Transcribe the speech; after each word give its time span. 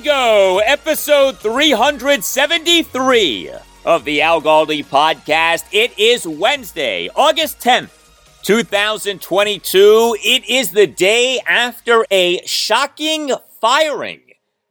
Go, 0.00 0.60
episode 0.64 1.38
373 1.38 3.50
of 3.84 4.04
the 4.04 4.22
Al 4.22 4.40
Galdi 4.40 4.82
podcast. 4.84 5.64
It 5.72 5.92
is 5.98 6.26
Wednesday, 6.26 7.10
August 7.14 7.60
10th, 7.60 7.90
2022. 8.42 10.16
It 10.20 10.48
is 10.48 10.70
the 10.70 10.86
day 10.86 11.38
after 11.46 12.06
a 12.10 12.40
shocking 12.46 13.32
firing 13.60 14.22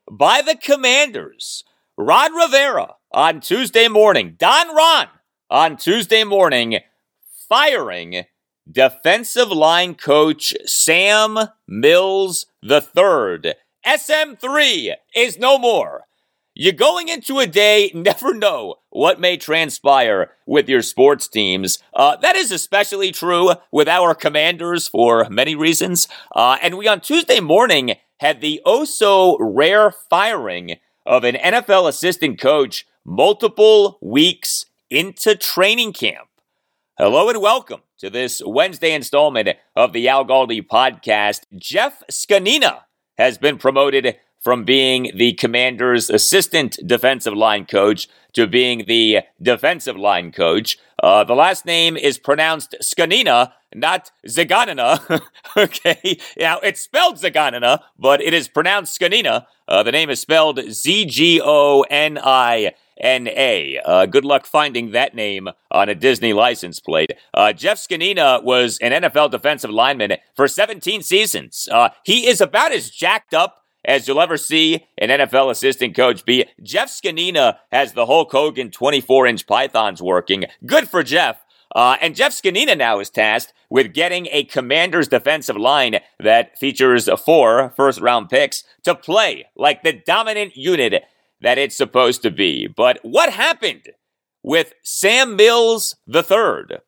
by 0.09 0.41
the 0.41 0.55
Commanders. 0.55 1.63
Ron 1.95 2.33
Rivera 2.33 2.95
on 3.11 3.39
Tuesday 3.39 3.87
morning, 3.87 4.35
Don 4.39 4.75
Ron 4.75 5.09
on 5.51 5.77
Tuesday 5.77 6.23
morning, 6.23 6.79
firing 7.47 8.25
defensive 8.71 9.51
line 9.51 9.93
coach 9.93 10.55
Sam 10.65 11.37
Mills 11.67 12.47
III. 12.63 13.53
SM3 13.89 14.93
is 15.15 15.39
no 15.39 15.57
more. 15.57 16.03
You're 16.53 16.73
going 16.73 17.07
into 17.07 17.39
a 17.39 17.47
day, 17.47 17.89
never 17.95 18.35
know 18.35 18.75
what 18.91 19.19
may 19.19 19.35
transpire 19.35 20.33
with 20.45 20.69
your 20.69 20.83
sports 20.83 21.27
teams. 21.27 21.79
Uh, 21.91 22.15
that 22.17 22.35
is 22.35 22.51
especially 22.51 23.11
true 23.11 23.53
with 23.71 23.87
our 23.87 24.13
commanders 24.13 24.87
for 24.87 25.27
many 25.31 25.55
reasons. 25.55 26.07
Uh, 26.35 26.57
and 26.61 26.77
we 26.77 26.87
on 26.87 27.01
Tuesday 27.01 27.39
morning 27.39 27.95
had 28.19 28.41
the 28.41 28.61
oh 28.63 28.85
so 28.85 29.35
rare 29.39 29.91
firing 30.07 30.75
of 31.03 31.23
an 31.23 31.33
NFL 31.33 31.89
assistant 31.89 32.39
coach 32.39 32.85
multiple 33.03 33.97
weeks 34.03 34.65
into 34.91 35.35
training 35.35 35.93
camp. 35.93 36.27
Hello 36.95 37.27
and 37.27 37.41
welcome 37.41 37.81
to 37.97 38.11
this 38.11 38.39
Wednesday 38.45 38.93
installment 38.93 39.49
of 39.75 39.93
the 39.93 40.07
Al 40.07 40.25
Galdi 40.25 40.61
podcast. 40.61 41.45
Jeff 41.57 42.03
Zgonina 42.11 42.81
has 43.19 43.37
been 43.37 43.57
promoted 43.57 44.15
from 44.39 44.63
being 44.63 45.11
the 45.13 45.33
commander's 45.33 46.09
assistant 46.09 46.79
defensive 46.85 47.33
line 47.33 47.65
coach 47.65 48.07
to 48.31 48.47
being 48.47 48.85
the 48.87 49.19
defensive 49.41 49.97
line 49.97 50.31
coach. 50.31 50.79
Uh, 51.03 51.25
the 51.25 51.35
last 51.35 51.65
name 51.65 51.97
is 51.97 52.17
pronounced 52.17 52.75
Zgonina, 52.81 53.51
not 53.75 54.11
Zaganina. 54.25 55.21
okay, 55.57 56.17
now 56.37 56.59
it's 56.59 56.79
spelled 56.79 57.17
Zaganina, 57.17 57.79
but 57.97 58.21
it 58.21 58.33
is 58.33 58.47
pronounced 58.47 58.99
Zgonina. 58.99 59.45
Uh, 59.67 59.83
the 59.83 59.91
name 59.91 60.09
is 60.09 60.21
spelled 60.21 60.59
Z 60.71 61.05
G 61.05 61.41
O 61.43 61.85
N 61.89 62.17
I. 62.17 62.73
N-A. 62.99 63.79
Uh, 63.85 64.05
good 64.05 64.25
luck 64.25 64.45
finding 64.45 64.91
that 64.91 65.15
name 65.15 65.49
on 65.71 65.89
a 65.89 65.95
Disney 65.95 66.33
license 66.33 66.79
plate. 66.79 67.11
Uh, 67.33 67.53
Jeff 67.53 67.77
Zgonina 67.77 68.43
was 68.43 68.77
an 68.79 68.91
NFL 68.91 69.31
defensive 69.31 69.71
lineman 69.71 70.13
for 70.35 70.47
17 70.47 71.01
seasons. 71.01 71.67
Uh, 71.71 71.89
he 72.03 72.27
is 72.27 72.41
about 72.41 72.71
as 72.71 72.89
jacked 72.89 73.33
up 73.33 73.63
as 73.85 74.07
you'll 74.07 74.21
ever 74.21 74.37
see 74.37 74.85
an 74.97 75.09
NFL 75.09 75.51
assistant 75.51 75.95
coach 75.95 76.25
be. 76.25 76.45
Jeff 76.61 76.89
Zgonina 76.89 77.57
has 77.71 77.93
the 77.93 78.05
Hulk 78.05 78.31
Hogan 78.31 78.69
24-inch 78.69 79.47
pythons 79.47 80.01
working. 80.01 80.45
Good 80.65 80.89
for 80.89 81.03
Jeff. 81.03 81.43
Uh, 81.75 81.97
and 82.01 82.15
Jeff 82.15 82.33
Zgonina 82.33 82.77
now 82.77 82.99
is 82.99 83.09
tasked 83.09 83.53
with 83.69 83.93
getting 83.93 84.27
a 84.31 84.43
commander's 84.43 85.07
defensive 85.07 85.55
line 85.55 85.99
that 86.19 86.57
features 86.57 87.07
four 87.23 87.71
first 87.75 88.01
round 88.01 88.29
picks 88.29 88.63
to 88.83 88.95
play 88.95 89.45
like 89.55 89.83
the 89.83 89.93
dominant 89.93 90.57
unit 90.57 91.03
that 91.41 91.57
it's 91.57 91.75
supposed 91.75 92.21
to 92.23 92.31
be. 92.31 92.67
But 92.67 92.99
what 93.03 93.31
happened 93.31 93.89
with 94.43 94.73
Sam 94.83 95.35
Mills 95.35 95.95
III? 96.07 96.79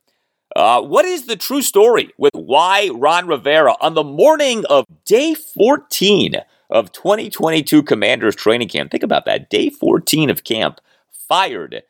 Uh, 0.56 0.82
what 0.82 1.06
is 1.06 1.28
the 1.28 1.38
true 1.38 1.62
story 1.62 2.12
with 2.18 2.34
why 2.34 2.90
Ron 2.94 3.28
Rivera, 3.28 3.76
on 3.80 3.94
the 3.94 4.04
morning 4.04 4.66
of 4.70 4.86
day 5.06 5.34
14 5.34 6.36
of 6.70 6.92
2022 6.92 7.84
Commanders 7.84 8.36
training 8.36 8.68
camp, 8.68 8.92
think 8.92 9.04
about 9.04 9.26
that, 9.26 9.50
day 9.50 9.70
14 9.70 10.30
of 10.30 10.44
camp, 10.44 10.82
fired 11.12 11.84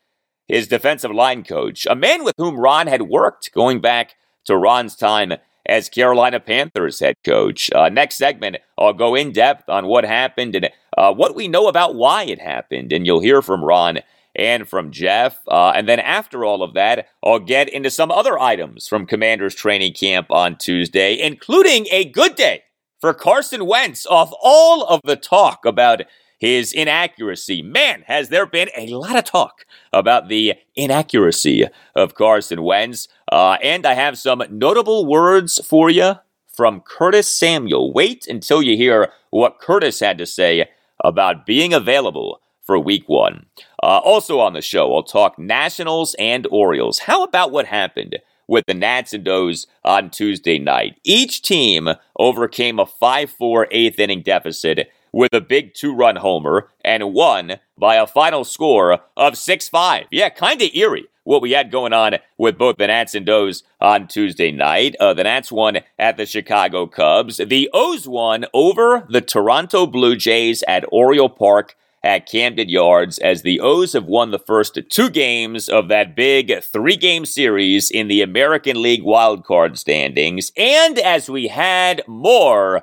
his 0.46 0.68
defensive 0.68 1.10
line 1.10 1.42
coach, 1.42 1.86
a 1.90 1.96
man 1.96 2.22
with 2.22 2.34
whom 2.36 2.58
Ron 2.58 2.86
had 2.86 3.02
worked 3.02 3.52
going 3.52 3.80
back 3.80 4.14
to 4.44 4.56
Ron's 4.56 4.94
time 4.94 5.32
as 5.66 5.88
Carolina 5.88 6.40
Panthers 6.40 7.00
head 7.00 7.16
coach. 7.24 7.70
Uh, 7.72 7.88
next 7.88 8.16
segment, 8.16 8.56
I'll 8.78 8.92
go 8.92 9.14
in 9.14 9.32
depth 9.32 9.68
on 9.68 9.86
what 9.86 10.04
happened 10.04 10.54
and 10.56 10.70
uh, 10.96 11.12
what 11.12 11.34
we 11.34 11.48
know 11.48 11.68
about 11.68 11.94
why 11.94 12.24
it 12.24 12.40
happened, 12.40 12.92
and 12.92 13.06
you'll 13.06 13.20
hear 13.20 13.42
from 13.42 13.64
Ron 13.64 14.00
and 14.34 14.68
from 14.68 14.90
Jeff. 14.90 15.38
Uh, 15.48 15.72
and 15.74 15.88
then 15.88 16.00
after 16.00 16.44
all 16.44 16.62
of 16.62 16.74
that, 16.74 17.08
I'll 17.24 17.38
get 17.38 17.68
into 17.68 17.90
some 17.90 18.10
other 18.10 18.38
items 18.38 18.88
from 18.88 19.06
Commanders 19.06 19.54
training 19.54 19.94
camp 19.94 20.30
on 20.30 20.56
Tuesday, 20.56 21.20
including 21.20 21.86
a 21.90 22.04
good 22.04 22.34
day 22.34 22.62
for 23.00 23.12
Carson 23.12 23.66
Wentz 23.66 24.06
off 24.06 24.32
all 24.42 24.84
of 24.84 25.00
the 25.04 25.16
talk 25.16 25.64
about 25.64 26.02
his 26.38 26.72
inaccuracy. 26.72 27.62
Man, 27.62 28.02
has 28.06 28.28
there 28.28 28.46
been 28.46 28.68
a 28.76 28.88
lot 28.88 29.16
of 29.16 29.24
talk 29.24 29.64
about 29.92 30.28
the 30.28 30.54
inaccuracy 30.74 31.66
of 31.94 32.14
Carson 32.14 32.62
Wentz. 32.62 33.06
Uh, 33.32 33.56
and 33.62 33.86
I 33.86 33.94
have 33.94 34.18
some 34.18 34.42
notable 34.50 35.06
words 35.06 35.58
for 35.64 35.88
you 35.88 36.16
from 36.54 36.82
Curtis 36.82 37.34
Samuel. 37.34 37.90
Wait 37.90 38.26
until 38.26 38.62
you 38.62 38.76
hear 38.76 39.10
what 39.30 39.58
Curtis 39.58 40.00
had 40.00 40.18
to 40.18 40.26
say 40.26 40.68
about 41.02 41.46
being 41.46 41.72
available 41.72 42.42
for 42.62 42.78
week 42.78 43.08
one. 43.08 43.46
Uh, 43.82 44.00
also 44.04 44.38
on 44.38 44.52
the 44.52 44.60
show, 44.60 44.94
I'll 44.94 45.02
talk 45.02 45.38
Nationals 45.38 46.14
and 46.18 46.46
Orioles. 46.50 46.98
How 46.98 47.24
about 47.24 47.52
what 47.52 47.64
happened 47.64 48.18
with 48.48 48.66
the 48.66 48.74
Nats 48.74 49.14
and 49.14 49.26
O's 49.26 49.66
on 49.82 50.10
Tuesday 50.10 50.58
night? 50.58 51.00
Each 51.02 51.40
team 51.40 51.88
overcame 52.18 52.78
a 52.78 52.84
5 52.84 53.30
4 53.30 53.68
eighth 53.70 53.98
inning 53.98 54.20
deficit 54.20 54.90
with 55.12 55.32
a 55.32 55.40
big 55.40 55.74
two 55.74 55.94
run 55.94 56.16
homer 56.16 56.70
and 56.84 57.12
won 57.12 57.56
by 57.76 57.96
a 57.96 58.06
final 58.06 58.44
score 58.44 59.00
of 59.16 59.36
6 59.36 59.68
5. 59.68 60.06
Yeah, 60.10 60.28
kind 60.28 60.60
of 60.60 60.70
eerie 60.74 61.06
what 61.24 61.42
we 61.42 61.52
had 61.52 61.70
going 61.70 61.92
on 61.92 62.16
with 62.36 62.58
both 62.58 62.76
the 62.76 62.86
Nats 62.86 63.14
and 63.14 63.28
O's 63.28 63.62
on 63.80 64.08
Tuesday 64.08 64.50
night. 64.50 64.96
Uh, 64.98 65.14
the 65.14 65.24
Nats 65.24 65.52
won 65.52 65.78
at 65.98 66.16
the 66.16 66.26
Chicago 66.26 66.86
Cubs. 66.86 67.36
The 67.36 67.70
O's 67.72 68.08
won 68.08 68.46
over 68.52 69.06
the 69.08 69.20
Toronto 69.20 69.86
Blue 69.86 70.16
Jays 70.16 70.64
at 70.66 70.84
Oriole 70.90 71.28
Park 71.28 71.76
at 72.04 72.28
Camden 72.28 72.68
Yards 72.68 73.18
as 73.18 73.42
the 73.42 73.60
O's 73.60 73.92
have 73.92 74.06
won 74.06 74.32
the 74.32 74.38
first 74.38 74.78
two 74.90 75.08
games 75.08 75.68
of 75.68 75.88
that 75.88 76.16
big 76.16 76.62
three 76.62 76.96
game 76.96 77.24
series 77.24 77.90
in 77.90 78.08
the 78.08 78.22
American 78.22 78.82
League 78.82 79.04
wildcard 79.04 79.78
standings. 79.78 80.50
And 80.56 80.98
as 80.98 81.30
we 81.30 81.46
had 81.48 82.02
more 82.08 82.82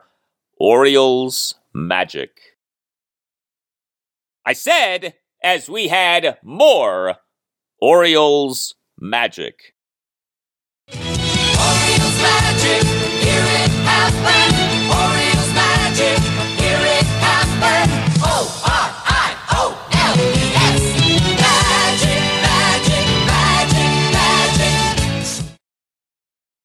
Orioles 0.57 1.55
magic. 1.73 2.31
I 4.45 4.53
said, 4.53 5.15
as 5.43 5.69
we 5.69 5.87
had 5.87 6.37
more 6.43 7.15
Orioles 7.81 8.75
Magic. 8.99 9.73
Orioles 10.91 12.21
magic, 12.21 12.83
it. 14.53 14.58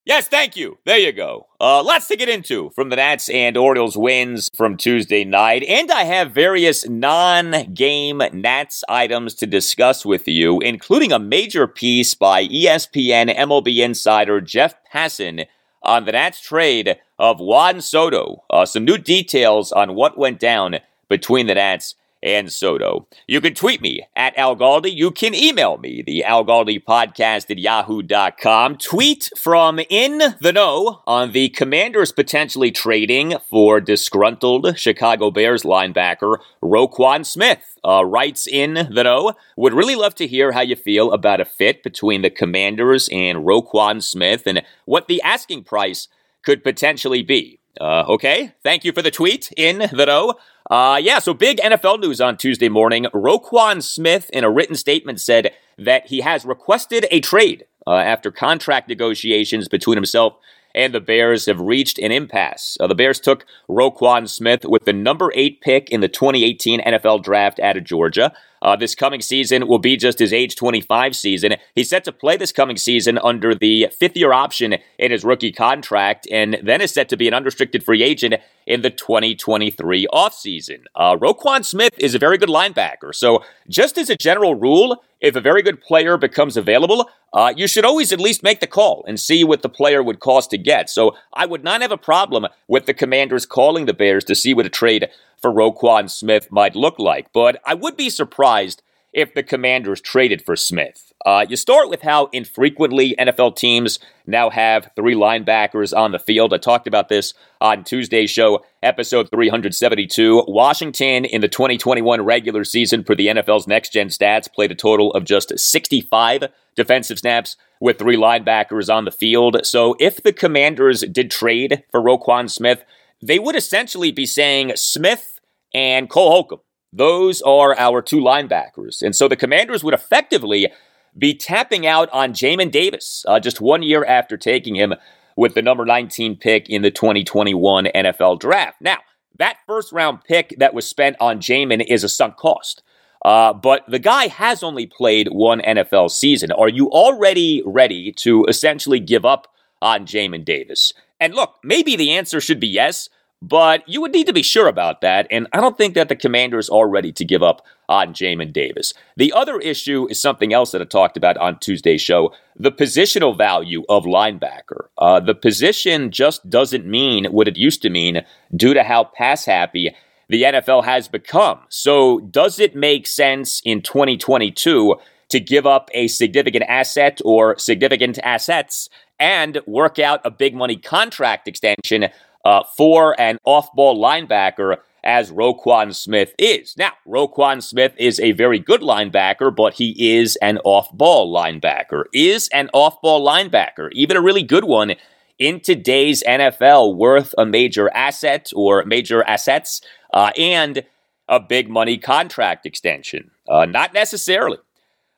Yes, 0.07 0.29
thank 0.29 0.55
you. 0.55 0.77
There 0.85 0.99
you 0.99 1.13
go. 1.13 1.47
Uh, 1.59 1.83
lots 1.83 2.09
to 2.09 2.17
get 2.17 2.29
into 2.29 2.69
from 2.71 2.91
the 2.91 2.97
Nats 2.97 3.31
and 3.31 3.57
Orioles 3.57 3.97
wins 3.97 4.51
from 4.55 4.77
Tuesday 4.77 5.25
night. 5.25 5.63
And 5.63 5.91
I 5.91 6.05
have 6.05 6.31
various 6.31 6.87
non 6.87 7.73
game 7.73 8.21
Nats 8.35 8.85
items 8.87 9.35
to 9.37 9.47
discuss 9.47 10.05
with 10.05 10.29
you, 10.29 10.61
including 10.61 11.11
a 11.11 11.19
major 11.19 11.67
piece 11.67 12.15
by 12.15 12.47
ESPN 12.47 13.35
MLB 13.35 13.83
insider 13.83 14.43
Jeff 14.43 14.75
Passan 14.93 15.47
on 15.83 16.05
the 16.05 16.13
Nats 16.13 16.39
trade 16.39 16.99
of 17.19 17.41
Juan 17.41 17.81
Soto. 17.81 18.45
Uh, 18.51 18.67
some 18.67 18.85
new 18.85 18.99
details 18.99 19.73
on 19.73 19.95
what 19.95 20.19
went 20.19 20.39
down 20.39 20.81
between 21.09 21.47
the 21.47 21.55
Nats 21.55 21.95
and 22.25 22.51
Soto. 22.51 23.07
You 23.29 23.41
can 23.41 23.55
tweet 23.55 23.81
me 23.81 24.01
at 24.17 24.37
Al 24.37 24.57
Galdi. 24.57 24.93
You 24.93 25.11
can 25.11 25.35
email 25.35 25.79
me, 25.79 26.03
the 26.03 26.25
Al 26.25 26.45
Galdi 26.45 26.83
podcast 26.83 27.51
at 27.51 27.59
yahoo.com. 27.59 28.79
Tweet 28.79 29.31
from 29.37 29.79
In 29.91 30.19
the 30.41 30.53
Know 30.53 31.03
on 31.07 31.33
the 31.33 31.51
Commanders 31.51 32.11
potentially 32.11 32.73
trading 32.73 33.35
for 33.49 33.81
disgruntled 33.81 34.79
Chicago 34.79 35.31
Bears 35.31 35.63
linebacker 35.63 36.39
Roquan 36.63 37.25
Smith. 37.25 37.79
Uh, 37.87 38.03
writes 38.03 38.47
In 38.47 38.89
the 38.91 39.03
Know. 39.03 39.35
Would 39.59 39.75
really 39.75 39.95
love 39.95 40.15
to 40.15 40.27
hear 40.27 40.53
how 40.53 40.63
you 40.63 40.75
feel 40.75 41.13
about 41.13 41.43
a 41.43 41.45
fit 41.45 41.83
between 41.83 42.23
the 42.23 42.31
Commanders 42.31 43.11
and 43.13 43.39
Roquan 43.39 44.03
Smith 44.03 44.47
and 44.47 44.63
what 44.87 45.07
the 45.07 45.21
asking 45.21 45.65
price 45.65 46.09
could 46.43 46.65
potentially 46.65 47.23
be. 47.23 47.61
Uh, 47.81 48.05
okay, 48.09 48.53
thank 48.63 48.85
you 48.85 48.93
for 48.93 49.03
the 49.03 49.11
tweet 49.11 49.53
in 49.57 49.79
the 49.93 50.07
know. 50.07 50.35
Uh, 50.71 50.99
yeah, 51.03 51.19
so 51.19 51.35
big 51.35 51.59
NFL 51.59 52.01
news 52.01 52.21
on 52.21 52.37
Tuesday 52.37 52.69
morning. 52.69 53.05
Roquan 53.13 53.83
Smith, 53.83 54.31
in 54.33 54.45
a 54.45 54.51
written 54.51 54.77
statement, 54.77 55.21
said 55.21 55.53
that 55.77 56.07
he 56.07 56.21
has 56.21 56.45
requested 56.45 57.07
a 57.11 57.21
trade 57.21 57.67
uh, 57.87 57.97
after 57.97 58.31
contract 58.31 58.89
negotiations 58.89 59.69
between 59.69 59.97
himself 59.97 60.35
and 60.75 60.93
the 60.93 61.01
Bears 61.01 61.47
have 61.47 61.61
reached 61.61 61.99
an 61.99 62.11
impasse. 62.11 62.77
Uh, 62.81 62.87
the 62.87 62.95
Bears 62.95 63.21
took 63.21 63.47
Roquan 63.69 64.29
Smith 64.29 64.65
with 64.65 64.85
the 64.85 64.93
number 64.93 65.31
eight 65.35 65.61
pick 65.61 65.91
in 65.91 66.01
the 66.01 66.09
2018 66.09 66.81
NFL 66.81 67.23
draft 67.23 67.61
out 67.61 67.77
of 67.77 67.85
Georgia. 67.85 68.33
Uh, 68.65 68.75
this 68.75 68.95
coming 68.95 69.21
season 69.21 69.69
will 69.69 69.79
be 69.79 69.95
just 69.95 70.19
his 70.19 70.33
age 70.33 70.57
25 70.57 71.15
season. 71.15 71.55
He's 71.75 71.91
set 71.91 72.03
to 72.05 72.13
play 72.13 72.39
this 72.39 72.51
coming 72.51 72.79
season 72.79 73.19
under 73.19 73.55
the 73.55 73.89
fifth 73.97 74.17
year 74.17 74.33
option 74.33 74.77
in 74.99 75.11
his 75.13 75.23
rookie 75.23 75.53
contract, 75.53 76.27
and 76.33 76.57
then 76.63 76.81
is 76.81 76.91
set 76.91 77.11
to 77.11 77.17
be 77.17 77.29
an 77.29 77.35
unrestricted 77.35 77.85
free 77.85 78.03
agent 78.03 78.37
in 78.67 78.81
the 78.81 78.89
2023 78.89 80.07
offseason. 80.13 80.85
Uh, 80.97 81.15
Roquan 81.17 81.63
Smith 81.63 81.93
is 81.99 82.15
a 82.15 82.19
very 82.19 82.39
good 82.39 82.49
linebacker, 82.49 83.15
so 83.15 83.45
just 83.69 83.99
as 83.99 84.09
a 84.09 84.17
general 84.17 84.55
rule, 84.55 85.05
if 85.21 85.37
a 85.37 85.41
very 85.41 85.63
good 85.63 85.81
player 85.81 86.17
becomes 86.19 86.57
available, 86.57 87.09
uh, 87.33 87.53
you 87.57 87.67
should 87.67 87.85
always 87.85 88.13
at 88.13 88.21
least 88.21 88.43
make 88.43 88.61
the 88.61 88.67
call 88.67 89.05
and 89.09 89.19
see 89.19 89.43
what 89.43 89.63
the 89.63 89.69
player 89.69 90.03
would 90.03 90.21
cost 90.21 90.51
to 90.51 90.59
get. 90.59 90.91
So 90.91 91.17
I 91.33 91.47
would 91.47 91.65
not 91.65 91.81
have 91.83 91.91
a 91.91 91.97
problem 91.97 92.47
with 92.69 92.87
the 92.87 92.95
Commanders 92.95 93.47
calling 93.47 93.87
the 93.87 93.95
Bears 93.95 94.25
to 94.25 94.35
see 94.35 94.55
what 94.55 94.67
a 94.67 94.71
trade 94.71 95.09
for 95.45 95.53
Roquan 95.53 96.09
Smith 96.09 96.51
might 96.51 96.75
look 96.75 96.99
like, 96.99 97.31
but 97.35 97.61
I 97.67 97.75
would 97.75 97.99
be 97.99 98.09
surprised 98.09 98.83
if 99.13 99.35
the 99.35 99.43
Commanders 99.43 100.01
traded 100.01 100.43
for 100.43 100.57
Smith. 100.57 101.13
Uh, 101.27 101.45
you 101.47 101.55
start 101.55 101.91
with 101.91 102.01
how 102.01 102.31
infrequently 102.33 103.15
NFL 103.19 103.55
teams 103.55 103.99
now 104.27 104.49
have 104.49 104.91
three 104.97 105.15
linebackers 105.15 105.95
on 105.95 106.13
the 106.13 106.19
field. 106.19 106.55
I 106.55 106.57
talked 106.57 106.87
about 106.87 107.11
this 107.11 107.35
on 107.61 107.85
Tuesday's 107.85 108.31
show, 108.31 108.65
episode 108.83 109.29
372. 109.29 110.45
Washington 110.49 111.27
in 111.27 111.43
the 111.43 111.49
2021 111.49 112.23
regular 112.23 112.65
season 112.65 113.05
for 113.05 113.15
the 113.15 113.27
NFL's 113.27 113.67
next 113.67 113.93
gen 113.93 114.09
stats 114.09 114.51
played 114.51 114.73
a 114.73 114.75
total 114.75 115.11
of 115.13 115.25
just 115.25 115.59
65 115.59 116.45
defensive 116.75 117.19
snaps 117.19 117.59
with 117.83 117.99
three 117.99 118.17
linebackers 118.17 118.91
on 118.91 119.05
the 119.05 119.11
field. 119.11 119.59
So 119.67 119.95
if 120.01 120.23
the 120.23 120.33
Commanders 120.33 121.03
did 121.03 121.31
trade 121.31 121.85
for 121.91 122.01
Roquan 122.01 122.51
Smith, 122.51 122.83
they 123.21 123.39
would 123.39 123.57
essentially 123.57 124.11
be 124.11 124.27
saying 124.27 124.73
Smith 124.77 125.34
and 125.75 126.09
Cole 126.09 126.31
Holcomb. 126.31 126.61
Those 126.93 127.43
are 127.43 127.77
our 127.77 128.01
two 128.01 128.21
linebackers. 128.21 129.03
And 129.03 129.17
so 129.17 129.27
the 129.27 129.37
Commanders 129.37 129.83
would 129.83 129.95
effectively 129.95 130.71
be 131.17 131.35
tapping 131.35 131.87
out 131.87 132.09
on 132.13 132.33
Jamin 132.33 132.71
Davis 132.71 133.25
uh, 133.29 133.41
just 133.41 133.61
one 133.61 133.83
year 133.83 134.05
after 134.05 134.37
taking 134.37 134.77
him 134.77 134.95
with 135.37 135.55
the 135.55 135.63
number 135.63 135.85
19 135.85 136.37
pick 136.37 136.69
in 136.69 136.83
the 136.83 136.91
2021 136.91 137.87
NFL 137.87 138.39
draft. 138.39 138.81
Now, 138.81 138.99
that 139.39 139.59
first 139.67 139.93
round 139.93 140.23
pick 140.25 140.55
that 140.59 140.75
was 140.75 140.87
spent 140.87 141.17
on 141.21 141.41
Jamin 141.41 141.85
is 141.85 142.05
a 142.05 142.09
sunk 142.09 142.37
cost. 142.37 142.83
Uh, 143.25 143.53
but 143.53 143.83
the 143.89 143.99
guy 143.99 144.27
has 144.27 144.63
only 144.63 144.87
played 144.87 145.29
one 145.29 145.61
NFL 145.61 146.11
season. 146.11 146.53
Are 146.53 146.69
you 146.69 146.91
already 146.91 147.63
ready 147.65 148.13
to 148.13 148.45
essentially 148.45 149.01
give 149.01 149.25
up 149.25 149.49
on 149.81 150.07
Jamin 150.07 150.45
Davis? 150.45 150.93
And 151.19 151.35
look, 151.35 151.57
maybe 151.65 151.97
the 151.97 152.13
answer 152.13 152.41
should 152.41 152.61
be 152.61 152.69
yes, 152.69 153.09
but 153.43 153.87
you 153.89 154.01
would 154.01 154.13
need 154.13 154.27
to 154.27 154.33
be 154.33 154.43
sure 154.43 154.69
about 154.69 155.01
that, 155.03 155.27
and 155.31 155.47
I 155.53 155.61
don't 155.61 155.77
think 155.77 155.95
that 155.95 156.09
the 156.09 156.17
Commanders 156.17 156.71
are 156.71 156.89
ready 156.89 157.13
to 157.13 157.25
give 157.25 157.43
up 157.43 157.65
on 157.89 158.15
Jamin 158.15 158.53
Davis. 158.53 158.95
The 159.17 159.33
other 159.33 159.59
issue 159.59 160.07
is 160.09 160.21
something 160.21 160.53
else 160.53 160.73
that 160.73 160.81
I 160.81 160.85
talked 160.85 161.17
about 161.17 161.37
on 161.37 161.59
Tuesday's 161.59 162.01
show 162.01 162.33
the 162.57 162.73
positional 162.73 163.37
value 163.37 163.83
of 163.89 164.05
linebacker. 164.05 164.87
Uh, 164.97 165.21
the 165.21 165.35
position 165.35 166.11
just 166.11 166.49
doesn't 166.49 166.87
mean 166.87 167.27
what 167.27 167.49
it 167.49 167.57
used 167.57 167.83
to 167.83 167.91
mean 167.91 168.23
due 168.57 168.75
to 168.75 168.83
how 168.83 169.05
pass 169.05 169.45
happy 169.45 169.95
the 170.29 170.43
NFL 170.43 170.85
has 170.85 171.09
become. 171.09 171.61
So, 171.69 172.21
does 172.21 172.59
it 172.59 172.75
make 172.75 173.07
sense 173.07 173.61
in 173.65 173.83
2022 173.83 174.97
to 175.29 175.41
give 175.41 175.67
up 175.67 175.91
a 175.93 176.09
significant 176.09 176.65
asset 176.69 177.21
or 177.25 177.59
significant 177.59 178.19
assets 178.23 178.89
and 179.19 179.61
work 179.67 179.99
out 179.99 180.21
a 180.25 180.31
big 180.31 180.55
money 180.55 180.77
contract 180.77 181.47
extension? 181.49 182.09
Uh, 182.45 182.63
for 182.77 183.19
an 183.21 183.39
off 183.45 183.73
ball 183.75 184.01
linebacker 184.01 184.77
as 185.05 185.31
Roquan 185.31 185.95
Smith 185.95 186.35
is. 186.39 186.77
Now, 186.77 186.93
Roquan 187.07 187.63
Smith 187.63 187.95
is 187.99 188.19
a 188.19 188.33
very 188.33 188.59
good 188.59 188.81
linebacker, 188.81 189.55
but 189.55 189.75
he 189.75 190.17
is 190.17 190.37
an 190.37 190.59
off 190.65 190.91
ball 190.93 191.33
linebacker. 191.33 192.05
Is 192.13 192.49
an 192.53 192.71
off 192.73 193.01
ball 193.03 193.25
linebacker, 193.25 193.91
even 193.93 194.17
a 194.17 194.23
really 194.23 194.43
good 194.43 194.65
one 194.65 194.95
in 195.39 195.61
today's 195.61 196.23
NFL, 196.23 196.97
worth 196.97 197.35
a 197.37 197.45
major 197.45 197.91
asset 197.95 198.51
or 198.57 198.85
major 198.85 199.23
assets 199.25 199.83
uh, 200.13 200.31
and 200.39 200.85
a 201.29 201.39
big 201.39 201.69
money 201.69 201.99
contract 201.99 202.65
extension? 202.65 203.31
Uh, 203.47 203.67
not 203.67 203.93
necessarily. 203.93 204.59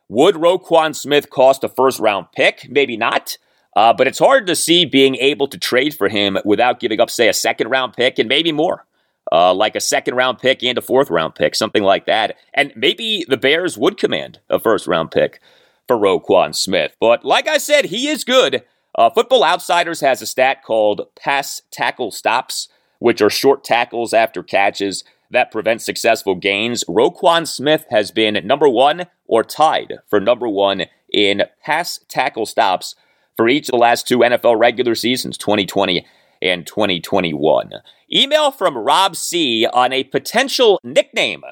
Would 0.09 0.37
Roquan 0.37 0.95
Smith 0.95 1.31
cost 1.31 1.65
a 1.65 1.69
first 1.69 2.01
round 2.01 2.27
pick? 2.35 2.67
Maybe 2.69 2.97
not. 2.97 3.39
Uh, 3.77 3.93
but 3.93 4.09
it's 4.09 4.19
hard 4.19 4.47
to 4.47 4.57
see 4.57 4.87
being 4.87 5.17
able 5.17 5.47
to 5.47 5.59
trade 5.59 5.95
for 5.95 6.09
him 6.09 6.39
without 6.47 6.81
giving 6.81 6.99
up, 6.99 7.11
say, 7.11 7.29
a 7.29 7.33
second 7.35 7.69
round 7.69 7.93
pick 7.93 8.19
and 8.19 8.29
maybe 8.29 8.51
more. 8.51 8.87
Uh, 9.31 9.53
like 9.53 9.77
a 9.77 9.81
second 9.81 10.15
round 10.15 10.39
pick 10.39 10.63
and 10.63 10.79
a 10.79 10.81
fourth 10.81 11.11
round 11.11 11.35
pick, 11.35 11.55
something 11.55 11.83
like 11.83 12.07
that. 12.07 12.37
And 12.55 12.73
maybe 12.75 13.27
the 13.29 13.37
Bears 13.37 13.77
would 13.77 13.99
command 13.99 14.39
a 14.49 14.59
first 14.59 14.87
round 14.87 15.11
pick 15.11 15.41
for 15.87 15.97
Roquan 15.97 16.55
Smith. 16.55 16.97
But 17.01 17.25
like 17.25 17.49
I 17.49 17.59
said, 17.59 17.87
he 17.87 18.09
is 18.09 18.25
good. 18.25 18.63
Uh, 18.95 19.11
Football 19.11 19.45
Outsiders 19.45 20.01
has 20.01 20.23
a 20.23 20.27
stat 20.27 20.63
called 20.65 21.09
pass 21.17 21.61
tackle 21.71 22.13
stops, 22.13 22.69
which 22.99 23.21
are 23.21 23.29
short 23.29 23.63
tackles 23.63 24.15
after 24.15 24.43
catches 24.43 25.05
that 25.31 25.51
prevent 25.51 25.83
successful 25.83 26.37
gains. 26.37 26.85
Roquan 26.85 27.47
Smith 27.47 27.85
has 27.91 28.13
been 28.13 28.47
number 28.47 28.69
one 28.69 29.07
or 29.27 29.43
tied 29.43 29.99
for 30.09 30.21
number 30.21 30.49
one 30.49 30.85
in 31.13 31.43
pass 31.63 31.99
tackle 32.09 32.47
stops 32.47 32.95
for 33.37 33.49
each 33.49 33.69
of 33.69 33.73
the 33.73 33.79
last 33.79 34.09
two 34.09 34.19
NFL 34.19 34.59
regular 34.59 34.95
seasons, 34.95 35.39
2020 35.39 36.07
and 36.43 36.67
2021. 36.67 37.71
Email 38.13 38.51
from 38.51 38.77
Rob 38.77 39.17
C 39.17 39.67
on 39.67 39.93
a 39.93 40.05
potential 40.05 40.81
nickname 40.83 41.43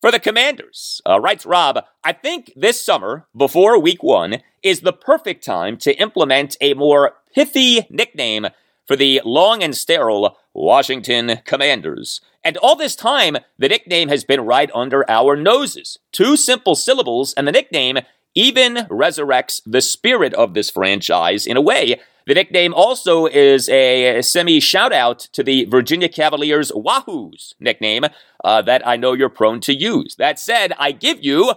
for 0.00 0.10
the 0.10 0.20
Commanders. 0.20 1.00
Uh, 1.08 1.20
writes 1.20 1.46
Rob, 1.46 1.84
I 2.04 2.12
think 2.12 2.52
this 2.56 2.84
summer, 2.84 3.26
before 3.36 3.80
week 3.80 4.02
one, 4.02 4.38
is 4.62 4.80
the 4.80 4.92
perfect 4.92 5.44
time 5.44 5.76
to 5.78 5.96
implement 5.98 6.56
a 6.60 6.74
more 6.74 7.14
pithy 7.34 7.86
nickname 7.88 8.48
for 8.86 8.96
the 8.96 9.22
long 9.24 9.62
and 9.62 9.76
sterile 9.76 10.36
Washington 10.52 11.38
Commanders. 11.44 12.20
And 12.44 12.56
all 12.56 12.74
this 12.74 12.96
time, 12.96 13.36
the 13.58 13.68
nickname 13.68 14.08
has 14.08 14.24
been 14.24 14.40
right 14.40 14.70
under 14.74 15.08
our 15.08 15.36
noses. 15.36 15.98
Two 16.10 16.36
simple 16.36 16.74
syllables, 16.74 17.32
and 17.34 17.46
the 17.46 17.52
nickname 17.52 17.98
even 18.34 18.76
resurrects 18.90 19.60
the 19.66 19.80
spirit 19.80 20.34
of 20.34 20.54
this 20.54 20.70
franchise 20.70 21.46
in 21.46 21.56
a 21.56 21.60
way. 21.60 22.00
The 22.26 22.34
nickname 22.34 22.72
also 22.72 23.26
is 23.26 23.68
a 23.68 24.22
semi 24.22 24.60
shout 24.60 24.92
out 24.92 25.18
to 25.32 25.42
the 25.42 25.64
Virginia 25.64 26.08
Cavaliers 26.08 26.70
Wahoos 26.70 27.54
nickname 27.58 28.04
uh, 28.44 28.62
that 28.62 28.86
I 28.86 28.96
know 28.96 29.12
you're 29.12 29.28
prone 29.28 29.60
to 29.62 29.74
use. 29.74 30.14
That 30.16 30.38
said, 30.38 30.72
I 30.78 30.92
give 30.92 31.24
you 31.24 31.54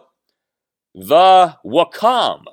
the 0.96 1.55
Wacom, 1.63 2.46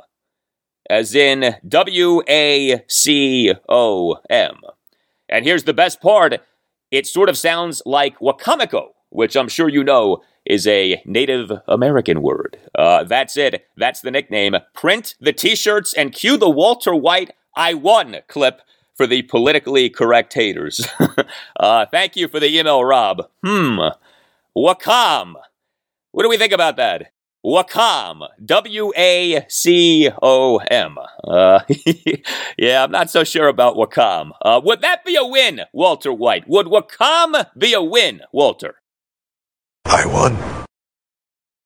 as 0.91 1.15
in 1.15 1.55
W 1.67 2.23
A 2.29 2.85
C 2.87 3.55
O 3.69 4.19
M. 4.29 4.61
And 5.29 5.47
here's 5.47 5.65
the 5.65 5.73
best 5.73 6.03
part 6.03 6.43
it 6.91 7.07
sort 7.07 7.31
of 7.31 7.39
sounds 7.39 7.81
like 7.87 8.19
Wicomico, 8.19 8.89
which 9.09 9.35
I'm 9.37 9.49
sure 9.49 9.69
you 9.69 9.83
know 9.83 10.23
is 10.45 10.67
a 10.67 11.03
Native 11.05 11.53
American 11.69 12.23
word. 12.23 12.59
Uh, 12.75 13.05
that's 13.05 13.37
it. 13.37 13.67
That's 13.77 14.01
the 14.01 14.11
nickname. 14.11 14.57
Print 14.75 15.15
the 15.21 15.33
t 15.33 15.55
shirts 15.55 15.93
and 15.93 16.13
cue 16.13 16.37
the 16.37 16.51
Walter 16.51 16.95
White 16.95 17.33
I 17.55 17.75
won 17.75 18.17
clip 18.29 18.63
for 18.95 19.07
the 19.07 19.23
politically 19.23 19.91
correct 19.91 20.33
haters. 20.35 20.87
uh, 21.61 21.87
thank 21.87 22.17
you 22.17 22.29
for 22.29 22.41
the 22.41 22.59
email, 22.59 22.85
Rob. 22.85 23.29
Hmm. 23.45 23.79
Wacom. 24.57 25.35
What 26.13 26.23
do 26.23 26.29
we 26.29 26.37
think 26.37 26.53
about 26.53 26.77
that? 26.77 27.13
Wacom. 27.45 28.29
W 28.45 28.93
A 28.97 29.45
C 29.49 30.11
O 30.23 30.59
M. 30.59 30.97
Uh, 31.25 31.61
yeah, 32.59 32.85
I'm 32.85 32.93
not 32.93 33.11
so 33.11 33.25
sure 33.25 33.49
about 33.49 33.77
Wacom. 33.77 34.31
Uh, 34.43 34.61
would 34.63 34.81
that 34.83 35.05
be 35.05 35.17
a 35.17 35.25
win, 35.25 35.63
Walter 35.73 36.13
White? 36.13 36.49
Would 36.49 36.67
Wacom 36.67 37.47
be 37.57 37.73
a 37.73 37.83
win, 37.83 38.21
Walter? 38.33 38.77
I 39.95 40.07
won. 40.07 40.39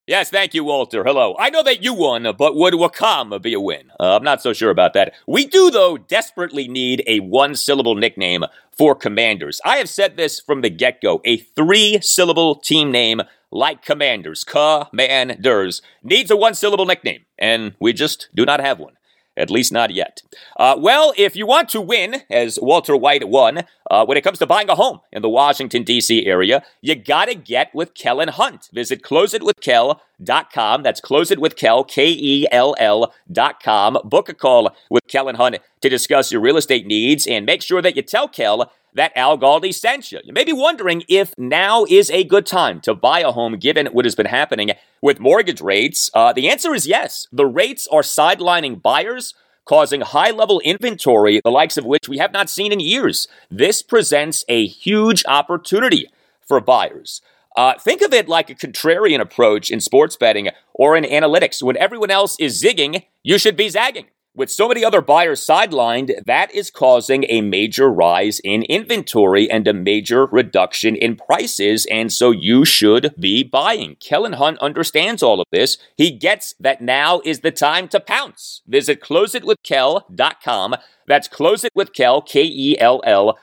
Yes, 0.09 0.31
thank 0.31 0.53
you, 0.53 0.65
Walter. 0.65 1.05
Hello. 1.05 1.37
I 1.39 1.49
know 1.49 1.63
that 1.63 1.85
you 1.85 1.95
won, 1.95 2.27
but 2.37 2.57
would 2.57 2.75
Wacom 2.75 3.41
be 3.41 3.55
a 3.55 3.61
win? 3.61 3.93
Uh, 4.01 4.17
I'm 4.17 4.25
not 4.25 4.43
so 4.43 4.53
sure 4.53 4.71
about 4.71 4.95
that. 4.95 5.15
We 5.29 5.47
do, 5.47 5.71
though, 5.71 5.97
desperately 5.97 6.67
need 6.67 7.05
a 7.07 7.21
one 7.21 7.55
syllable 7.55 7.95
nickname 7.95 8.43
for 8.77 8.97
commanders. 8.97 9.61
I 9.65 9.77
have 9.77 9.89
said 9.89 10.17
this 10.17 10.41
from 10.41 10.63
the 10.63 10.71
get 10.71 11.01
go. 11.01 11.21
A 11.25 11.37
three 11.37 12.01
syllable 12.01 12.57
team 12.57 12.91
name 12.91 13.23
like 13.53 13.85
commanders, 13.85 14.43
commanders, 14.43 15.81
needs 16.03 16.31
a 16.33 16.37
one 16.37 16.55
syllable 16.55 16.87
nickname, 16.87 17.27
and 17.39 17.75
we 17.81 17.93
just 17.93 18.29
do 18.35 18.45
not 18.45 18.59
have 18.59 18.81
one. 18.81 18.95
At 19.37 19.51
least 19.51 19.71
not 19.71 19.91
yet. 19.91 20.23
Uh, 20.57 20.77
well, 20.79 21.13
if 21.17 21.37
you 21.37 21.47
want 21.47 21.69
to 21.71 21.81
win, 21.81 22.23
as 22.31 22.59
Walter 22.61 22.97
White 22.97 23.29
won, 23.29 23.65
uh, 23.91 24.05
when 24.07 24.17
it 24.17 24.23
comes 24.25 24.39
to 24.39 24.47
buying 24.47 24.71
a 24.71 24.75
home 24.75 25.01
in 25.13 25.21
the 25.23 25.29
Washington, 25.29 25.83
D.C. 25.83 26.25
area, 26.25 26.65
you 26.81 26.95
gotta 26.95 27.35
get 27.35 27.75
with 27.75 27.95
Kellen 27.95 28.29
Hunt. 28.29 28.71
Visit 28.73 29.03
closeitwithkel.com. 29.03 30.83
That's 30.83 31.01
closeitwithkel, 31.01 31.89
K-E-L-L 31.89 33.15
dot 33.31 33.63
com. 33.63 33.99
Book 34.05 34.29
a 34.29 34.35
call 34.35 34.75
with 34.89 35.07
Kellen 35.07 35.37
Hunt 35.37 35.59
to 35.83 35.89
discuss 35.89 36.33
your 36.33 36.41
real 36.41 36.57
estate 36.57 36.87
needs 36.87 37.27
and 37.27 37.45
make 37.45 37.63
sure 37.63 37.83
that 37.83 37.97
you 37.97 38.03
tell 38.03 38.29
Kel 38.29 38.73
that 38.97 39.13
Al 39.15 39.39
Galdi 39.39 39.73
sent 39.73 40.11
you. 40.11 40.21
You 40.25 40.33
may 40.33 40.45
be 40.45 40.53
wondering 40.53 41.05
if 41.09 41.35
now 41.39 41.85
is 41.85 42.11
a 42.11 42.25
good 42.25 42.47
time 42.47 42.81
to 42.81 42.95
buy 42.95 43.21
a 43.21 43.31
home 43.31 43.59
given 43.59 43.87
what 43.89 44.07
has 44.07 44.15
been 44.15 44.27
happening 44.27 44.71
with 45.03 45.21
mortgage 45.21 45.61
rates. 45.61 46.11
Uh, 46.15 46.33
the 46.33 46.49
answer 46.49 46.75
is 46.75 46.87
yes. 46.87 47.29
The 47.31 47.47
rates 47.47 47.87
are 47.93 48.01
sidelining 48.01 48.81
buyers, 48.81 49.35
causing 49.67 50.01
high 50.01 50.31
level 50.31 50.61
inventory, 50.61 51.41
the 51.45 51.51
likes 51.51 51.77
of 51.77 51.85
which 51.85 52.09
we 52.09 52.19
have 52.19 52.33
not 52.33 52.49
seen 52.49 52.73
in 52.73 52.81
years. 52.81 53.29
This 53.51 53.83
presents 53.83 54.45
a 54.49 54.67
huge 54.67 55.25
opportunity 55.27 56.11
for 56.41 56.61
buyers. 56.61 57.21
Uh, 57.55 57.75
think 57.79 58.03
of 58.03 58.13
it 58.13 58.29
like 58.29 58.51
a 58.51 58.55
contrarian 58.55 59.21
approach 59.21 59.71
in 59.71 59.81
sports 59.81 60.17
betting 60.17 60.51
or 60.75 60.97
in 60.97 61.05
analytics. 61.05 61.63
When 61.63 61.77
everyone 61.77 62.11
else 62.11 62.37
is 62.39 62.63
zigging, 62.63 63.05
you 63.23 63.39
should 63.39 63.57
be 63.57 63.69
zagging. 63.69 64.07
With 64.37 64.51
so 64.51 64.69
many 64.69 64.85
other 64.85 65.01
buyers 65.01 65.41
sidelined, 65.41 66.13
that 66.27 66.55
is 66.55 66.71
causing 66.71 67.25
a 67.31 67.41
major 67.41 67.91
rise 67.91 68.39
in 68.41 68.65
inventory 68.65 69.51
and 69.51 69.67
a 69.67 69.73
major 69.73 70.27
reduction 70.27 70.95
in 70.95 71.17
prices, 71.17 71.87
and 71.91 72.13
so 72.13 72.33
you 72.33 72.67
should 72.67 73.15
be 73.19 73.43
buying. 73.43 73.97
Kellen 73.99 74.35
Hunt 74.35 74.59
understands 74.59 75.23
all 75.23 75.41
of 75.41 75.47
this. 75.53 75.79
He 75.97 76.11
gets 76.11 76.55
that 76.61 76.83
now 76.83 77.23
is 77.25 77.41
the 77.41 77.51
time 77.51 77.89
to 77.89 77.99
pounce. 77.99 78.61
Visit 78.67 79.01
closeitwithkel.com. 79.01 80.75
That's 81.07 81.29
closeitwithkel. 81.29 83.37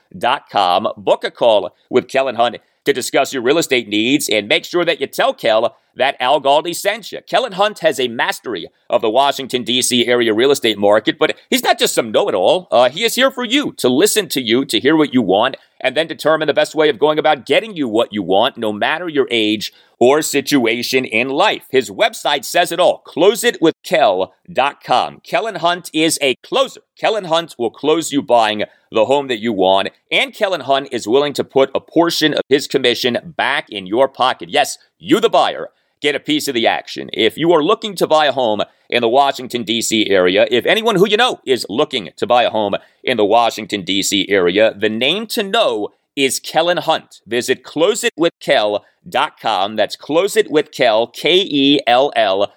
Book 0.96 1.24
a 1.24 1.30
call 1.32 1.74
with 1.90 2.06
Kellen 2.06 2.36
Hunt 2.36 2.58
to 2.84 2.92
discuss 2.92 3.32
your 3.32 3.42
real 3.42 3.58
estate 3.58 3.88
needs 3.88 4.28
and 4.28 4.46
make 4.46 4.64
sure 4.64 4.84
that 4.84 5.00
you 5.00 5.08
tell 5.08 5.34
Kel 5.34 5.76
that 5.96 6.16
Al 6.20 6.40
Galdi 6.40 6.74
sent 6.74 7.12
you. 7.12 7.20
Kellen 7.26 7.52
Hunt 7.52 7.80
has 7.80 8.00
a 8.00 8.08
mastery 8.08 8.68
of 8.90 9.02
the 9.02 9.10
Washington, 9.10 9.64
D.C. 9.64 10.06
area 10.06 10.34
real 10.34 10.50
estate 10.50 10.78
market, 10.78 11.18
but 11.18 11.36
he's 11.50 11.62
not 11.62 11.78
just 11.78 11.94
some 11.94 12.10
know 12.10 12.28
it 12.28 12.34
all. 12.34 12.68
Uh, 12.70 12.90
he 12.90 13.04
is 13.04 13.14
here 13.14 13.30
for 13.30 13.44
you, 13.44 13.72
to 13.74 13.88
listen 13.88 14.28
to 14.28 14.40
you, 14.40 14.64
to 14.64 14.80
hear 14.80 14.96
what 14.96 15.14
you 15.14 15.22
want, 15.22 15.56
and 15.80 15.96
then 15.96 16.06
determine 16.06 16.46
the 16.46 16.54
best 16.54 16.74
way 16.74 16.88
of 16.88 16.98
going 16.98 17.18
about 17.18 17.46
getting 17.46 17.76
you 17.76 17.88
what 17.88 18.12
you 18.12 18.22
want, 18.22 18.56
no 18.56 18.72
matter 18.72 19.08
your 19.08 19.28
age 19.30 19.72
or 19.98 20.22
situation 20.22 21.04
in 21.04 21.28
life. 21.28 21.66
His 21.70 21.90
website 21.90 22.44
says 22.44 22.72
it 22.72 22.80
all 22.80 23.02
closeitwithkel.com. 23.06 25.20
Kellen 25.20 25.54
Hunt 25.56 25.90
is 25.92 26.18
a 26.20 26.34
closer. 26.36 26.80
Kellen 26.98 27.24
Hunt 27.24 27.56
will 27.58 27.70
close 27.70 28.12
you 28.12 28.22
buying 28.22 28.64
the 28.90 29.04
home 29.06 29.28
that 29.28 29.40
you 29.40 29.52
want, 29.52 29.88
and 30.10 30.34
Kellen 30.34 30.62
Hunt 30.62 30.88
is 30.92 31.08
willing 31.08 31.32
to 31.34 31.44
put 31.44 31.70
a 31.74 31.80
portion 31.80 32.34
of 32.34 32.40
his 32.48 32.66
commission 32.66 33.34
back 33.36 33.70
in 33.70 33.86
your 33.86 34.08
pocket. 34.08 34.48
Yes, 34.50 34.78
you, 34.98 35.20
the 35.20 35.28
buyer 35.28 35.70
get 36.04 36.14
a 36.14 36.20
piece 36.20 36.46
of 36.48 36.54
the 36.54 36.66
action. 36.66 37.08
If 37.14 37.38
you 37.38 37.50
are 37.52 37.64
looking 37.64 37.94
to 37.96 38.06
buy 38.06 38.26
a 38.26 38.32
home 38.32 38.60
in 38.90 39.00
the 39.00 39.08
Washington, 39.08 39.64
D.C. 39.64 40.10
area, 40.10 40.46
if 40.50 40.66
anyone 40.66 40.96
who 40.96 41.08
you 41.08 41.16
know 41.16 41.40
is 41.46 41.64
looking 41.70 42.10
to 42.16 42.26
buy 42.26 42.42
a 42.42 42.50
home 42.50 42.74
in 43.02 43.16
the 43.16 43.24
Washington, 43.24 43.84
D.C. 43.84 44.28
area, 44.28 44.74
the 44.74 44.90
name 44.90 45.26
to 45.28 45.42
know 45.42 45.94
is 46.14 46.38
Kellen 46.38 46.76
Hunt. 46.76 47.22
Visit 47.26 47.64
closeitwithkel.com. 47.64 49.76
That's 49.76 49.96
closeitwithkel, 49.96 51.14
K-E-L-L 51.14 52.38
dot 52.38 52.54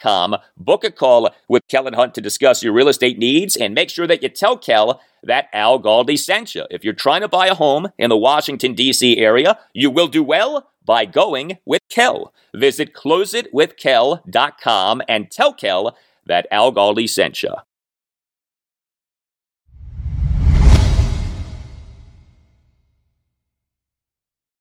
com. 0.00 0.36
Book 0.56 0.84
a 0.84 0.90
call 0.90 1.30
with 1.48 1.62
Kellen 1.68 1.92
Hunt 1.94 2.14
to 2.14 2.20
discuss 2.20 2.62
your 2.62 2.72
real 2.72 2.88
estate 2.88 3.18
needs 3.18 3.56
and 3.56 3.74
make 3.74 3.90
sure 3.90 4.06
that 4.06 4.22
you 4.22 4.28
tell 4.28 4.56
Kel 4.56 5.00
that 5.22 5.48
Al 5.52 5.80
Galdi 5.80 6.18
sent 6.18 6.54
you. 6.54 6.64
If 6.70 6.84
you're 6.84 6.94
trying 6.94 7.22
to 7.22 7.28
buy 7.28 7.48
a 7.48 7.54
home 7.54 7.88
in 7.98 8.10
the 8.10 8.16
Washington, 8.16 8.74
D.C. 8.74 9.18
area, 9.18 9.58
you 9.72 9.90
will 9.90 10.08
do 10.08 10.22
well 10.22 10.70
by 10.84 11.04
going 11.04 11.58
with 11.64 11.82
Kel. 11.88 12.32
Visit 12.54 12.94
closeitwithkel.com 12.94 15.02
and 15.08 15.30
tell 15.30 15.52
Kel 15.52 15.96
that 16.26 16.46
Al 16.50 16.72
Galdi 16.72 17.08
sent 17.08 17.42
you. 17.42 17.54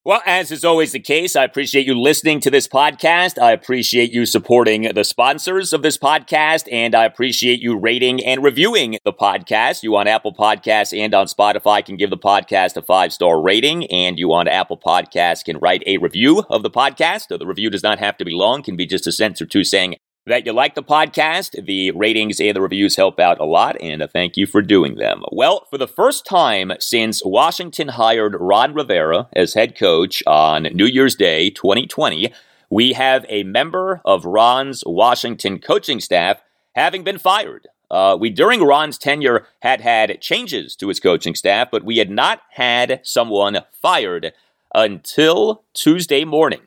Well, 0.07 0.21
as 0.27 0.51
is 0.51 0.63
always 0.63 0.91
the 0.91 1.00
case, 1.00 1.35
I 1.35 1.45
appreciate 1.45 1.88
you 1.88 2.00
listening 2.00 2.39
to 2.41 2.51
this 2.51 2.67
podcast. 2.67 3.41
I 3.41 3.53
appreciate 3.53 4.13
you 4.13 4.27
supporting 4.27 4.83
the 4.93 5.03
sponsors 5.03 5.74
of 5.74 5.81
this 5.81 5.97
podcast, 5.97 6.67
and 6.71 6.93
I 6.93 7.05
appreciate 7.05 7.59
you 7.59 7.75
rating 7.75 8.24
and 8.24 8.43
reviewing 8.43 9.00
the 9.03 9.12
podcast. 9.12 9.81
You 9.81 9.95
on 9.95 10.07
Apple 10.07 10.31
Podcasts 10.31 10.95
and 10.95 11.15
on 11.15 11.25
Spotify 11.25 11.83
can 11.83 11.97
give 11.97 12.12
the 12.12 12.19
podcast 12.19 12.77
a 12.77 12.83
five 12.83 13.13
star 13.13 13.41
rating, 13.41 13.88
and 13.88 14.19
you 14.19 14.31
on 14.31 14.47
Apple 14.47 14.77
Podcasts 14.77 15.43
can 15.43 15.57
write 15.57 15.81
a 15.88 15.97
review 15.97 16.43
of 16.51 16.62
the 16.62 16.69
podcast. 16.69 17.35
The 17.35 17.43
review 17.43 17.71
does 17.71 17.81
not 17.81 17.97
have 17.97 18.15
to 18.17 18.25
be 18.25 18.31
long; 18.31 18.62
can 18.62 18.75
be 18.75 18.85
just 18.85 19.07
a 19.07 19.12
sentence 19.12 19.41
or 19.41 19.47
two 19.47 19.63
saying 19.63 19.95
that 20.27 20.46
you 20.46 20.53
like 20.53 20.75
the 20.75 20.84
podcast. 20.84 21.65
The 21.65 21.91
ratings 21.91 22.39
and 22.39 22.55
the 22.55 22.62
reviews 22.62 22.96
help 22.96 23.20
out 23.20 23.39
a 23.39 23.46
lot, 23.46 23.77
and 23.82 24.08
thank 24.12 24.38
you 24.38 24.48
for 24.48 24.62
doing 24.62 24.96
them. 24.96 25.24
Well, 25.32 25.67
for 25.70 25.77
the 25.77 25.88
first 25.88 26.25
time 26.25 26.72
since 26.79 27.24
Washington 27.24 27.89
hired 27.89 28.36
Ron 28.39 28.74
Rivera 28.74 29.27
as 29.34 29.53
head 29.53 29.77
coach 29.77 30.24
on 30.25 30.63
New 30.74 30.86
Year's 30.86 31.15
Day 31.15 31.50
2020, 31.50 32.34
we 32.70 32.94
have 32.94 33.25
a 33.29 33.44
member 33.44 34.01
of 34.03 34.25
Ron's 34.25 34.84
Washington 34.86 35.60
coaching 35.60 36.00
staff 36.00 36.41
having 36.75 37.03
been 37.03 37.20
fired. 37.20 37.67
Uh, 37.91 38.17
we, 38.20 38.32
during 38.32 38.63
Ron's 38.63 38.98
tenure, 38.98 39.46
had 39.62 39.82
had 39.82 40.20
changes 40.20 40.75
to 40.77 40.88
his 40.88 41.00
coaching 41.00 41.36
staff, 41.36 41.70
but 41.72 41.86
we 41.86 41.98
had 41.98 42.10
not 42.10 42.41
had 42.51 43.00
someone 43.03 43.60
fired 43.72 44.34
until 44.74 45.63
Tuesday 45.74 46.25
morning. 46.25 46.62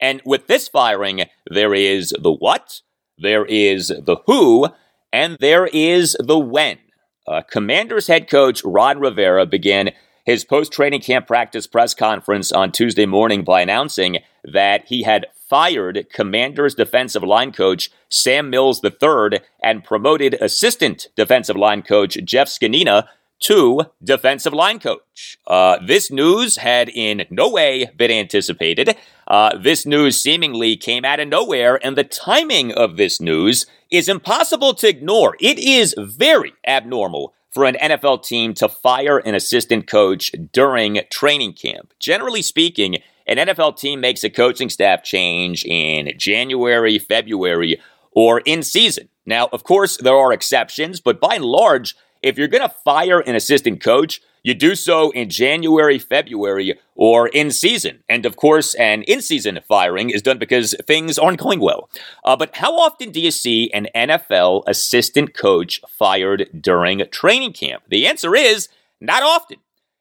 And 0.00 0.20
with 0.24 0.46
this 0.46 0.66
firing, 0.66 1.26
there 1.48 1.74
is 1.74 2.12
the 2.18 2.32
what, 2.32 2.80
there 3.18 3.44
is 3.44 3.88
the 3.88 4.16
who, 4.26 4.68
and 5.12 5.36
there 5.40 5.66
is 5.66 6.16
the 6.18 6.38
when. 6.38 6.78
Uh, 7.26 7.42
Commanders 7.42 8.08
head 8.08 8.28
coach 8.28 8.62
Ron 8.64 8.98
Rivera 8.98 9.46
began 9.46 9.90
his 10.24 10.44
post 10.44 10.72
training 10.72 11.00
camp 11.00 11.26
practice 11.26 11.66
press 11.66 11.94
conference 11.94 12.52
on 12.52 12.72
Tuesday 12.72 13.06
morning 13.06 13.44
by 13.44 13.60
announcing 13.60 14.18
that 14.44 14.86
he 14.86 15.02
had 15.02 15.26
fired 15.48 16.06
Commanders 16.12 16.74
defensive 16.74 17.22
line 17.22 17.52
coach 17.52 17.90
Sam 18.08 18.50
Mills 18.50 18.82
III 18.82 19.40
and 19.62 19.84
promoted 19.84 20.34
assistant 20.40 21.08
defensive 21.16 21.56
line 21.56 21.82
coach 21.82 22.16
Jeff 22.24 22.48
Zgonina 22.48 23.06
to 23.42 23.82
defensive 24.02 24.52
line 24.52 24.78
coach. 24.78 25.38
Uh, 25.46 25.78
this 25.86 26.10
news 26.10 26.56
had 26.56 26.88
in 26.88 27.24
no 27.30 27.50
way 27.50 27.90
been 27.96 28.10
anticipated. 28.10 28.96
Uh, 29.26 29.56
this 29.58 29.86
news 29.86 30.20
seemingly 30.20 30.76
came 30.76 31.04
out 31.04 31.20
of 31.20 31.28
nowhere, 31.28 31.78
and 31.84 31.96
the 31.96 32.04
timing 32.04 32.72
of 32.72 32.96
this 32.96 33.20
news 33.20 33.66
is 33.90 34.08
impossible 34.08 34.74
to 34.74 34.88
ignore. 34.88 35.36
It 35.40 35.58
is 35.58 35.94
very 35.98 36.54
abnormal 36.66 37.34
for 37.50 37.64
an 37.64 37.76
NFL 37.80 38.24
team 38.24 38.54
to 38.54 38.68
fire 38.68 39.18
an 39.18 39.34
assistant 39.34 39.86
coach 39.86 40.32
during 40.52 41.00
training 41.10 41.52
camp. 41.52 41.92
Generally 41.98 42.42
speaking, 42.42 42.98
an 43.26 43.36
NFL 43.36 43.76
team 43.76 44.00
makes 44.00 44.24
a 44.24 44.30
coaching 44.30 44.70
staff 44.70 45.02
change 45.04 45.64
in 45.64 46.12
January, 46.16 46.98
February, 46.98 47.80
or 48.12 48.40
in 48.40 48.62
season. 48.62 49.08
Now, 49.24 49.48
of 49.52 49.64
course, 49.64 49.96
there 49.98 50.16
are 50.16 50.32
exceptions, 50.32 51.00
but 51.00 51.20
by 51.20 51.36
and 51.36 51.44
large, 51.44 51.94
if 52.22 52.38
you're 52.38 52.48
going 52.48 52.62
to 52.62 52.74
fire 52.84 53.20
an 53.20 53.34
assistant 53.34 53.80
coach, 53.80 54.20
you 54.42 54.54
do 54.54 54.74
so 54.74 55.10
in 55.10 55.30
January, 55.30 55.98
February, 55.98 56.78
or 56.96 57.28
in 57.28 57.50
season. 57.50 58.02
And 58.08 58.26
of 58.26 58.36
course, 58.36 58.74
an 58.74 59.02
in 59.04 59.22
season 59.22 59.60
firing 59.68 60.10
is 60.10 60.22
done 60.22 60.38
because 60.38 60.74
things 60.86 61.18
aren't 61.18 61.38
going 61.38 61.60
well. 61.60 61.88
Uh, 62.24 62.36
but 62.36 62.56
how 62.56 62.76
often 62.76 63.10
do 63.10 63.20
you 63.20 63.30
see 63.30 63.70
an 63.72 63.88
NFL 63.94 64.64
assistant 64.66 65.34
coach 65.34 65.80
fired 65.88 66.48
during 66.60 67.04
training 67.10 67.52
camp? 67.52 67.84
The 67.88 68.06
answer 68.06 68.34
is 68.34 68.68
not 69.00 69.22
often. 69.22 69.58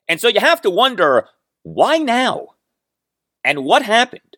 And 0.07 0.19
so 0.19 0.27
you 0.27 0.39
have 0.39 0.61
to 0.61 0.69
wonder 0.69 1.27
why 1.63 1.97
now? 1.97 2.47
And 3.43 3.63
what 3.63 3.83
happened? 3.83 4.30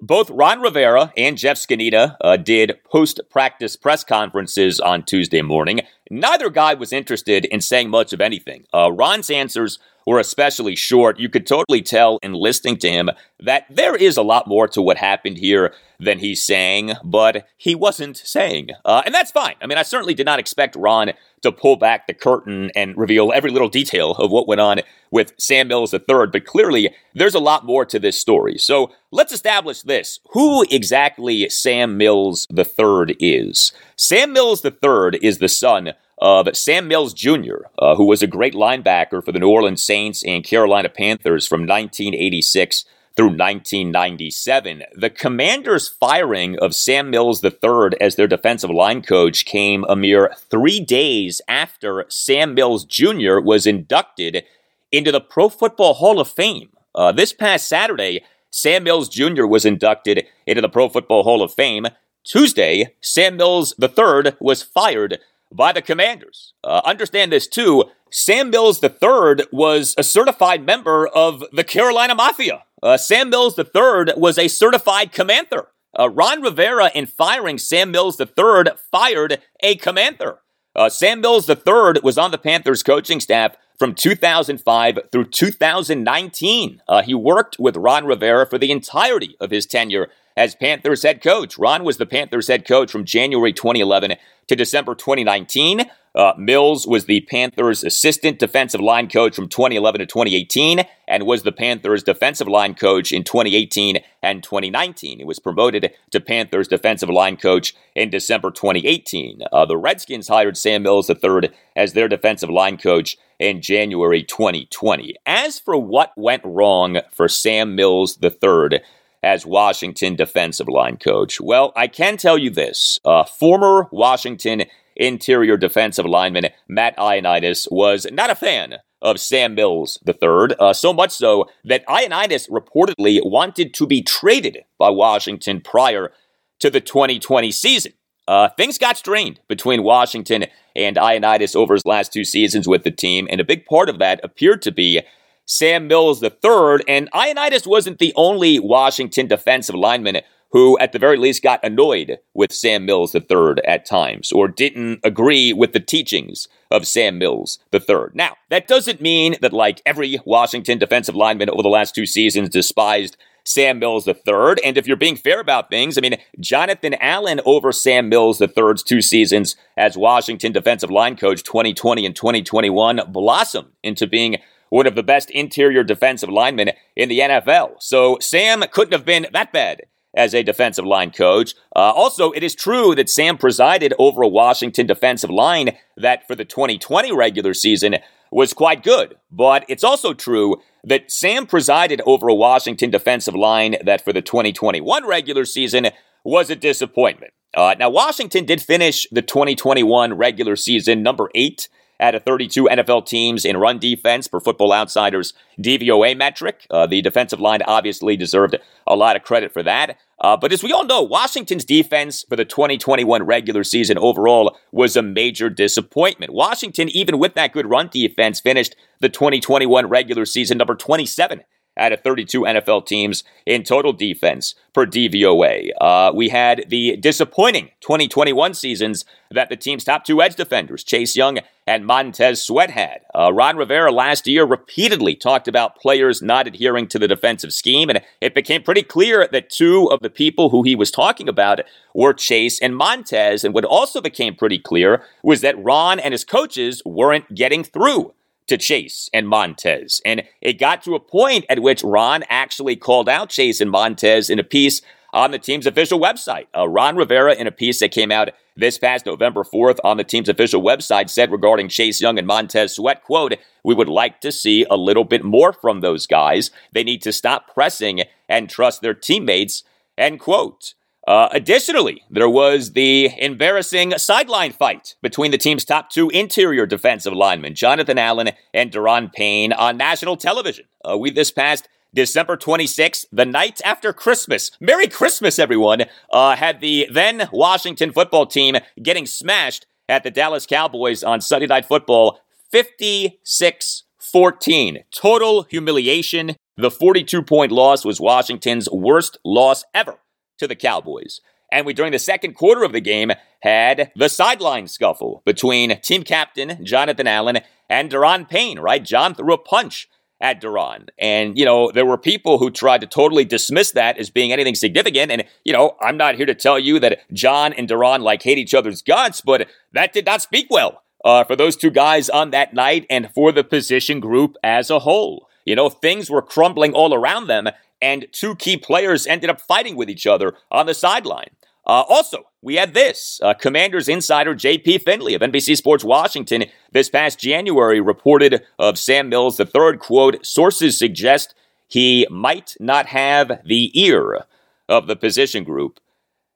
Both 0.00 0.28
Ron 0.28 0.60
Rivera 0.60 1.10
and 1.16 1.38
Jeff 1.38 1.56
Zgonina 1.56 2.16
uh, 2.20 2.36
did 2.36 2.78
post 2.84 3.20
practice 3.30 3.76
press 3.76 4.04
conferences 4.04 4.78
on 4.78 5.02
Tuesday 5.02 5.40
morning. 5.40 5.80
Neither 6.10 6.50
guy 6.50 6.74
was 6.74 6.92
interested 6.92 7.46
in 7.46 7.62
saying 7.62 7.88
much 7.88 8.12
of 8.12 8.20
anything. 8.20 8.66
Uh, 8.74 8.92
Ron's 8.92 9.30
answers 9.30 9.78
were 10.06 10.20
especially 10.20 10.76
short. 10.76 11.18
You 11.18 11.28
could 11.28 11.46
totally 11.46 11.82
tell 11.82 12.18
in 12.22 12.32
listening 12.32 12.78
to 12.78 12.90
him 12.90 13.10
that 13.40 13.66
there 13.68 13.96
is 13.96 14.16
a 14.16 14.22
lot 14.22 14.46
more 14.46 14.68
to 14.68 14.80
what 14.80 14.96
happened 14.96 15.38
here 15.38 15.74
than 15.98 16.18
he's 16.18 16.42
saying, 16.42 16.92
but 17.02 17.46
he 17.56 17.74
wasn't 17.74 18.16
saying. 18.16 18.70
Uh, 18.84 19.02
and 19.04 19.14
that's 19.14 19.30
fine. 19.30 19.56
I 19.60 19.66
mean, 19.66 19.78
I 19.78 19.82
certainly 19.82 20.14
did 20.14 20.26
not 20.26 20.38
expect 20.38 20.76
Ron 20.76 21.12
to 21.42 21.52
pull 21.52 21.76
back 21.76 22.06
the 22.06 22.14
curtain 22.14 22.70
and 22.74 22.96
reveal 22.96 23.32
every 23.32 23.50
little 23.50 23.68
detail 23.68 24.12
of 24.12 24.30
what 24.30 24.48
went 24.48 24.60
on 24.60 24.80
with 25.10 25.32
Sam 25.38 25.68
Mills 25.68 25.92
III, 25.92 26.26
but 26.32 26.44
clearly 26.44 26.94
there's 27.14 27.34
a 27.34 27.40
lot 27.40 27.64
more 27.64 27.84
to 27.86 27.98
this 27.98 28.18
story. 28.20 28.58
So 28.58 28.92
let's 29.10 29.32
establish 29.32 29.82
this. 29.82 30.20
Who 30.30 30.64
exactly 30.70 31.48
Sam 31.48 31.96
Mills 31.96 32.46
III 32.56 33.16
is? 33.18 33.72
Sam 33.96 34.32
Mills 34.32 34.64
III 34.64 35.18
is 35.22 35.38
the 35.38 35.48
son 35.48 35.92
of 36.18 36.48
Sam 36.56 36.88
Mills 36.88 37.12
Jr., 37.12 37.66
uh, 37.78 37.94
who 37.94 38.06
was 38.06 38.22
a 38.22 38.26
great 38.26 38.54
linebacker 38.54 39.24
for 39.24 39.32
the 39.32 39.38
New 39.38 39.50
Orleans 39.50 39.82
Saints 39.82 40.24
and 40.24 40.44
Carolina 40.44 40.88
Panthers 40.88 41.46
from 41.46 41.60
1986 41.62 42.84
through 43.16 43.28
1997. 43.28 44.82
The 44.94 45.10
Commanders' 45.10 45.88
firing 45.88 46.58
of 46.58 46.74
Sam 46.74 47.10
Mills 47.10 47.42
III 47.42 47.98
as 48.00 48.16
their 48.16 48.26
defensive 48.26 48.70
line 48.70 49.02
coach 49.02 49.46
came 49.46 49.84
a 49.88 49.96
mere 49.96 50.34
three 50.50 50.80
days 50.80 51.40
after 51.48 52.04
Sam 52.08 52.54
Mills 52.54 52.84
Jr. 52.84 53.40
was 53.40 53.66
inducted 53.66 54.44
into 54.92 55.10
the 55.10 55.20
Pro 55.20 55.48
Football 55.48 55.94
Hall 55.94 56.20
of 56.20 56.28
Fame. 56.28 56.70
Uh, 56.94 57.12
this 57.12 57.32
past 57.32 57.68
Saturday, 57.68 58.22
Sam 58.50 58.84
Mills 58.84 59.08
Jr. 59.08 59.46
was 59.46 59.64
inducted 59.64 60.26
into 60.46 60.62
the 60.62 60.68
Pro 60.68 60.88
Football 60.88 61.24
Hall 61.24 61.42
of 61.42 61.52
Fame. 61.52 61.86
Tuesday, 62.24 62.94
Sam 63.00 63.36
Mills 63.36 63.74
III 63.80 64.32
was 64.40 64.62
fired 64.62 65.18
by 65.52 65.72
the 65.72 65.82
Commanders. 65.82 66.54
Uh, 66.64 66.82
understand 66.84 67.32
this 67.32 67.46
too. 67.46 67.84
Sam 68.10 68.50
Mills 68.50 68.82
III 68.82 69.46
was 69.52 69.94
a 69.98 70.02
certified 70.02 70.64
member 70.64 71.06
of 71.08 71.44
the 71.52 71.64
Carolina 71.64 72.14
Mafia. 72.14 72.64
Uh, 72.82 72.96
Sam 72.96 73.30
Mills 73.30 73.58
III 73.58 74.14
was 74.16 74.38
a 74.38 74.48
certified 74.48 75.12
commander. 75.12 75.68
Uh, 75.98 76.10
Ron 76.10 76.42
Rivera, 76.42 76.90
in 76.94 77.06
firing 77.06 77.58
Sam 77.58 77.90
Mills 77.90 78.20
III, 78.20 78.64
fired 78.90 79.40
a 79.60 79.76
commander. 79.76 80.38
Uh, 80.74 80.90
Sam 80.90 81.20
Mills 81.22 81.48
III 81.48 82.00
was 82.02 82.18
on 82.18 82.30
the 82.30 82.38
Panthers 82.38 82.82
coaching 82.82 83.18
staff 83.18 83.56
from 83.78 83.94
2005 83.94 84.98
through 85.10 85.24
2019. 85.24 86.82
Uh, 86.86 87.02
he 87.02 87.14
worked 87.14 87.58
with 87.58 87.76
Ron 87.76 88.04
Rivera 88.04 88.46
for 88.46 88.58
the 88.58 88.70
entirety 88.70 89.36
of 89.40 89.50
his 89.50 89.66
tenure 89.66 90.08
as 90.36 90.54
Panthers 90.54 91.02
head 91.02 91.22
coach. 91.22 91.58
Ron 91.58 91.84
was 91.84 91.96
the 91.96 92.06
Panthers 92.06 92.48
head 92.48 92.66
coach 92.66 92.90
from 92.90 93.04
January 93.04 93.52
2011 93.52 94.16
to 94.48 94.56
December 94.56 94.94
2019. 94.94 95.84
Uh, 96.16 96.32
Mills 96.38 96.86
was 96.86 97.04
the 97.04 97.20
Panthers 97.22 97.84
assistant 97.84 98.38
defensive 98.38 98.80
line 98.80 99.06
coach 99.06 99.36
from 99.36 99.48
2011 99.48 99.98
to 99.98 100.06
2018 100.06 100.86
and 101.06 101.26
was 101.26 101.42
the 101.42 101.52
Panthers 101.52 102.02
defensive 102.02 102.48
line 102.48 102.74
coach 102.74 103.12
in 103.12 103.22
2018 103.22 103.98
and 104.22 104.42
2019. 104.42 105.18
He 105.18 105.24
was 105.24 105.38
promoted 105.38 105.92
to 106.10 106.20
Panthers 106.20 106.68
defensive 106.68 107.10
line 107.10 107.36
coach 107.36 107.74
in 107.94 108.08
December 108.08 108.50
2018. 108.50 109.42
Uh, 109.52 109.66
the 109.66 109.76
Redskins 109.76 110.28
hired 110.28 110.56
Sam 110.56 110.84
Mills 110.84 111.10
III 111.10 111.50
as 111.76 111.92
their 111.92 112.08
defensive 112.08 112.50
line 112.50 112.78
coach 112.78 113.18
in 113.38 113.60
January 113.60 114.22
2020. 114.22 115.16
As 115.26 115.58
for 115.58 115.76
what 115.76 116.12
went 116.16 116.42
wrong 116.46 117.00
for 117.12 117.28
Sam 117.28 117.74
Mills 117.74 118.18
III, 118.22 118.80
as 119.26 119.44
Washington 119.44 120.14
defensive 120.14 120.68
line 120.68 120.96
coach? 120.96 121.40
Well, 121.40 121.72
I 121.74 121.88
can 121.88 122.16
tell 122.16 122.38
you 122.38 122.48
this. 122.48 123.00
Uh, 123.04 123.24
former 123.24 123.88
Washington 123.90 124.66
interior 124.94 125.56
defensive 125.56 126.06
lineman 126.06 126.46
Matt 126.68 126.96
Ioannidis 126.96 127.66
was 127.70 128.06
not 128.12 128.30
a 128.30 128.36
fan 128.36 128.76
of 129.02 129.18
Sam 129.18 129.56
Mills 129.56 129.98
III, 130.06 130.54
uh, 130.60 130.72
so 130.72 130.92
much 130.92 131.10
so 131.10 131.48
that 131.64 131.84
Ioannidis 131.86 132.48
reportedly 132.48 133.20
wanted 133.22 133.74
to 133.74 133.86
be 133.86 134.00
traded 134.00 134.58
by 134.78 134.90
Washington 134.90 135.60
prior 135.60 136.12
to 136.60 136.70
the 136.70 136.80
2020 136.80 137.50
season. 137.50 137.92
Uh, 138.28 138.48
things 138.56 138.78
got 138.78 138.96
strained 138.96 139.40
between 139.48 139.82
Washington 139.82 140.46
and 140.76 140.96
Ioannidis 140.96 141.56
over 141.56 141.74
his 141.74 141.84
last 141.84 142.12
two 142.12 142.24
seasons 142.24 142.68
with 142.68 142.84
the 142.84 142.90
team, 142.92 143.26
and 143.28 143.40
a 143.40 143.44
big 143.44 143.66
part 143.66 143.88
of 143.88 143.98
that 143.98 144.20
appeared 144.22 144.62
to 144.62 144.72
be 144.72 145.02
Sam 145.46 145.86
Mills 145.86 146.22
III. 146.22 146.84
And 146.86 147.10
Ioannidis 147.12 147.66
wasn't 147.66 147.98
the 147.98 148.12
only 148.16 148.58
Washington 148.58 149.26
defensive 149.26 149.74
lineman 149.74 150.20
who, 150.52 150.78
at 150.78 150.92
the 150.92 150.98
very 150.98 151.16
least, 151.16 151.42
got 151.42 151.64
annoyed 151.64 152.18
with 152.34 152.52
Sam 152.52 152.86
Mills 152.86 153.14
III 153.14 153.56
at 153.66 153.84
times 153.84 154.32
or 154.32 154.48
didn't 154.48 155.00
agree 155.02 155.52
with 155.52 155.72
the 155.72 155.80
teachings 155.80 156.48
of 156.70 156.86
Sam 156.86 157.18
Mills 157.18 157.58
III. 157.74 158.06
Now, 158.14 158.36
that 158.50 158.68
doesn't 158.68 159.00
mean 159.00 159.36
that, 159.42 159.52
like, 159.52 159.82
every 159.84 160.20
Washington 160.24 160.78
defensive 160.78 161.16
lineman 161.16 161.50
over 161.50 161.62
the 161.62 161.68
last 161.68 161.94
two 161.94 162.06
seasons 162.06 162.48
despised 162.48 163.16
Sam 163.44 163.78
Mills 163.78 164.06
III. 164.06 164.56
And 164.64 164.76
if 164.76 164.86
you're 164.86 164.96
being 164.96 165.16
fair 165.16 165.40
about 165.40 165.70
things, 165.70 165.98
I 165.98 166.00
mean, 166.00 166.16
Jonathan 166.40 166.94
Allen 167.00 167.40
over 167.44 167.72
Sam 167.72 168.08
Mills 168.08 168.40
III's 168.40 168.82
two 168.82 169.02
seasons 169.02 169.56
as 169.76 169.96
Washington 169.96 170.52
defensive 170.52 170.90
line 170.90 171.16
coach 171.16 171.42
2020 171.42 172.06
and 172.06 172.16
2021 172.16 173.00
blossomed 173.08 173.68
into 173.82 174.06
being 174.06 174.36
one 174.70 174.86
of 174.86 174.94
the 174.94 175.02
best 175.02 175.30
interior 175.30 175.84
defensive 175.84 176.28
linemen 176.28 176.70
in 176.94 177.08
the 177.08 177.20
NFL. 177.20 177.74
So 177.80 178.18
Sam 178.20 178.64
couldn't 178.70 178.92
have 178.92 179.04
been 179.04 179.26
that 179.32 179.52
bad 179.52 179.82
as 180.16 180.34
a 180.34 180.42
defensive 180.42 180.84
line 180.84 181.10
coach. 181.10 181.54
Uh, 181.74 181.92
also, 181.94 182.32
it 182.32 182.42
is 182.42 182.54
true 182.54 182.94
that 182.94 183.10
Sam 183.10 183.36
presided 183.36 183.92
over 183.98 184.22
a 184.22 184.28
Washington 184.28 184.86
defensive 184.86 185.30
line 185.30 185.76
that 185.96 186.26
for 186.26 186.34
the 186.34 186.44
2020 186.44 187.12
regular 187.12 187.54
season 187.54 187.96
was 188.32 188.54
quite 188.54 188.82
good. 188.82 189.16
But 189.30 189.64
it's 189.68 189.84
also 189.84 190.14
true 190.14 190.56
that 190.84 191.10
Sam 191.10 191.46
presided 191.46 192.00
over 192.06 192.28
a 192.28 192.34
Washington 192.34 192.90
defensive 192.90 193.34
line 193.34 193.76
that 193.84 194.04
for 194.04 194.12
the 194.12 194.22
2021 194.22 195.06
regular 195.06 195.44
season 195.44 195.88
was 196.24 196.50
a 196.50 196.56
disappointment. 196.56 197.32
Uh, 197.54 197.74
now, 197.78 197.88
Washington 197.88 198.44
did 198.44 198.60
finish 198.60 199.06
the 199.10 199.22
2021 199.22 200.14
regular 200.14 200.56
season 200.56 201.02
number 201.02 201.30
eight 201.34 201.68
out 202.00 202.14
of 202.14 202.24
32 202.24 202.64
NFL 202.64 203.06
teams 203.06 203.44
in 203.44 203.56
run 203.56 203.78
defense 203.78 204.28
per 204.28 204.40
Football 204.40 204.72
Outsiders 204.72 205.32
DVOA 205.58 206.16
metric. 206.16 206.66
Uh, 206.70 206.86
the 206.86 207.02
defensive 207.02 207.40
line 207.40 207.62
obviously 207.62 208.16
deserved 208.16 208.56
a 208.86 208.96
lot 208.96 209.16
of 209.16 209.22
credit 209.22 209.52
for 209.52 209.62
that. 209.62 209.98
Uh, 210.20 210.36
but 210.36 210.52
as 210.52 210.62
we 210.62 210.72
all 210.72 210.84
know, 210.84 211.02
Washington's 211.02 211.64
defense 211.64 212.24
for 212.28 212.36
the 212.36 212.44
2021 212.44 213.22
regular 213.24 213.64
season 213.64 213.98
overall 213.98 214.56
was 214.72 214.96
a 214.96 215.02
major 215.02 215.50
disappointment. 215.50 216.32
Washington, 216.32 216.88
even 216.88 217.18
with 217.18 217.34
that 217.34 217.52
good 217.52 217.68
run 217.68 217.88
defense, 217.92 218.40
finished 218.40 218.76
the 219.00 219.08
2021 219.08 219.88
regular 219.88 220.24
season 220.24 220.58
number 220.58 220.74
27 220.74 221.42
out 221.76 221.92
of 221.92 222.00
32 222.00 222.42
NFL 222.42 222.86
teams 222.86 223.24
in 223.44 223.62
total 223.62 223.92
defense 223.92 224.54
per 224.72 224.86
DVOA. 224.86 225.70
Uh, 225.80 226.12
we 226.14 226.28
had 226.28 226.64
the 226.68 226.96
disappointing 226.96 227.70
2021 227.80 228.54
seasons 228.54 229.04
that 229.30 229.48
the 229.48 229.56
team's 229.56 229.84
top 229.84 230.04
two 230.04 230.22
edge 230.22 230.36
defenders, 230.36 230.84
Chase 230.84 231.16
Young 231.16 231.38
and 231.66 231.84
Montez 231.84 232.42
Sweat, 232.42 232.70
had. 232.70 233.00
Uh, 233.14 233.32
Ron 233.32 233.56
Rivera 233.56 233.90
last 233.90 234.26
year 234.26 234.44
repeatedly 234.44 235.14
talked 235.14 235.48
about 235.48 235.76
players 235.76 236.22
not 236.22 236.46
adhering 236.46 236.86
to 236.88 236.98
the 236.98 237.08
defensive 237.08 237.52
scheme, 237.52 237.88
and 237.88 238.00
it 238.20 238.34
became 238.34 238.62
pretty 238.62 238.82
clear 238.82 239.28
that 239.32 239.50
two 239.50 239.90
of 239.90 240.00
the 240.00 240.10
people 240.10 240.50
who 240.50 240.62
he 240.62 240.76
was 240.76 240.90
talking 240.90 241.28
about 241.28 241.60
were 241.94 242.12
Chase 242.14 242.60
and 242.60 242.76
Montez. 242.76 243.42
And 243.44 243.54
what 243.54 243.64
also 243.64 244.00
became 244.00 244.36
pretty 244.36 244.58
clear 244.58 245.02
was 245.22 245.40
that 245.40 245.62
Ron 245.62 245.98
and 245.98 246.12
his 246.12 246.24
coaches 246.24 246.82
weren't 246.84 247.34
getting 247.34 247.64
through 247.64 248.12
to 248.46 248.56
Chase 248.56 249.08
and 249.12 249.28
Montez. 249.28 250.00
And 250.04 250.22
it 250.40 250.54
got 250.54 250.82
to 250.84 250.94
a 250.94 251.00
point 251.00 251.44
at 251.48 251.60
which 251.60 251.82
Ron 251.82 252.24
actually 252.28 252.76
called 252.76 253.08
out 253.08 253.30
Chase 253.30 253.60
and 253.60 253.70
Montez 253.70 254.30
in 254.30 254.38
a 254.38 254.44
piece 254.44 254.82
on 255.12 255.30
the 255.30 255.38
team's 255.38 255.66
official 255.66 255.98
website. 255.98 256.46
Uh, 256.56 256.68
Ron 256.68 256.96
Rivera, 256.96 257.34
in 257.34 257.46
a 257.46 257.52
piece 257.52 257.80
that 257.80 257.90
came 257.90 258.12
out 258.12 258.30
this 258.56 258.78
past 258.78 259.06
November 259.06 259.44
4th 259.44 259.78
on 259.82 259.96
the 259.96 260.04
team's 260.04 260.28
official 260.28 260.62
website, 260.62 261.08
said 261.08 261.32
regarding 261.32 261.68
Chase 261.68 262.00
Young 262.00 262.18
and 262.18 262.26
Montez 262.26 262.74
Sweat, 262.74 263.02
quote, 263.02 263.34
we 263.64 263.74
would 263.74 263.88
like 263.88 264.20
to 264.20 264.30
see 264.30 264.66
a 264.68 264.76
little 264.76 265.04
bit 265.04 265.24
more 265.24 265.52
from 265.52 265.80
those 265.80 266.06
guys. 266.06 266.50
They 266.72 266.84
need 266.84 267.02
to 267.02 267.12
stop 267.12 267.52
pressing 267.52 268.02
and 268.28 268.50
trust 268.50 268.82
their 268.82 268.94
teammates, 268.94 269.62
end 269.96 270.20
quote. 270.20 270.74
Uh, 271.06 271.28
additionally, 271.30 272.02
there 272.10 272.28
was 272.28 272.72
the 272.72 273.10
embarrassing 273.18 273.96
sideline 273.96 274.52
fight 274.52 274.96
between 275.02 275.30
the 275.30 275.38
team's 275.38 275.64
top 275.64 275.88
two 275.88 276.10
interior 276.10 276.66
defensive 276.66 277.12
linemen, 277.12 277.54
Jonathan 277.54 277.96
Allen 277.96 278.30
and 278.52 278.72
Daron 278.72 279.12
Payne, 279.12 279.52
on 279.52 279.76
national 279.76 280.16
television. 280.16 280.64
Uh, 280.84 280.98
we 280.98 281.10
this 281.12 281.30
past 281.30 281.68
December 281.94 282.36
26th, 282.36 283.06
the 283.12 283.24
night 283.24 283.60
after 283.64 283.92
Christmas. 283.92 284.50
Merry 284.60 284.88
Christmas, 284.88 285.38
everyone. 285.38 285.84
Uh, 286.10 286.34
had 286.34 286.60
the 286.60 286.88
then 286.92 287.28
Washington 287.32 287.92
football 287.92 288.26
team 288.26 288.56
getting 288.82 289.06
smashed 289.06 289.66
at 289.88 290.02
the 290.02 290.10
Dallas 290.10 290.44
Cowboys 290.44 291.04
on 291.04 291.20
Sunday 291.20 291.46
Night 291.46 291.66
Football 291.66 292.18
56 292.50 293.84
14. 293.98 294.84
Total 294.92 295.42
humiliation. 295.44 296.36
The 296.56 296.70
42 296.70 297.22
point 297.22 297.52
loss 297.52 297.84
was 297.84 298.00
Washington's 298.00 298.68
worst 298.70 299.18
loss 299.24 299.64
ever 299.72 299.98
to 300.38 300.46
the 300.46 300.56
Cowboys. 300.56 301.20
And 301.52 301.64
we, 301.64 301.74
during 301.74 301.92
the 301.92 301.98
second 301.98 302.34
quarter 302.34 302.64
of 302.64 302.72
the 302.72 302.80
game, 302.80 303.12
had 303.40 303.92
the 303.94 304.08
sideline 304.08 304.66
scuffle 304.66 305.22
between 305.24 305.80
team 305.80 306.02
captain 306.02 306.64
Jonathan 306.64 307.06
Allen 307.06 307.40
and 307.70 307.90
Daron 307.90 308.28
Payne, 308.28 308.58
right? 308.58 308.84
John 308.84 309.14
threw 309.14 309.34
a 309.34 309.38
punch 309.38 309.88
at 310.20 310.40
Daron. 310.40 310.88
And, 310.98 311.38
you 311.38 311.44
know, 311.44 311.70
there 311.70 311.86
were 311.86 311.98
people 311.98 312.38
who 312.38 312.50
tried 312.50 312.80
to 312.80 312.86
totally 312.86 313.24
dismiss 313.24 313.72
that 313.72 313.98
as 313.98 314.10
being 314.10 314.32
anything 314.32 314.54
significant. 314.54 315.12
And, 315.12 315.24
you 315.44 315.52
know, 315.52 315.76
I'm 315.80 315.96
not 315.96 316.16
here 316.16 316.26
to 316.26 316.34
tell 316.34 316.58
you 316.58 316.80
that 316.80 317.00
John 317.12 317.52
and 317.52 317.68
Daron 317.68 318.00
like 318.00 318.22
hate 318.22 318.38
each 318.38 318.54
other's 318.54 318.82
guts, 318.82 319.20
but 319.20 319.48
that 319.72 319.92
did 319.92 320.06
not 320.06 320.22
speak 320.22 320.46
well 320.50 320.82
uh, 321.04 321.24
for 321.24 321.36
those 321.36 321.56
two 321.56 321.70
guys 321.70 322.08
on 322.08 322.30
that 322.30 322.54
night 322.54 322.86
and 322.88 323.10
for 323.14 323.30
the 323.30 323.44
position 323.44 324.00
group 324.00 324.36
as 324.42 324.70
a 324.70 324.80
whole. 324.80 325.28
You 325.44 325.54
know, 325.54 325.68
things 325.68 326.10
were 326.10 326.22
crumbling 326.22 326.72
all 326.72 326.92
around 326.92 327.28
them, 327.28 327.48
and 327.80 328.06
two 328.12 328.34
key 328.36 328.56
players 328.56 329.06
ended 329.06 329.30
up 329.30 329.40
fighting 329.40 329.76
with 329.76 329.90
each 329.90 330.06
other 330.06 330.34
on 330.50 330.66
the 330.66 330.74
sideline. 330.74 331.30
Uh, 331.66 331.84
also, 331.88 332.24
we 332.42 332.54
had 332.54 332.74
this. 332.74 333.20
Uh, 333.22 333.34
Commanders 333.34 333.88
insider 333.88 334.34
J.P. 334.34 334.78
Finley 334.78 335.14
of 335.14 335.20
NBC 335.20 335.56
Sports 335.56 335.82
Washington 335.82 336.44
this 336.70 336.88
past 336.88 337.18
January 337.18 337.80
reported 337.80 338.44
of 338.58 338.78
Sam 338.78 339.08
Mills 339.08 339.36
the 339.36 339.46
third 339.46 339.80
quote, 339.80 340.24
sources 340.24 340.78
suggest 340.78 341.34
he 341.66 342.06
might 342.08 342.54
not 342.60 342.86
have 342.86 343.40
the 343.44 343.76
ear 343.78 344.26
of 344.68 344.86
the 344.86 344.94
position 344.94 345.42
group, 345.42 345.80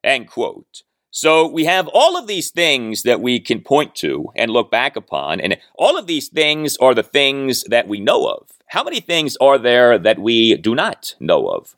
end 0.02 0.28
quote. 0.28 0.82
So 1.10 1.46
we 1.46 1.64
have 1.64 1.88
all 1.88 2.16
of 2.16 2.28
these 2.28 2.50
things 2.50 3.02
that 3.02 3.20
we 3.20 3.40
can 3.40 3.60
point 3.60 3.96
to 3.96 4.28
and 4.36 4.50
look 4.50 4.70
back 4.70 4.94
upon, 4.94 5.40
and 5.40 5.58
all 5.74 5.98
of 5.98 6.06
these 6.06 6.28
things 6.28 6.76
are 6.76 6.94
the 6.94 7.02
things 7.02 7.64
that 7.64 7.88
we 7.88 7.98
know 7.98 8.28
of. 8.28 8.48
How 8.66 8.84
many 8.84 9.00
things 9.00 9.36
are 9.40 9.58
there 9.58 9.98
that 9.98 10.20
we 10.20 10.56
do 10.56 10.74
not 10.74 11.16
know 11.18 11.48
of? 11.48 11.74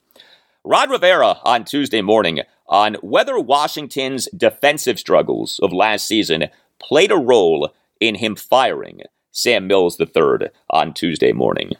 Ron 0.64 0.90
Rivera 0.90 1.38
on 1.45 1.64
Tuesday 1.64 2.03
morning 2.03 2.40
on 2.68 2.95
whether 2.97 3.38
Washington's 3.38 4.29
defensive 4.37 4.99
struggles 4.99 5.59
of 5.62 5.73
last 5.73 6.07
season 6.07 6.49
played 6.79 7.11
a 7.11 7.16
role 7.16 7.75
in 8.01 8.16
him 8.16 8.37
firing 8.37 9.01
Sam 9.31 9.66
Mills 9.66 9.99
III 9.99 10.51
on 10.68 10.92
Tuesday 10.92 11.33
morning. 11.33 11.73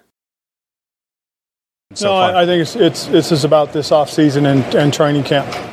So 1.94 2.06
no, 2.06 2.14
I, 2.14 2.42
I, 2.42 2.46
think 2.46 2.62
it's, 2.62 2.76
it's, 2.76 3.30
it's 3.30 3.44
about 3.44 3.74
this 3.74 3.90
offseason 3.90 4.50
and, 4.50 4.74
and 4.74 4.92
training 4.92 5.24
camp. 5.24 5.71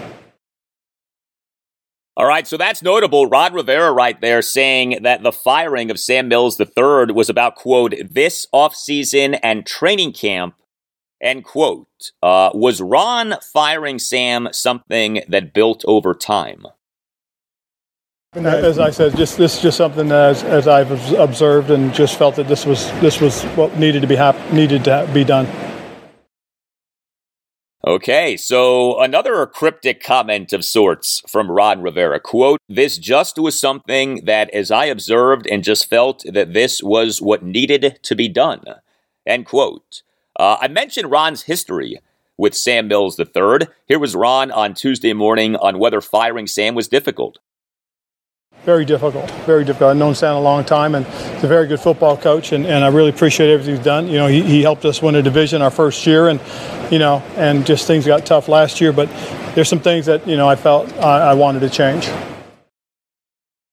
All 2.19 2.27
right, 2.27 2.45
so 2.45 2.57
that's 2.57 2.83
notable. 2.83 3.27
Ron 3.27 3.53
Rivera 3.53 3.93
right 3.93 4.19
there 4.19 4.41
saying 4.41 5.03
that 5.03 5.23
the 5.23 5.31
firing 5.31 5.89
of 5.89 5.97
Sam 5.97 6.27
Mills 6.27 6.59
III 6.59 7.13
was 7.13 7.29
about, 7.29 7.55
quote, 7.55 7.93
this 8.11 8.45
offseason 8.53 9.39
and 9.41 9.65
training 9.65 10.11
camp, 10.11 10.55
end 11.21 11.45
quote. 11.45 12.11
Uh, 12.21 12.49
was 12.53 12.81
Ron 12.81 13.35
firing 13.53 13.99
Sam 13.99 14.49
something 14.51 15.21
that 15.29 15.53
built 15.53 15.85
over 15.87 16.13
time? 16.13 16.65
As 18.33 18.79
I 18.79 18.89
said, 18.89 19.15
just 19.15 19.37
this 19.37 19.55
is 19.55 19.61
just 19.61 19.77
something 19.77 20.11
as, 20.11 20.43
as 20.43 20.67
I've 20.67 20.91
observed 21.13 21.71
and 21.71 21.93
just 21.93 22.19
felt 22.19 22.35
that 22.35 22.49
this 22.49 22.65
was 22.65 22.91
this 22.99 23.21
was 23.21 23.43
what 23.55 23.79
needed 23.79 24.01
to 24.01 24.07
be 24.07 24.17
hap- 24.17 24.51
needed 24.51 24.83
to 24.83 25.09
be 25.13 25.23
done. 25.23 25.47
Okay, 27.89 28.37
so 28.37 29.01
another 29.01 29.43
cryptic 29.47 30.03
comment 30.03 30.53
of 30.53 30.63
sorts 30.63 31.23
from 31.27 31.49
Ron 31.49 31.81
Rivera. 31.81 32.19
Quote, 32.19 32.59
this 32.69 32.99
just 32.99 33.39
was 33.39 33.59
something 33.59 34.25
that, 34.25 34.47
as 34.51 34.69
I 34.69 34.85
observed 34.85 35.47
and 35.47 35.63
just 35.63 35.89
felt 35.89 36.23
that 36.31 36.53
this 36.53 36.83
was 36.83 37.19
what 37.19 37.41
needed 37.41 37.97
to 38.03 38.15
be 38.15 38.27
done. 38.27 38.61
End 39.25 39.47
quote. 39.47 40.03
Uh, 40.39 40.57
I 40.61 40.67
mentioned 40.67 41.09
Ron's 41.09 41.41
history 41.41 41.99
with 42.37 42.53
Sam 42.53 42.87
Mills 42.87 43.19
III. 43.19 43.67
Here 43.87 43.97
was 43.97 44.15
Ron 44.15 44.51
on 44.51 44.75
Tuesday 44.75 45.13
morning 45.13 45.55
on 45.55 45.79
whether 45.79 45.99
firing 45.99 46.45
Sam 46.45 46.75
was 46.75 46.87
difficult. 46.87 47.39
Very 48.69 48.85
difficult, 48.85 49.31
very 49.47 49.65
difficult. 49.65 49.89
I've 49.89 49.97
known 49.97 50.13
Sam 50.13 50.35
a 50.35 50.39
long 50.39 50.63
time, 50.63 50.93
and 50.93 51.03
he's 51.07 51.43
a 51.43 51.47
very 51.47 51.65
good 51.65 51.79
football 51.79 52.15
coach, 52.15 52.51
and, 52.51 52.67
and 52.67 52.85
I 52.85 52.89
really 52.89 53.09
appreciate 53.09 53.51
everything 53.51 53.77
he's 53.77 53.83
done. 53.83 54.07
You 54.07 54.19
know, 54.19 54.27
he, 54.27 54.43
he 54.43 54.61
helped 54.61 54.85
us 54.85 55.01
win 55.01 55.15
a 55.15 55.23
division 55.23 55.63
our 55.63 55.71
first 55.71 56.05
year, 56.05 56.29
and 56.29 56.39
you 56.91 56.99
know, 56.99 57.23
and 57.35 57.65
just 57.65 57.87
things 57.87 58.05
got 58.05 58.27
tough 58.27 58.47
last 58.47 58.79
year. 58.79 58.93
But 58.93 59.09
there's 59.55 59.69
some 59.69 59.79
things 59.79 60.05
that 60.05 60.27
you 60.27 60.37
know 60.37 60.47
I 60.47 60.55
felt 60.55 60.93
I, 60.97 61.31
I 61.31 61.33
wanted 61.33 61.61
to 61.61 61.69
change. 61.71 62.11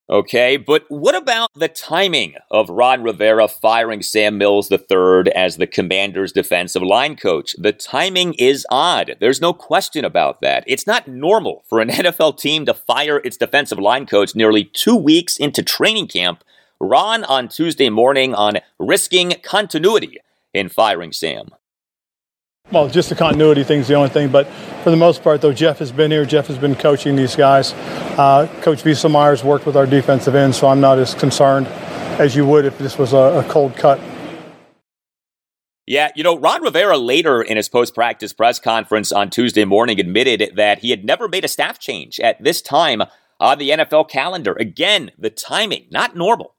Okay, 0.08 0.56
but 0.56 0.84
what 0.88 1.16
about 1.16 1.50
the 1.54 1.66
timing 1.66 2.34
of 2.48 2.70
Ron 2.70 3.02
Rivera 3.02 3.48
firing 3.48 4.02
Sam 4.02 4.38
Mills 4.38 4.70
III 4.70 5.32
as 5.34 5.56
the 5.56 5.66
Commanders' 5.66 6.30
defensive 6.30 6.82
line 6.82 7.16
coach? 7.16 7.56
The 7.58 7.72
timing 7.72 8.34
is 8.34 8.64
odd. 8.70 9.16
There's 9.18 9.40
no 9.40 9.52
question 9.52 10.04
about 10.04 10.42
that. 10.42 10.62
It's 10.68 10.86
not 10.86 11.08
normal 11.08 11.64
for 11.68 11.80
an 11.80 11.88
NFL 11.90 12.38
team 12.38 12.66
to 12.66 12.74
fire 12.74 13.18
its 13.24 13.36
defensive 13.36 13.80
line 13.80 14.06
coach 14.06 14.36
nearly 14.36 14.62
two 14.62 14.94
weeks 14.94 15.38
into 15.38 15.60
training 15.60 16.06
camp. 16.06 16.44
Ron 16.78 17.24
on 17.24 17.48
Tuesday 17.48 17.90
morning 17.90 18.32
on 18.32 18.58
risking 18.78 19.34
continuity 19.42 20.18
in 20.54 20.68
firing 20.68 21.10
Sam. 21.10 21.48
Well, 22.72 22.88
just 22.88 23.08
the 23.10 23.14
continuity 23.14 23.62
thing 23.62 23.78
is 23.80 23.86
the 23.86 23.94
only 23.94 24.08
thing, 24.08 24.28
but 24.28 24.48
for 24.82 24.90
the 24.90 24.96
most 24.96 25.22
part, 25.22 25.40
though, 25.40 25.52
Jeff 25.52 25.78
has 25.78 25.92
been 25.92 26.10
here. 26.10 26.24
Jeff 26.24 26.48
has 26.48 26.58
been 26.58 26.74
coaching 26.74 27.14
these 27.14 27.36
guys. 27.36 27.72
Uh, 28.18 28.48
Coach 28.60 28.82
Wieselmeyer's 28.82 29.44
worked 29.44 29.66
with 29.66 29.76
our 29.76 29.86
defensive 29.86 30.34
end, 30.34 30.52
so 30.52 30.66
I'm 30.66 30.80
not 30.80 30.98
as 30.98 31.14
concerned 31.14 31.68
as 32.18 32.34
you 32.34 32.44
would 32.44 32.64
if 32.64 32.76
this 32.78 32.98
was 32.98 33.12
a, 33.12 33.16
a 33.16 33.44
cold 33.48 33.76
cut. 33.76 34.00
Yeah, 35.86 36.10
you 36.16 36.24
know, 36.24 36.36
Ron 36.36 36.60
Rivera 36.62 36.98
later 36.98 37.40
in 37.40 37.56
his 37.56 37.68
post 37.68 37.94
practice 37.94 38.32
press 38.32 38.58
conference 38.58 39.12
on 39.12 39.30
Tuesday 39.30 39.64
morning 39.64 40.00
admitted 40.00 40.56
that 40.56 40.80
he 40.80 40.90
had 40.90 41.04
never 41.04 41.28
made 41.28 41.44
a 41.44 41.48
staff 41.48 41.78
change 41.78 42.18
at 42.18 42.42
this 42.42 42.60
time 42.60 43.04
on 43.38 43.58
the 43.58 43.70
NFL 43.70 44.08
calendar. 44.10 44.56
Again, 44.58 45.12
the 45.16 45.30
timing, 45.30 45.86
not 45.92 46.16
normal. 46.16 46.56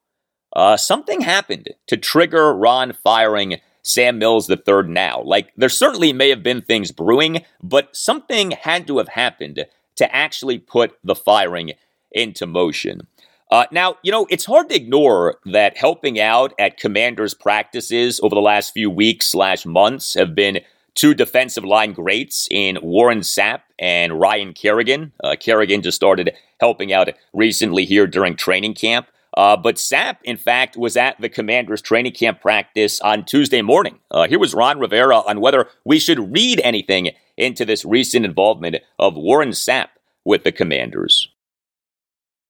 Uh, 0.56 0.78
something 0.78 1.20
happened 1.20 1.72
to 1.88 1.98
trigger 1.98 2.54
Ron 2.54 2.93
firing 2.93 3.60
Sam 3.88 4.19
Mills 4.19 4.47
the 4.47 4.58
third 4.58 4.89
now. 4.89 5.21
Like, 5.21 5.54
there 5.56 5.69
certainly 5.69 6.12
may 6.12 6.30
have 6.30 6.43
been 6.43 6.62
things 6.62 6.91
brewing, 6.91 7.45
but 7.63 7.95
something 7.95 8.52
had 8.52 8.86
to 8.88 8.97
have 8.97 9.08
happened 9.08 9.65
to 9.95 10.15
actually 10.15 10.58
put 10.58 10.97
the 11.04 11.15
firing 11.15 11.71
into 12.12 12.45
motion. 12.45 13.08
Uh, 13.50 13.65
now, 13.71 13.95
you 14.04 14.12
know, 14.12 14.28
it's 14.30 14.45
hard 14.45 14.67
to 14.69 14.76
ignore 14.76 15.39
that 15.45 15.78
helping 15.78 16.19
out 16.19 16.54
at 16.60 16.78
commanders' 16.78 17.34
practices 17.34 18.19
over 18.21 18.36
the 18.36 18.41
last 18.41 18.73
few 18.73 18.89
weeks 18.89 19.28
slash 19.28 19.65
months 19.65 20.15
have 20.15 20.36
been 20.36 20.60
two 20.93 21.13
defensive 21.13 21.63
line 21.63 21.93
greats 21.93 22.47
in 22.52 22.78
Warren 22.82 23.21
Sapp 23.21 23.62
and 23.80 24.19
Ryan 24.19 24.54
Kerrigan. 24.54 25.13
Uh, 25.23 25.38
Kerrigan 25.39 25.82
just 25.82 25.95
started 25.95 26.34
helping 26.60 26.91
out 26.91 27.08
recently 27.34 27.86
here 27.86 28.06
during 28.06 28.36
training 28.36 28.73
camp. 28.73 29.08
Uh, 29.38 29.56
but 29.56 29.76
Sapp, 29.76 30.17
in 30.23 30.36
fact, 30.36 30.76
was 30.76 30.97
at 30.97 31.21
the 31.21 31.30
Commanders 31.30 31.80
training 31.80 32.13
camp 32.13 32.41
practice 32.41 33.00
on 33.02 33.23
Tuesday 33.23 33.62
morning. 33.62 34.00
Uh, 34.10 34.28
here 34.28 34.39
was 34.39 34.56
Ron 34.56 34.80
Rivera 34.80 35.19
on 35.19 35.39
whether 35.41 35.69
we 35.86 36.00
should 36.00 36.34
read 36.34 36.60
anything 36.63 37.12
into 37.38 37.63
this 37.63 37.86
recent 37.86 38.26
involvement 38.26 38.78
of 38.97 39.15
Warren 39.15 39.52
Sapp 39.52 39.89
with 40.26 40.43
the 40.43 40.52
Commanders. 40.52 41.30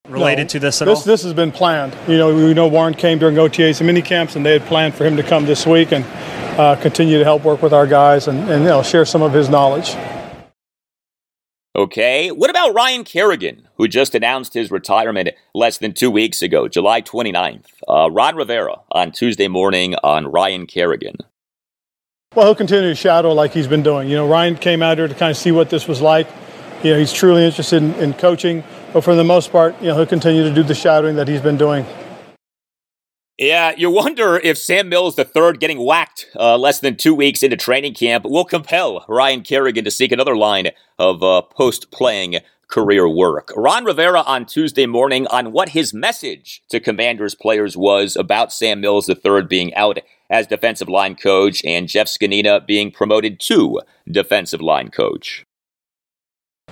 Related 0.08 0.43
no, 0.43 0.47
to 0.47 0.60
this 0.60 0.82
at 0.82 0.86
this, 0.86 1.00
all? 1.00 1.04
This 1.04 1.23
has 1.23 1.34
been 1.34 1.52
planned. 1.52 1.93
You 2.08 2.17
know, 2.17 2.34
we 2.34 2.54
know 2.54 2.69
Warren 2.69 2.93
came 2.93 3.19
during 3.19 3.36
OTAs 3.36 3.82
and 3.82 3.88
mini 3.88 4.02
camps, 4.02 4.38
and 4.38 4.45
they 4.45 4.54
had 4.54 4.62
planned 4.62 4.95
for 4.95 5.04
him 5.06 5.17
to 5.17 5.23
come 5.23 5.45
this 5.45 5.67
week 5.67 5.91
and 5.91 6.06
uh, 6.58 6.78
continue 6.78 7.19
to 7.19 7.26
help 7.26 7.43
work 7.43 7.62
with 7.62 7.73
our 7.73 7.86
guys 7.86 8.30
and, 8.30 8.39
and 8.50 8.63
you 8.63 8.69
know, 8.69 8.82
share 8.82 9.04
some 9.04 9.21
of 9.21 9.34
his 9.34 9.50
knowledge. 9.50 9.93
Okay, 11.76 12.32
what 12.32 12.50
about 12.50 12.73
Ryan 12.73 13.04
Kerrigan, 13.04 13.66
who 13.77 13.87
just 13.87 14.15
announced 14.15 14.53
his 14.53 14.71
retirement 14.71 15.29
less 15.53 15.77
than 15.77 15.93
two 15.93 16.11
weeks 16.11 16.41
ago, 16.41 16.67
July 16.67 17.01
29th? 17.01 17.65
Uh, 17.87 18.09
Ron 18.11 18.35
Rivera 18.35 18.77
on 18.91 19.11
Tuesday 19.11 19.47
morning 19.47 19.95
on 20.03 20.27
Ryan 20.27 20.65
Kerrigan. 20.65 21.17
Well, 22.35 22.45
he'll 22.45 22.55
continue 22.55 22.89
to 22.89 22.95
shadow 22.95 23.33
like 23.33 23.53
he's 23.53 23.67
been 23.67 23.83
doing. 23.83 24.09
You 24.09 24.17
know, 24.17 24.27
Ryan 24.27 24.55
came 24.55 24.83
out 24.83 24.97
here 24.97 25.07
to 25.07 25.15
kind 25.15 25.31
of 25.31 25.37
see 25.37 25.51
what 25.51 25.69
this 25.69 25.87
was 25.87 26.01
like. 26.01 26.27
You 26.83 26.93
know, 26.93 26.99
he's 26.99 27.11
truly 27.11 27.43
interested 27.43 27.81
in, 27.81 27.93
in 27.95 28.13
coaching, 28.13 28.63
but 28.93 29.03
for 29.03 29.15
the 29.15 29.23
most 29.23 29.51
part, 29.51 29.79
you 29.81 29.87
know, 29.87 29.95
he'll 29.95 30.05
continue 30.05 30.43
to 30.43 30.53
do 30.53 30.61
the 30.61 30.75
shadowing 30.75 31.15
that 31.15 31.27
he's 31.27 31.41
been 31.41 31.57
doing. 31.57 31.85
Yeah, 33.39 33.73
you 33.77 33.91
wonder 33.91 34.37
if 34.37 34.57
Sam 34.57 34.89
Mills 34.89 35.17
III 35.17 35.53
getting 35.59 35.77
whacked 35.77 36.25
uh, 36.35 36.57
less 36.57 36.79
than 36.79 36.95
two 36.95 37.13
weeks 37.13 37.43
into 37.43 37.55
training 37.55 37.93
camp 37.93 38.25
will 38.25 38.45
compel 38.45 39.05
Ryan 39.07 39.43
Kerrigan 39.43 39.85
to 39.85 39.91
seek 39.91 40.11
another 40.11 40.35
line 40.35 40.69
of 40.97 41.21
uh, 41.21 41.43
post 41.43 41.91
playing 41.91 42.37
career 42.67 43.08
work. 43.08 43.51
Ron 43.56 43.86
Rivera 43.86 44.21
on 44.21 44.45
Tuesday 44.45 44.86
morning 44.86 45.27
on 45.27 45.51
what 45.51 45.69
his 45.69 45.93
message 45.93 46.62
to 46.69 46.80
Commanders 46.80 47.36
players 47.36 47.77
was 47.77 48.15
about 48.15 48.51
Sam 48.51 48.82
Mills 48.82 49.10
III 49.10 49.43
being 49.43 49.73
out 49.75 49.99
as 50.30 50.47
defensive 50.47 50.89
line 50.89 51.15
coach 51.15 51.63
and 51.63 51.88
Jeff 51.88 52.08
Zgonina 52.08 52.65
being 52.65 52.91
promoted 52.91 53.39
to 53.41 53.82
defensive 54.10 54.62
line 54.62 54.89
coach. 54.89 55.45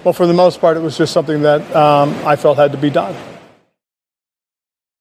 Well, 0.03 0.13
for 0.13 0.27
the 0.27 0.33
most 0.33 0.59
part, 0.59 0.77
it 0.77 0.81
was 0.81 0.97
just 0.97 1.13
something 1.13 1.41
that 1.41 1.61
um, 1.75 2.13
I 2.25 2.35
felt 2.35 2.57
had 2.57 2.71
to 2.73 2.77
be 2.77 2.89
done. 2.89 3.15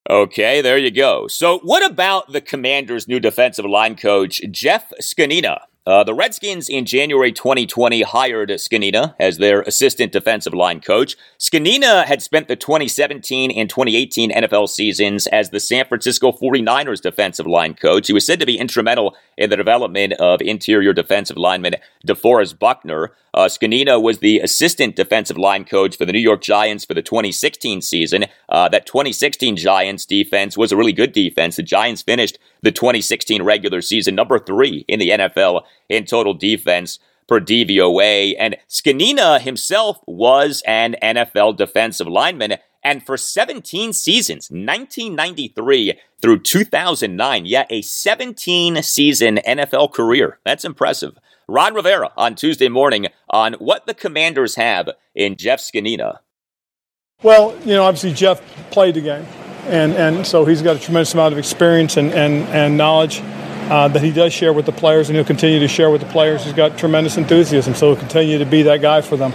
Okay, 0.09 0.61
there 0.61 0.77
you 0.77 0.91
go. 0.91 1.27
So, 1.27 1.59
what 1.59 1.83
about 1.83 2.31
the 2.31 2.41
Commanders' 2.41 3.07
new 3.07 3.19
defensive 3.19 3.65
line 3.65 3.95
coach, 3.95 4.39
Jeff 4.51 4.93
Zgonina? 5.01 5.61
Uh, 5.87 6.03
the 6.03 6.15
Redskins 6.15 6.67
in 6.67 6.83
January 6.83 7.31
2020 7.31 8.01
hired 8.01 8.49
Zgonina 8.49 9.13
as 9.19 9.37
their 9.37 9.61
assistant 9.61 10.11
defensive 10.11 10.53
line 10.55 10.79
coach. 10.79 11.15
Zgonina 11.39 12.05
had 12.05 12.23
spent 12.23 12.47
the 12.47 12.55
2017 12.55 13.51
and 13.51 13.69
2018 13.69 14.31
NFL 14.31 14.67
seasons 14.67 15.27
as 15.27 15.51
the 15.51 15.59
San 15.59 15.85
Francisco 15.85 16.31
49ers 16.31 17.01
defensive 17.01 17.45
line 17.45 17.75
coach. 17.75 18.07
He 18.07 18.13
was 18.13 18.25
said 18.25 18.39
to 18.39 18.47
be 18.47 18.57
instrumental 18.57 19.15
in 19.37 19.51
the 19.51 19.57
development 19.57 20.13
of 20.13 20.41
interior 20.41 20.91
defensive 20.91 21.37
lineman 21.37 21.75
DeForest 22.07 22.57
Buckner. 22.57 23.11
Uh, 23.35 23.49
Zgonina 23.49 24.01
was 24.01 24.19
the 24.19 24.39
assistant 24.39 24.95
defensive 24.95 25.37
line 25.37 25.65
coach 25.65 25.97
for 25.97 26.05
the 26.05 26.13
New 26.13 26.19
York 26.19 26.41
Giants 26.41 26.85
for 26.85 26.93
the 26.93 27.01
2016 27.01 27.81
season. 27.81 28.25
Uh, 28.47 28.69
that 28.69 28.85
2016 28.85 29.57
Giants 29.57 30.05
defense 30.05 30.57
was 30.57 30.71
a 30.71 30.77
really 30.77 30.93
good 30.93 31.11
defense. 31.11 31.57
The 31.57 31.63
Giants 31.63 32.01
finished 32.01 32.39
the 32.61 32.71
2016 32.71 33.43
regular 33.43 33.81
season 33.81 34.15
number 34.15 34.39
three 34.39 34.85
in 34.87 34.99
the 34.99 35.09
NFL 35.09 35.63
in 35.89 36.05
total 36.05 36.33
defense 36.33 36.99
per 37.27 37.39
DVOA. 37.39 38.35
And 38.37 38.57
Zgonina 38.69 39.39
himself 39.39 39.99
was 40.05 40.61
an 40.67 40.95
NFL 41.01 41.57
defensive 41.57 42.07
lineman. 42.07 42.57
And 42.83 43.03
for 43.03 43.17
17 43.17 43.93
seasons, 43.93 44.51
1993 44.51 45.99
through 46.21 46.39
2009, 46.39 47.45
yeah, 47.45 47.65
a 47.69 47.81
17 47.81 48.83
season 48.83 49.37
NFL 49.37 49.91
career. 49.91 50.39
That's 50.45 50.65
impressive. 50.65 51.17
Ron 51.47 51.73
Rivera 51.73 52.11
on 52.15 52.35
Tuesday 52.35 52.69
morning 52.69 53.07
on 53.29 53.53
what 53.53 53.85
the 53.85 53.93
commanders 53.93 54.55
have 54.55 54.89
in 55.13 55.35
Jeff 55.35 55.59
Zgonina. 55.59 56.19
Well, 57.23 57.57
you 57.61 57.73
know, 57.73 57.83
obviously 57.85 58.13
Jeff 58.13 58.41
played 58.71 58.95
the 58.95 59.01
game, 59.01 59.25
and, 59.67 59.93
and 59.93 60.27
so 60.27 60.45
he's 60.45 60.61
got 60.61 60.75
a 60.75 60.79
tremendous 60.79 61.13
amount 61.13 61.33
of 61.33 61.39
experience 61.39 61.97
and, 61.97 62.11
and, 62.13 62.43
and 62.49 62.77
knowledge 62.77 63.21
uh, 63.69 63.87
that 63.87 64.03
he 64.03 64.11
does 64.11 64.33
share 64.33 64.53
with 64.53 64.65
the 64.65 64.71
players, 64.71 65.09
and 65.09 65.15
he'll 65.15 65.25
continue 65.25 65.59
to 65.59 65.67
share 65.67 65.89
with 65.89 66.01
the 66.01 66.07
players. 66.07 66.43
He's 66.43 66.53
got 66.53 66.77
tremendous 66.77 67.17
enthusiasm, 67.17 67.73
so 67.73 67.87
he'll 67.87 67.99
continue 67.99 68.37
to 68.37 68.45
be 68.45 68.61
that 68.63 68.81
guy 68.81 69.01
for 69.01 69.17
them. 69.17 69.33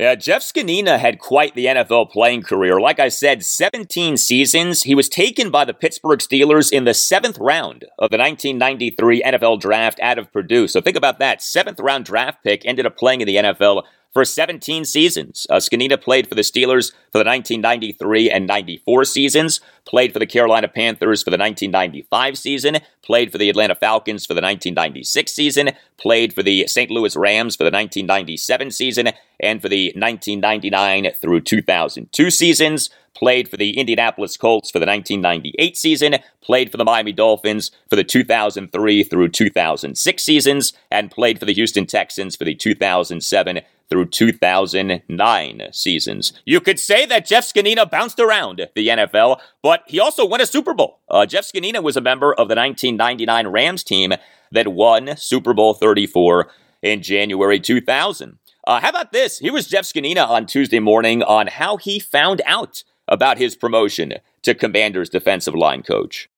Yeah, 0.00 0.14
Jeff 0.14 0.40
Zgonina 0.40 0.98
had 0.98 1.18
quite 1.18 1.54
the 1.54 1.66
NFL 1.66 2.10
playing 2.10 2.42
career. 2.42 2.80
Like 2.80 2.98
I 2.98 3.10
said, 3.10 3.44
17 3.44 4.16
seasons. 4.16 4.84
He 4.84 4.94
was 4.94 5.10
taken 5.10 5.50
by 5.50 5.66
the 5.66 5.74
Pittsburgh 5.74 6.20
Steelers 6.20 6.72
in 6.72 6.84
the 6.84 6.94
seventh 6.94 7.36
round 7.38 7.84
of 7.98 8.10
the 8.10 8.16
1993 8.16 9.22
NFL 9.22 9.60
draft 9.60 10.00
out 10.00 10.18
of 10.18 10.32
Purdue. 10.32 10.68
So 10.68 10.80
think 10.80 10.96
about 10.96 11.18
that. 11.18 11.42
Seventh 11.42 11.78
round 11.80 12.06
draft 12.06 12.42
pick 12.42 12.64
ended 12.64 12.86
up 12.86 12.96
playing 12.96 13.20
in 13.20 13.26
the 13.26 13.36
NFL 13.36 13.82
for 14.12 14.24
17 14.24 14.84
seasons. 14.84 15.46
Uh, 15.48 15.56
Zgonina 15.56 16.00
played 16.00 16.28
for 16.28 16.34
the 16.34 16.42
Steelers 16.42 16.92
for 17.12 17.18
the 17.18 17.24
1993 17.24 18.30
and 18.30 18.46
94 18.46 19.04
seasons, 19.04 19.60
played 19.84 20.12
for 20.12 20.18
the 20.18 20.26
Carolina 20.26 20.68
Panthers 20.68 21.22
for 21.22 21.30
the 21.30 21.38
1995 21.38 22.38
season, 22.38 22.78
played 23.02 23.30
for 23.30 23.38
the 23.38 23.48
Atlanta 23.48 23.74
Falcons 23.74 24.26
for 24.26 24.34
the 24.34 24.40
1996 24.40 25.32
season, 25.32 25.70
played 25.96 26.32
for 26.32 26.42
the 26.42 26.66
St. 26.66 26.90
Louis 26.90 27.16
Rams 27.16 27.56
for 27.56 27.64
the 27.64 27.70
1997 27.70 28.70
season, 28.70 29.10
and 29.38 29.62
for 29.62 29.68
the 29.68 29.92
1999 29.96 31.12
through 31.20 31.40
2002 31.40 32.30
seasons, 32.30 32.90
played 33.14 33.48
for 33.48 33.56
the 33.56 33.78
Indianapolis 33.78 34.36
Colts 34.36 34.70
for 34.70 34.78
the 34.78 34.86
1998 34.86 35.76
season, 35.76 36.16
played 36.40 36.70
for 36.70 36.76
the 36.76 36.84
Miami 36.84 37.12
Dolphins 37.12 37.70
for 37.88 37.96
the 37.96 38.04
2003 38.04 39.02
through 39.04 39.28
2006 39.28 40.22
seasons, 40.22 40.72
and 40.90 41.10
played 41.10 41.38
for 41.38 41.44
the 41.44 41.54
Houston 41.54 41.86
Texans 41.86 42.36
for 42.36 42.44
the 42.44 42.54
2007 42.54 43.60
through 43.88 44.06
2009 44.06 45.62
seasons. 45.72 46.32
You 46.44 46.60
could 46.60 46.78
say 46.78 47.04
that 47.06 47.26
Jeff 47.26 47.52
Zgonina 47.52 47.90
bounced 47.90 48.20
around 48.20 48.68
the 48.74 48.88
NFL, 48.88 49.40
but 49.62 49.82
he 49.88 49.98
also 49.98 50.24
won 50.24 50.40
a 50.40 50.46
Super 50.46 50.72
Bowl. 50.72 51.00
Uh, 51.10 51.26
Jeff 51.26 51.44
Zgonina 51.44 51.82
was 51.82 51.96
a 51.96 52.00
member 52.00 52.32
of 52.32 52.48
the 52.48 52.54
1999 52.54 53.48
Rams 53.48 53.82
team 53.82 54.12
that 54.52 54.68
won 54.68 55.16
Super 55.16 55.52
Bowl 55.52 55.74
34 55.74 56.48
in 56.82 57.02
January 57.02 57.58
2000. 57.58 58.38
Uh, 58.66 58.80
how 58.80 58.90
about 58.90 59.12
this? 59.12 59.38
Here 59.38 59.52
was 59.52 59.66
Jeff 59.66 59.84
Zgonina 59.84 60.28
on 60.28 60.46
Tuesday 60.46 60.78
morning 60.78 61.22
on 61.22 61.48
how 61.48 61.76
he 61.76 61.98
found 61.98 62.40
out 62.46 62.84
about 63.10 63.36
his 63.36 63.56
promotion 63.56 64.14
to 64.42 64.54
Commanders 64.54 65.10
defensive 65.10 65.54
line 65.54 65.82
coach. 65.82 66.30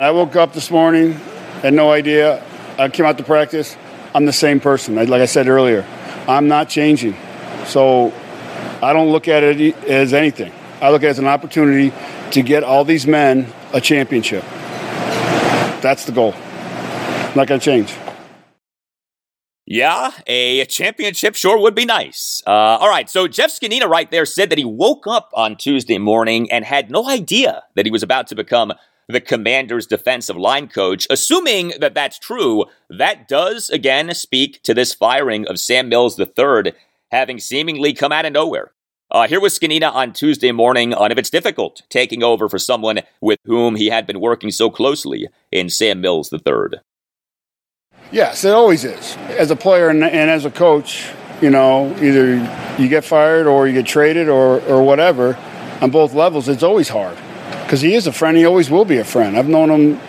I 0.00 0.10
woke 0.12 0.36
up 0.36 0.54
this 0.54 0.70
morning, 0.70 1.12
had 1.62 1.74
no 1.74 1.90
idea. 1.90 2.42
I 2.78 2.88
came 2.88 3.04
out 3.04 3.18
to 3.18 3.24
practice. 3.24 3.76
I'm 4.14 4.24
the 4.24 4.32
same 4.32 4.60
person. 4.60 4.94
Like 4.94 5.10
I 5.20 5.26
said 5.26 5.48
earlier, 5.48 5.84
I'm 6.28 6.48
not 6.48 6.68
changing. 6.68 7.16
So 7.66 8.12
I 8.82 8.92
don't 8.92 9.10
look 9.10 9.28
at 9.28 9.42
it 9.42 9.76
as 9.84 10.14
anything. 10.14 10.52
I 10.80 10.90
look 10.90 11.02
at 11.02 11.06
it 11.06 11.10
as 11.10 11.18
an 11.18 11.26
opportunity 11.26 11.92
to 12.30 12.42
get 12.42 12.64
all 12.64 12.84
these 12.84 13.06
men 13.06 13.52
a 13.72 13.80
championship. 13.80 14.44
That's 15.82 16.06
the 16.06 16.12
goal. 16.12 16.32
not 17.34 17.46
going 17.46 17.60
to 17.60 17.64
change. 17.64 17.92
Yeah, 19.66 20.10
a 20.26 20.66
championship 20.66 21.34
sure 21.34 21.58
would 21.58 21.74
be 21.74 21.86
nice. 21.86 22.42
Uh, 22.46 22.50
all 22.50 22.90
right, 22.90 23.08
so 23.08 23.26
Jeff 23.26 23.50
Zgonina 23.50 23.88
right 23.88 24.10
there 24.10 24.26
said 24.26 24.50
that 24.50 24.58
he 24.58 24.64
woke 24.64 25.06
up 25.06 25.30
on 25.32 25.56
Tuesday 25.56 25.96
morning 25.96 26.50
and 26.52 26.66
had 26.66 26.90
no 26.90 27.08
idea 27.08 27.62
that 27.74 27.86
he 27.86 27.90
was 27.90 28.02
about 28.02 28.26
to 28.26 28.34
become 28.34 28.74
the 29.08 29.22
commander's 29.22 29.86
defensive 29.86 30.36
line 30.36 30.68
coach. 30.68 31.06
Assuming 31.08 31.72
that 31.80 31.94
that's 31.94 32.18
true, 32.18 32.66
that 32.90 33.26
does 33.26 33.70
again 33.70 34.14
speak 34.14 34.62
to 34.64 34.74
this 34.74 34.92
firing 34.92 35.46
of 35.48 35.58
Sam 35.58 35.88
Mills 35.88 36.20
III 36.20 36.72
having 37.10 37.38
seemingly 37.38 37.94
come 37.94 38.12
out 38.12 38.26
of 38.26 38.32
nowhere. 38.32 38.72
Uh, 39.10 39.28
here 39.28 39.40
was 39.40 39.58
Zgonina 39.58 39.92
on 39.92 40.12
Tuesday 40.12 40.52
morning 40.52 40.92
on 40.92 41.12
if 41.12 41.18
it's 41.18 41.30
difficult 41.30 41.82
taking 41.88 42.22
over 42.22 42.48
for 42.48 42.58
someone 42.58 43.00
with 43.20 43.38
whom 43.44 43.76
he 43.76 43.86
had 43.86 44.06
been 44.06 44.20
working 44.20 44.50
so 44.50 44.68
closely 44.68 45.28
in 45.52 45.70
Sam 45.70 46.00
Mills 46.00 46.32
III. 46.32 46.80
Yes, 48.10 48.44
it 48.44 48.52
always 48.52 48.84
is. 48.84 49.16
As 49.38 49.50
a 49.50 49.56
player 49.56 49.88
and, 49.88 50.04
and 50.04 50.30
as 50.30 50.44
a 50.44 50.50
coach, 50.50 51.10
you 51.40 51.50
know, 51.50 51.94
either 52.00 52.36
you 52.78 52.88
get 52.88 53.04
fired 53.04 53.46
or 53.46 53.66
you 53.66 53.74
get 53.74 53.86
traded 53.86 54.28
or, 54.28 54.60
or 54.62 54.82
whatever. 54.82 55.36
On 55.80 55.90
both 55.90 56.14
levels, 56.14 56.48
it's 56.48 56.62
always 56.62 56.88
hard 56.88 57.18
because 57.62 57.80
he 57.80 57.94
is 57.94 58.06
a 58.06 58.12
friend. 58.12 58.36
He 58.36 58.44
always 58.44 58.70
will 58.70 58.84
be 58.84 58.98
a 58.98 59.04
friend. 59.04 59.36
I've 59.36 59.48
known 59.48 59.70
him 59.70 60.00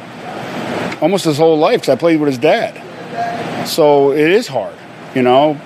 almost 1.01 1.25
his 1.25 1.37
whole 1.37 1.57
life 1.57 1.81
because 1.81 1.89
I 1.89 1.95
played 1.95 2.19
with 2.19 2.27
his 2.27 2.37
dad. 2.37 3.67
So 3.67 4.11
it 4.11 4.29
is 4.29 4.47
hard, 4.47 4.75
you 5.15 5.23
know. 5.23 5.59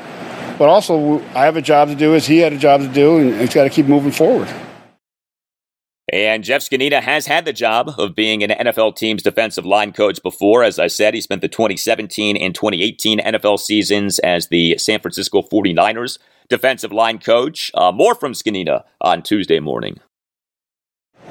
But 0.57 0.69
also, 0.69 1.19
I 1.35 1.45
have 1.45 1.57
a 1.57 1.61
job 1.61 1.89
to 1.89 1.95
do 1.95 2.15
as 2.15 2.25
he 2.25 2.39
had 2.39 2.53
a 2.53 2.57
job 2.57 2.81
to 2.81 2.87
do, 2.87 3.17
and 3.17 3.39
he's 3.39 3.53
got 3.53 3.63
to 3.63 3.69
keep 3.69 3.85
moving 3.85 4.11
forward. 4.11 4.47
And 6.11 6.43
Jeff 6.43 6.61
Zgonina 6.61 7.01
has 7.01 7.25
had 7.25 7.45
the 7.45 7.53
job 7.53 7.93
of 7.97 8.15
being 8.15 8.43
an 8.43 8.49
NFL 8.49 8.95
team's 8.95 9.23
defensive 9.23 9.65
line 9.65 9.91
coach 9.91 10.21
before. 10.23 10.63
As 10.63 10.79
I 10.79 10.87
said, 10.87 11.13
he 11.13 11.21
spent 11.21 11.41
the 11.41 11.47
2017 11.47 12.37
and 12.37 12.55
2018 12.55 13.19
NFL 13.19 13.59
seasons 13.59 14.19
as 14.19 14.47
the 14.47 14.77
San 14.77 14.99
Francisco 14.99 15.41
49ers 15.41 16.17
defensive 16.47 16.91
line 16.91 17.19
coach. 17.19 17.71
Uh, 17.75 17.91
more 17.91 18.15
from 18.15 18.33
Zgonina 18.33 18.83
on 19.01 19.21
Tuesday 19.21 19.59
morning. 19.59 19.99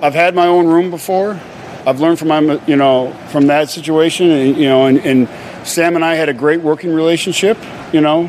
I've 0.01 0.15
had 0.15 0.35
my 0.35 0.47
own 0.47 0.67
room 0.67 0.91
before. 0.91 1.41
I've 1.85 2.01
learned 2.01 2.19
from 2.19 2.29
my, 2.29 2.41
you 2.67 2.77
know, 2.77 3.13
from 3.31 3.49
that 3.49 3.71
situation, 3.71 4.31
and 4.31 4.57
you 4.57 4.69
know, 4.69 4.87
and, 4.87 4.99
and 4.99 5.29
Sam 5.67 5.97
and 5.97 6.05
I 6.05 6.15
had 6.15 6.29
a 6.29 6.35
great 6.35 6.61
working 6.61 6.95
relationship, 6.95 7.59
you 7.93 8.01
know, 8.01 8.27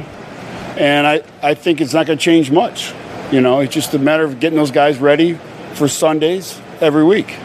and 0.78 1.06
I, 1.06 1.22
I 1.44 1.54
think 1.54 1.82
it's 1.82 1.94
not 1.94 2.08
going 2.08 2.18
to 2.18 2.24
change 2.24 2.50
much. 2.50 2.94
You 3.32 3.42
know, 3.42 3.60
it's 3.60 3.74
just 3.74 3.94
a 3.94 4.00
matter 4.00 4.24
of 4.24 4.40
getting 4.40 4.58
those 4.58 4.72
guys 4.72 4.98
ready 4.98 5.38
for 5.74 5.88
Sundays 5.88 6.60
every 6.82 7.04
week. 7.04 7.38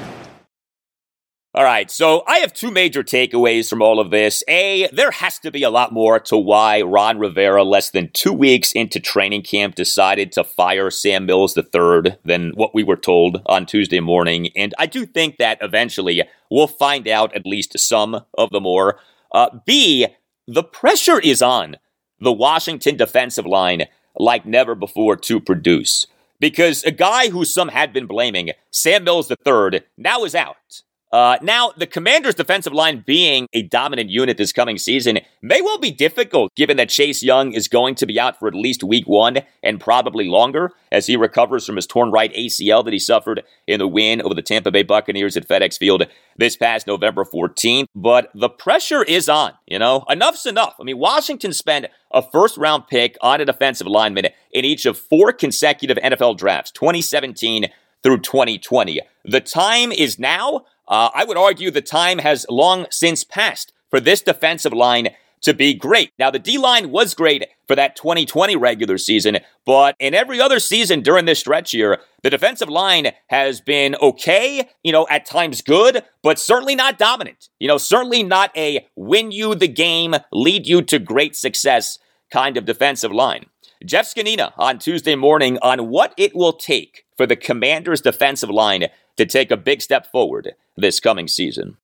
All 1.57 1.63
right, 1.63 1.89
so 1.89 2.25
I 2.27 2.39
have 2.39 2.53
two 2.53 2.73
major 2.73 3.05
takeaways 3.05 3.71
from 3.71 3.81
all 3.81 4.01
of 4.01 4.11
this. 4.11 4.43
A, 4.49 4.89
there 4.89 5.13
has 5.13 5.39
to 5.39 5.53
be 5.53 5.63
a 5.63 5.71
lot 5.71 5.93
more 5.93 6.19
to 6.19 6.37
why 6.37 6.83
Ron 6.83 7.21
Rivera, 7.21 7.63
less 7.63 7.91
than 7.91 8.11
two 8.13 8.33
weeks 8.33 8.73
into 8.73 8.99
training 8.99 9.43
camp, 9.43 9.77
decided 9.77 10.33
to 10.33 10.43
fire 10.43 10.91
Sam 10.91 11.27
Mills 11.27 11.57
III 11.57 12.17
than 12.25 12.51
what 12.57 12.75
we 12.75 12.83
were 12.83 12.97
told 12.97 13.41
on 13.47 13.67
Tuesday 13.67 14.01
morning. 14.01 14.49
And 14.57 14.75
I 14.81 14.87
do 14.87 15.07
think 15.07 15.37
that 15.37 15.59
eventually 15.61 16.25
we'll 16.51 16.67
find 16.67 17.07
out 17.07 17.33
at 17.37 17.47
least 17.47 17.79
some 17.79 18.25
of 18.37 18.51
the 18.51 18.61
more. 18.61 18.99
Uh, 19.33 19.51
B, 19.65 20.09
the 20.49 20.65
pressure 20.65 21.21
is 21.21 21.41
on 21.41 21.77
the 22.19 22.33
Washington 22.33 22.97
defensive 22.97 23.47
line 23.47 23.85
like 24.17 24.45
never 24.45 24.75
before 24.75 25.15
to 25.15 25.39
produce. 25.39 26.09
Because 26.41 26.83
a 26.85 26.91
guy 26.91 27.29
who 27.29 27.45
some 27.45 27.69
had 27.69 27.93
been 27.93 28.07
blaming, 28.07 28.51
Sam 28.71 29.05
Mills 29.05 29.31
III, 29.31 29.83
now 29.97 30.25
is 30.25 30.35
out. 30.35 30.83
Uh, 31.15 31.39
now, 31.43 31.71
the 31.77 31.87
Commanders' 31.87 32.35
defensive 32.35 32.73
line 32.73 33.05
being 33.07 33.47
a 33.53 33.63
dominant 33.63 34.11
unit 34.11 34.37
this 34.37 34.53
coming 34.53 34.77
season 34.77 35.21
may 35.43 35.63
well 35.63 35.79
be 35.79 35.93
difficult 35.93 36.53
given 36.57 36.77
that 36.77 36.89
Chase 36.89 37.23
Young 37.23 37.53
is 37.53 37.69
going 37.69 37.95
to 37.95 38.05
be 38.05 38.19
out 38.19 38.37
for 38.37 38.49
at 38.49 38.55
least 38.55 38.83
week 38.83 39.07
one 39.07 39.39
and 39.63 39.81
probably 39.81 40.27
longer 40.27 40.73
as 40.91 41.07
he 41.07 41.17
recovers 41.17 41.65
from 41.65 41.77
his 41.77 41.87
torn 41.87 42.11
right 42.11 42.35
ACL 42.35 42.85
that 42.85 42.93
he 42.93 42.99
suffered 42.99 43.45
in 43.69 43.79
the 43.79 43.87
win 43.87 44.23
over 44.23 44.35
the 44.35 44.43
Tampa 44.43 44.73
Bay 44.73 44.83
Buccaneers 44.83 45.37
at 45.37 45.47
FedEx 45.47 45.79
Field 45.79 46.05
this 46.37 46.57
past 46.57 46.89
November 46.89 47.25
14th. 47.25 47.87
But 47.95 48.33
the 48.35 48.49
pressure 48.49 49.05
is 49.05 49.29
on, 49.29 49.53
you 49.69 49.79
know? 49.79 50.05
Enough's 50.11 50.47
enough. 50.47 50.75
I 50.81 50.83
mean, 50.83 50.99
Washington 50.99 51.53
spent 51.53 51.87
a 52.11 52.23
first 52.23 52.57
round 52.57 52.89
pick 52.89 53.17
on 53.21 53.41
a 53.41 53.45
defensive 53.45 53.87
lineman 53.87 54.31
in 54.51 54.65
each 54.65 54.85
of 54.85 54.99
four 54.99 55.33
consecutive 55.33 55.97
NFL 55.99 56.39
drafts, 56.39 56.73
2017 56.73 57.67
through 58.03 58.19
2020. 58.19 59.01
The 59.25 59.41
time 59.41 59.91
is 59.91 60.19
now. 60.19 60.67
Uh, 60.89 61.11
I 61.15 61.25
would 61.25 61.37
argue 61.37 61.71
the 61.71 61.81
time 61.81 62.19
has 62.19 62.47
long 62.49 62.87
since 62.91 63.25
passed 63.25 63.73
for 63.91 64.01
this 64.01 64.23
defensive 64.23 64.73
line 64.73 65.11
to 65.45 65.55
be 65.55 65.75
great. 65.75 66.11
Now, 66.19 66.31
the 66.31 66.39
D 66.39 66.59
line 66.59 66.91
was 66.91 67.15
great 67.15 67.47
for 67.67 67.77
that 67.77 67.97
2020 67.97 68.57
regular 68.57 68.99
season, 68.99 69.39
but 69.65 69.95
in 69.99 70.15
every 70.15 70.41
other 70.41 70.59
season 70.59 71.01
during 71.01 71.27
this 71.27 71.39
stretch 71.39 71.71
here, 71.71 72.01
the 72.23 72.31
defensive 72.31 72.69
line 72.69 73.13
has 73.29 73.61
been 73.61 73.95
okay, 73.97 74.69
you 74.83 74.93
know, 74.93 75.07
at 75.11 75.27
times 75.27 75.61
good, 75.61 76.03
but 76.23 76.39
certainly 76.39 76.75
not 76.75 76.99
dominant. 76.99 77.51
You 77.59 77.69
know, 77.69 77.79
certainly 77.79 78.23
not 78.23 78.57
a 78.57 78.87
win 78.97 79.33
you 79.33 79.55
the 79.55 79.69
game, 79.69 80.15
lead 80.33 80.67
you 80.67 80.83
to 80.83 80.99
great 80.99 81.37
success 81.37 81.99
kind 82.33 82.57
of 82.57 82.65
defensive 82.65 83.13
line. 83.13 83.47
Jeff 83.85 84.07
Zgonina 84.07 84.53
on 84.57 84.79
Tuesday 84.79 85.15
morning 85.15 85.59
on 85.61 85.89
what 85.89 86.15
it 86.17 86.35
will 86.35 86.55
take 86.55 87.05
for 87.17 87.27
the 87.27 87.37
Commanders' 87.37 88.01
defensive 88.01 88.51
line 88.51 88.89
to 89.17 89.27
take 89.27 89.51
a 89.51 89.57
big 89.57 89.83
step 89.83 90.11
forward 90.11 90.55
this 90.77 91.01
coming 91.01 91.29
season. 91.29 91.77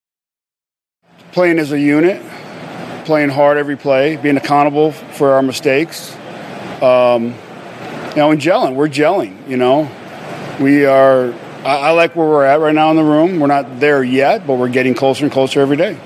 Playing 1.33 1.59
as 1.59 1.73
a 1.73 1.79
unit, 1.79 2.21
playing 3.05 3.31
hard 3.31 3.57
every 3.57 3.77
play, 3.77 4.17
being 4.17 4.37
accountable 4.37 4.93
for 4.93 5.33
our 5.33 5.43
mistakes. 5.43 6.15
Um, 6.83 7.35
you 8.11 8.17
know, 8.17 8.31
and 8.33 8.41
gelling. 8.41 8.75
We're 8.75 8.89
gelling. 8.89 9.49
You 9.49 9.57
know, 9.57 9.91
we 10.61 10.85
are. 10.85 11.33
I, 11.65 11.77
I 11.77 11.91
like 11.91 12.17
where 12.17 12.27
we're 12.27 12.45
at 12.45 12.61
right 12.61 12.75
now 12.75 12.91
in 12.91 12.97
the 12.97 13.05
room. 13.05 13.39
We're 13.39 13.47
not 13.47 13.81
there 13.81 14.03
yet, 14.03 14.47
but 14.47 14.55
we're 14.55 14.69
getting 14.69 14.95
closer 14.95 15.25
and 15.25 15.33
closer 15.33 15.61
every 15.61 15.77
day. 15.77 15.99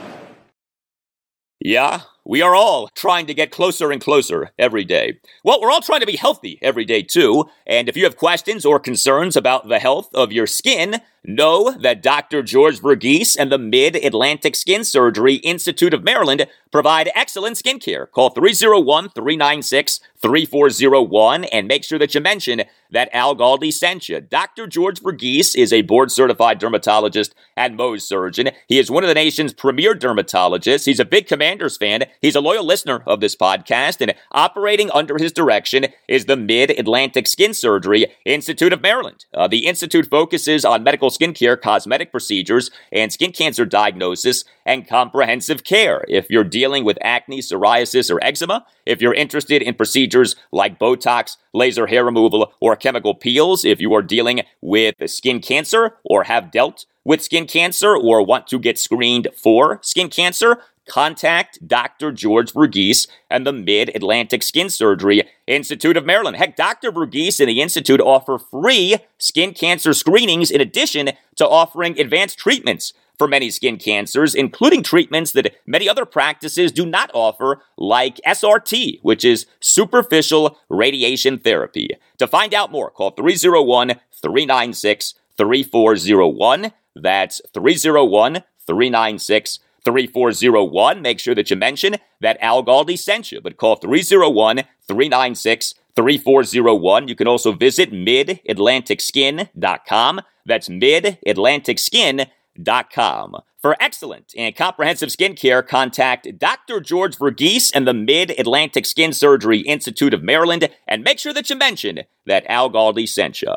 Yeah, 1.60 2.00
we 2.26 2.42
are 2.42 2.54
all 2.54 2.88
trying 2.94 3.26
to 3.26 3.34
get 3.34 3.50
closer 3.50 3.90
and 3.90 4.00
closer 4.00 4.50
every 4.58 4.84
day. 4.84 5.20
Well, 5.44 5.60
we're 5.60 5.70
all 5.70 5.80
trying 5.80 6.00
to 6.00 6.06
be 6.06 6.16
healthy 6.16 6.58
every 6.60 6.84
day 6.84 7.02
too. 7.02 7.46
And 7.66 7.88
if 7.88 7.96
you 7.96 8.04
have 8.04 8.16
questions 8.16 8.64
or 8.64 8.78
concerns 8.78 9.36
about 9.36 9.68
the 9.68 9.78
health 9.78 10.08
of 10.14 10.32
your 10.32 10.46
skin, 10.46 11.00
know 11.24 11.72
that 11.72 12.02
Dr. 12.02 12.42
George 12.42 12.80
Verghese 12.80 13.36
and 13.38 13.50
the 13.50 13.58
Mid 13.58 13.96
Atlantic 13.96 14.54
Skin 14.54 14.84
Surgery 14.84 15.36
Institute 15.36 15.94
of 15.94 16.04
Maryland 16.04 16.46
provide 16.70 17.10
excellent 17.14 17.56
skincare. 17.56 18.10
Call 18.10 18.30
301 18.30 19.10
396 19.10 20.00
3401 20.20 21.44
and 21.44 21.68
make 21.68 21.84
sure 21.84 21.98
that 21.98 22.14
you 22.14 22.20
mention 22.20 22.62
that 22.90 23.10
Al 23.12 23.36
Galdi 23.36 23.72
sent 23.72 24.08
you. 24.08 24.20
Dr. 24.20 24.66
George 24.66 25.00
Verghese 25.00 25.54
is 25.54 25.72
a 25.72 25.82
board 25.82 26.10
certified 26.10 26.58
dermatologist 26.58 27.34
and 27.56 27.78
Mohs 27.78 28.02
surgeon. 28.02 28.50
He 28.66 28.78
is 28.78 28.90
one 28.90 29.04
of 29.04 29.08
the 29.08 29.14
nation's 29.14 29.52
premier 29.52 29.94
dermatologists. 29.94 30.86
He's 30.86 31.00
a 31.00 31.04
big 31.04 31.26
Commanders 31.26 31.76
fan. 31.76 32.04
He's 32.22 32.36
a 32.36 32.40
loyal 32.40 32.64
listener 32.64 33.02
of 33.06 33.20
this 33.20 33.36
podcast, 33.36 34.00
and 34.00 34.14
operating 34.32 34.90
under 34.92 35.18
his 35.18 35.32
direction 35.32 35.86
is 36.08 36.24
the 36.24 36.36
Mid 36.36 36.70
Atlantic 36.70 37.26
Skin 37.26 37.52
Surgery 37.52 38.06
Institute 38.24 38.72
of 38.72 38.80
Maryland. 38.80 39.26
Uh, 39.34 39.46
the 39.46 39.66
Institute 39.66 40.06
focuses 40.06 40.64
on 40.64 40.82
medical 40.82 41.10
skincare, 41.16 41.60
cosmetic 41.60 42.10
procedures, 42.10 42.70
and 42.92 43.12
skin 43.12 43.32
cancer 43.32 43.64
diagnosis 43.64 44.44
and 44.66 44.88
comprehensive 44.88 45.64
care. 45.64 46.04
If 46.08 46.30
you're 46.30 46.44
dealing 46.44 46.84
with 46.84 46.98
acne, 47.02 47.40
psoriasis, 47.40 48.10
or 48.10 48.22
eczema, 48.22 48.64
if 48.86 49.00
you're 49.00 49.14
interested 49.14 49.62
in 49.62 49.74
procedures 49.74 50.36
like 50.52 50.78
Botox, 50.78 51.36
laser 51.52 51.86
hair 51.86 52.04
removal, 52.04 52.52
or 52.60 52.76
chemical 52.76 53.14
peels, 53.14 53.64
if 53.64 53.80
you 53.80 53.94
are 53.94 54.02
dealing 54.02 54.42
with 54.60 54.94
skin 55.06 55.40
cancer 55.40 55.96
or 56.04 56.24
have 56.24 56.50
dealt 56.50 56.86
with 57.04 57.22
skin 57.22 57.46
cancer 57.46 57.94
or 57.96 58.24
want 58.24 58.46
to 58.48 58.58
get 58.58 58.78
screened 58.78 59.28
for 59.36 59.78
skin 59.82 60.08
cancer, 60.08 60.58
contact 60.88 61.66
Dr. 61.66 62.12
George 62.12 62.52
Verghese 62.52 63.08
and 63.30 63.46
the 63.46 63.52
Mid 63.52 63.94
Atlantic 63.94 64.42
Skin 64.42 64.70
Surgery 64.70 65.28
Institute 65.46 65.96
of 65.96 66.04
Maryland. 66.06 66.36
Heck, 66.36 66.56
Dr. 66.56 66.92
Verghese 66.92 67.40
and 67.40 67.48
the 67.48 67.60
Institute 67.60 68.00
offer 68.00 68.38
free 68.38 68.96
skin 69.18 69.54
cancer 69.54 69.94
screenings 69.94 70.50
in 70.50 70.60
addition 70.60 71.10
to 71.36 71.48
offering 71.48 71.98
advanced 71.98 72.38
treatments 72.38 72.92
for 73.18 73.28
many 73.28 73.50
skin 73.50 73.76
cancers, 73.76 74.34
including 74.34 74.82
treatments 74.82 75.32
that 75.32 75.54
many 75.66 75.88
other 75.88 76.04
practices 76.04 76.72
do 76.72 76.84
not 76.84 77.10
offer, 77.14 77.62
like 77.76 78.20
SRT, 78.26 78.98
which 79.02 79.24
is 79.24 79.46
superficial 79.60 80.58
radiation 80.68 81.38
therapy. 81.38 81.90
To 82.18 82.26
find 82.26 82.52
out 82.52 82.72
more, 82.72 82.90
call 82.90 83.10
301 83.10 83.94
396 84.20 85.14
3401. 85.36 86.72
That's 86.96 87.40
301 87.52 88.42
396 88.66 89.58
3401. 89.84 91.02
Make 91.02 91.20
sure 91.20 91.34
that 91.34 91.50
you 91.50 91.56
mention 91.56 91.96
that 92.20 92.38
Al 92.40 92.64
Galdi 92.64 92.98
sent 92.98 93.32
you, 93.32 93.40
but 93.40 93.56
call 93.56 93.76
301 93.76 94.64
396 94.88 95.74
3401. 95.96 97.08
You 97.08 97.14
can 97.14 97.28
also 97.28 97.52
visit 97.52 97.92
midatlanticskin.com. 97.92 100.20
That's 100.46 100.68
midatlanticskin.com. 100.68 103.36
For 103.64 103.76
excellent 103.80 104.34
and 104.36 104.54
comprehensive 104.54 105.08
skincare, 105.08 105.66
contact 105.66 106.38
Dr. 106.38 106.80
George 106.80 107.16
Verghese 107.16 107.72
and 107.74 107.88
the 107.88 107.94
Mid 107.94 108.38
Atlantic 108.38 108.84
Skin 108.84 109.14
Surgery 109.14 109.60
Institute 109.60 110.12
of 110.12 110.22
Maryland 110.22 110.68
and 110.86 111.02
make 111.02 111.18
sure 111.18 111.32
that 111.32 111.48
you 111.48 111.56
mention 111.56 112.00
that 112.26 112.44
Al 112.46 112.70
Galdi 112.70 113.08
sent 113.08 113.40
you. 113.40 113.54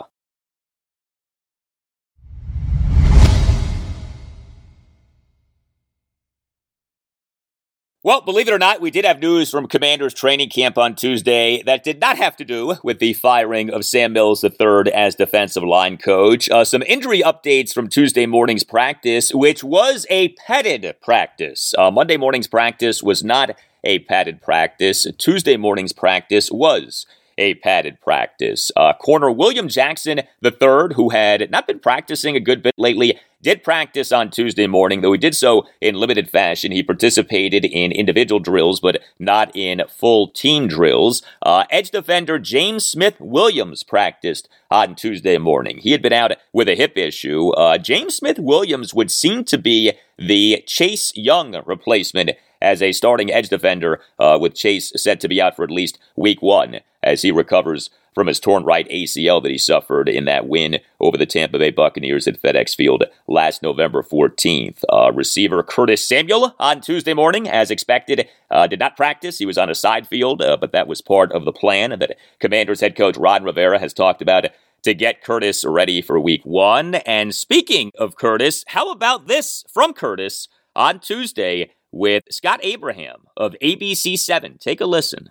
Well, 8.08 8.22
believe 8.22 8.48
it 8.48 8.54
or 8.54 8.58
not, 8.58 8.80
we 8.80 8.90
did 8.90 9.04
have 9.04 9.20
news 9.20 9.50
from 9.50 9.68
Commanders 9.68 10.14
training 10.14 10.50
camp 10.50 10.78
on 10.78 10.96
Tuesday 10.96 11.62
that 11.64 11.84
did 11.84 12.00
not 12.00 12.16
have 12.16 12.38
to 12.38 12.46
do 12.46 12.78
with 12.82 13.00
the 13.00 13.12
firing 13.12 13.70
of 13.70 13.84
Sam 13.84 14.14
Mills 14.14 14.46
III 14.46 14.94
as 14.94 15.16
defensive 15.16 15.64
line 15.64 15.98
coach. 15.98 16.50
Uh, 16.50 16.64
some 16.64 16.84
injury 16.84 17.22
updates 17.22 17.74
from 17.74 17.90
Tuesday 17.90 18.26
morning's 18.26 18.64
practice, 18.64 19.34
which 19.34 19.62
was 19.62 20.06
a 20.10 20.30
padded 20.48 20.96
practice. 21.02 21.76
Uh, 21.78 21.92
Monday 21.92 22.16
morning's 22.16 22.48
practice 22.48 23.04
was 23.04 23.26
not 23.26 23.58
a 23.84 24.00
padded 24.00 24.42
practice. 24.42 25.06
Tuesday 25.18 25.58
morning's 25.58 25.92
practice 25.92 26.50
was 26.50 27.06
a 27.38 27.56
padded 27.56 28.00
practice. 28.00 28.72
Uh, 28.78 28.94
corner 28.94 29.30
William 29.30 29.68
Jackson 29.68 30.22
III, 30.44 30.94
who 30.96 31.10
had 31.10 31.52
not 31.52 31.68
been 31.68 31.80
practicing 31.80 32.38
a 32.38 32.40
good 32.40 32.64
bit 32.64 32.74
lately, 32.78 33.20
did 33.48 33.64
practice 33.64 34.12
on 34.12 34.30
Tuesday 34.30 34.68
morning, 34.68 35.00
though 35.00 35.14
he 35.14 35.18
did 35.18 35.34
so 35.34 35.66
in 35.80 35.96
limited 35.96 36.30
fashion. 36.30 36.74
He 36.74 36.84
participated 36.84 37.64
in 37.64 37.94
individual 37.94 38.42
drills, 38.42 38.82
but 38.82 39.02
not 39.20 39.56
in 39.56 39.84
full 39.88 40.28
team 40.28 40.68
drills. 40.68 41.22
Uh, 41.42 41.64
edge 41.70 41.92
defender 41.92 42.40
James 42.40 42.86
Smith 42.86 43.16
Williams 43.22 43.84
practiced 43.84 44.50
on 44.70 44.96
Tuesday 44.96 45.38
morning. 45.38 45.78
He 45.78 45.94
had 45.94 46.02
been 46.02 46.12
out 46.12 46.34
with 46.52 46.68
a 46.68 46.76
hip 46.76 46.98
issue. 46.98 47.52
Uh, 47.52 47.78
James 47.78 48.16
Smith 48.16 48.38
Williams 48.38 48.94
would 48.94 49.10
seem 49.10 49.46
to 49.46 49.58
be 49.58 49.94
the 50.18 50.62
Chase 50.68 51.14
Young 51.16 51.56
replacement 51.66 52.32
as 52.62 52.82
a 52.82 52.92
starting 52.92 53.32
edge 53.32 53.48
defender, 53.48 54.02
uh, 54.20 54.38
with 54.42 54.56
Chase 54.56 54.92
set 54.98 55.22
to 55.22 55.30
be 55.30 55.42
out 55.42 55.56
for 55.56 55.64
at 55.64 55.72
least 55.72 56.00
week 56.18 56.42
one 56.42 56.82
as 57.02 57.22
he 57.22 57.32
recovers 57.32 57.90
from 58.18 58.26
his 58.26 58.40
torn 58.40 58.64
right 58.64 58.90
ACL 58.90 59.44
that 59.44 59.52
he 59.52 59.60
suffered 59.60 60.10
in 60.10 60.26
that 60.26 60.48
win 60.48 60.80
over 61.00 61.18
the 61.18 61.26
Tampa 61.28 61.60
Bay 61.60 61.70
Buccaneers 61.70 62.28
at 62.28 62.42
FedEx 62.42 62.76
Field 62.76 63.04
last 63.28 63.62
November 63.62 64.02
14th. 64.02 64.84
Uh, 64.92 65.12
receiver 65.14 65.62
Curtis 65.62 66.04
Samuel 66.04 66.56
on 66.58 66.82
Tuesday 66.82 67.14
morning, 67.14 67.48
as 67.48 67.70
expected, 67.70 68.28
uh, 68.50 68.66
did 68.66 68.80
not 68.80 68.98
practice. 68.98 69.38
He 69.38 69.46
was 69.46 69.60
on 69.60 69.70
a 69.70 69.76
side 69.76 70.08
field, 70.08 70.42
uh, 70.42 70.58
but 70.58 70.72
that 70.72 70.88
was 70.88 71.00
part 71.00 71.32
of 71.32 71.46
the 71.46 71.52
plan 71.52 71.92
that 72.00 72.18
Commanders 72.40 72.82
head 72.82 72.96
coach 72.96 73.18
Ron 73.18 73.44
Rivera 73.44 73.78
has 73.78 73.94
talked 73.94 74.24
about 74.24 74.46
to 74.82 74.96
get 74.96 75.22
Curtis 75.22 75.64
ready 75.64 76.02
for 76.02 76.20
week 76.20 76.42
one. 76.44 76.96
And 76.96 77.36
speaking 77.36 77.92
of 78.00 78.16
Curtis, 78.16 78.64
how 78.70 78.90
about 78.90 79.28
this 79.28 79.64
from 79.72 79.94
Curtis 79.94 80.48
on 80.76 81.00
Tuesday 81.00 81.70
with 81.92 82.24
Scott 82.32 82.62
Abraham 82.64 83.26
of 83.38 83.56
ABC7? 83.62 84.60
Take 84.60 84.82
a 84.82 84.88
listen. 84.88 85.30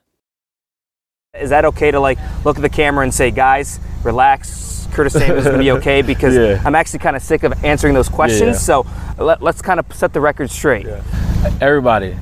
Is 1.40 1.50
that 1.50 1.64
okay 1.66 1.90
to 1.90 2.00
like 2.00 2.18
look 2.44 2.56
at 2.56 2.62
the 2.62 2.68
camera 2.68 3.04
and 3.04 3.12
say, 3.14 3.30
guys, 3.30 3.80
relax? 4.02 4.88
Curtis 4.92 5.12
Samuel's 5.12 5.44
gonna 5.44 5.58
be 5.58 5.70
okay 5.78 6.00
because 6.02 6.34
Yeah. 6.34 6.62
I'm 6.64 6.74
actually 6.74 7.00
kind 7.00 7.16
of 7.16 7.22
sick 7.22 7.42
of 7.42 7.64
answering 7.64 7.92
those 7.94 8.08
questions. 8.08 8.56
Yeah. 8.68 8.82
So 8.82 8.86
let, 9.18 9.42
us 9.42 9.60
kind 9.60 9.78
of 9.78 9.86
set 9.94 10.12
the 10.12 10.20
record 10.20 10.50
straight. 10.50 10.86
Everybody, 11.60 12.16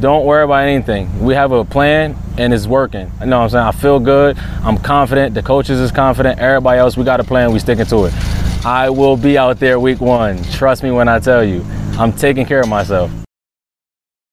don't 0.00 0.26
worry 0.26 0.44
about 0.44 0.64
anything. 0.64 1.24
We 1.24 1.34
have 1.34 1.52
a 1.52 1.64
plan 1.64 2.16
and 2.36 2.52
it's 2.52 2.66
working. 2.66 3.10
You 3.20 3.26
know 3.26 3.38
what 3.38 3.44
I'm 3.44 3.50
saying? 3.50 3.64
I 3.66 3.72
feel 3.72 3.98
good. 3.98 4.38
I'm 4.62 4.76
confident. 4.78 5.34
The 5.34 5.42
coaches 5.42 5.80
is 5.80 5.90
confident. 5.90 6.38
Everybody 6.38 6.78
else, 6.78 6.96
we 6.96 7.04
got 7.04 7.20
a 7.20 7.24
plan. 7.24 7.52
We 7.52 7.58
sticking 7.58 7.86
to 7.86 8.04
it. 8.06 8.14
I 8.64 8.90
will 8.90 9.16
be 9.16 9.38
out 9.38 9.58
there 9.58 9.80
week 9.80 10.00
one. 10.00 10.42
Trust 10.52 10.82
me 10.82 10.90
when 10.90 11.08
I 11.08 11.18
tell 11.20 11.42
you. 11.44 11.64
I'm 11.98 12.12
taking 12.12 12.44
care 12.44 12.60
of 12.60 12.68
myself. 12.68 13.10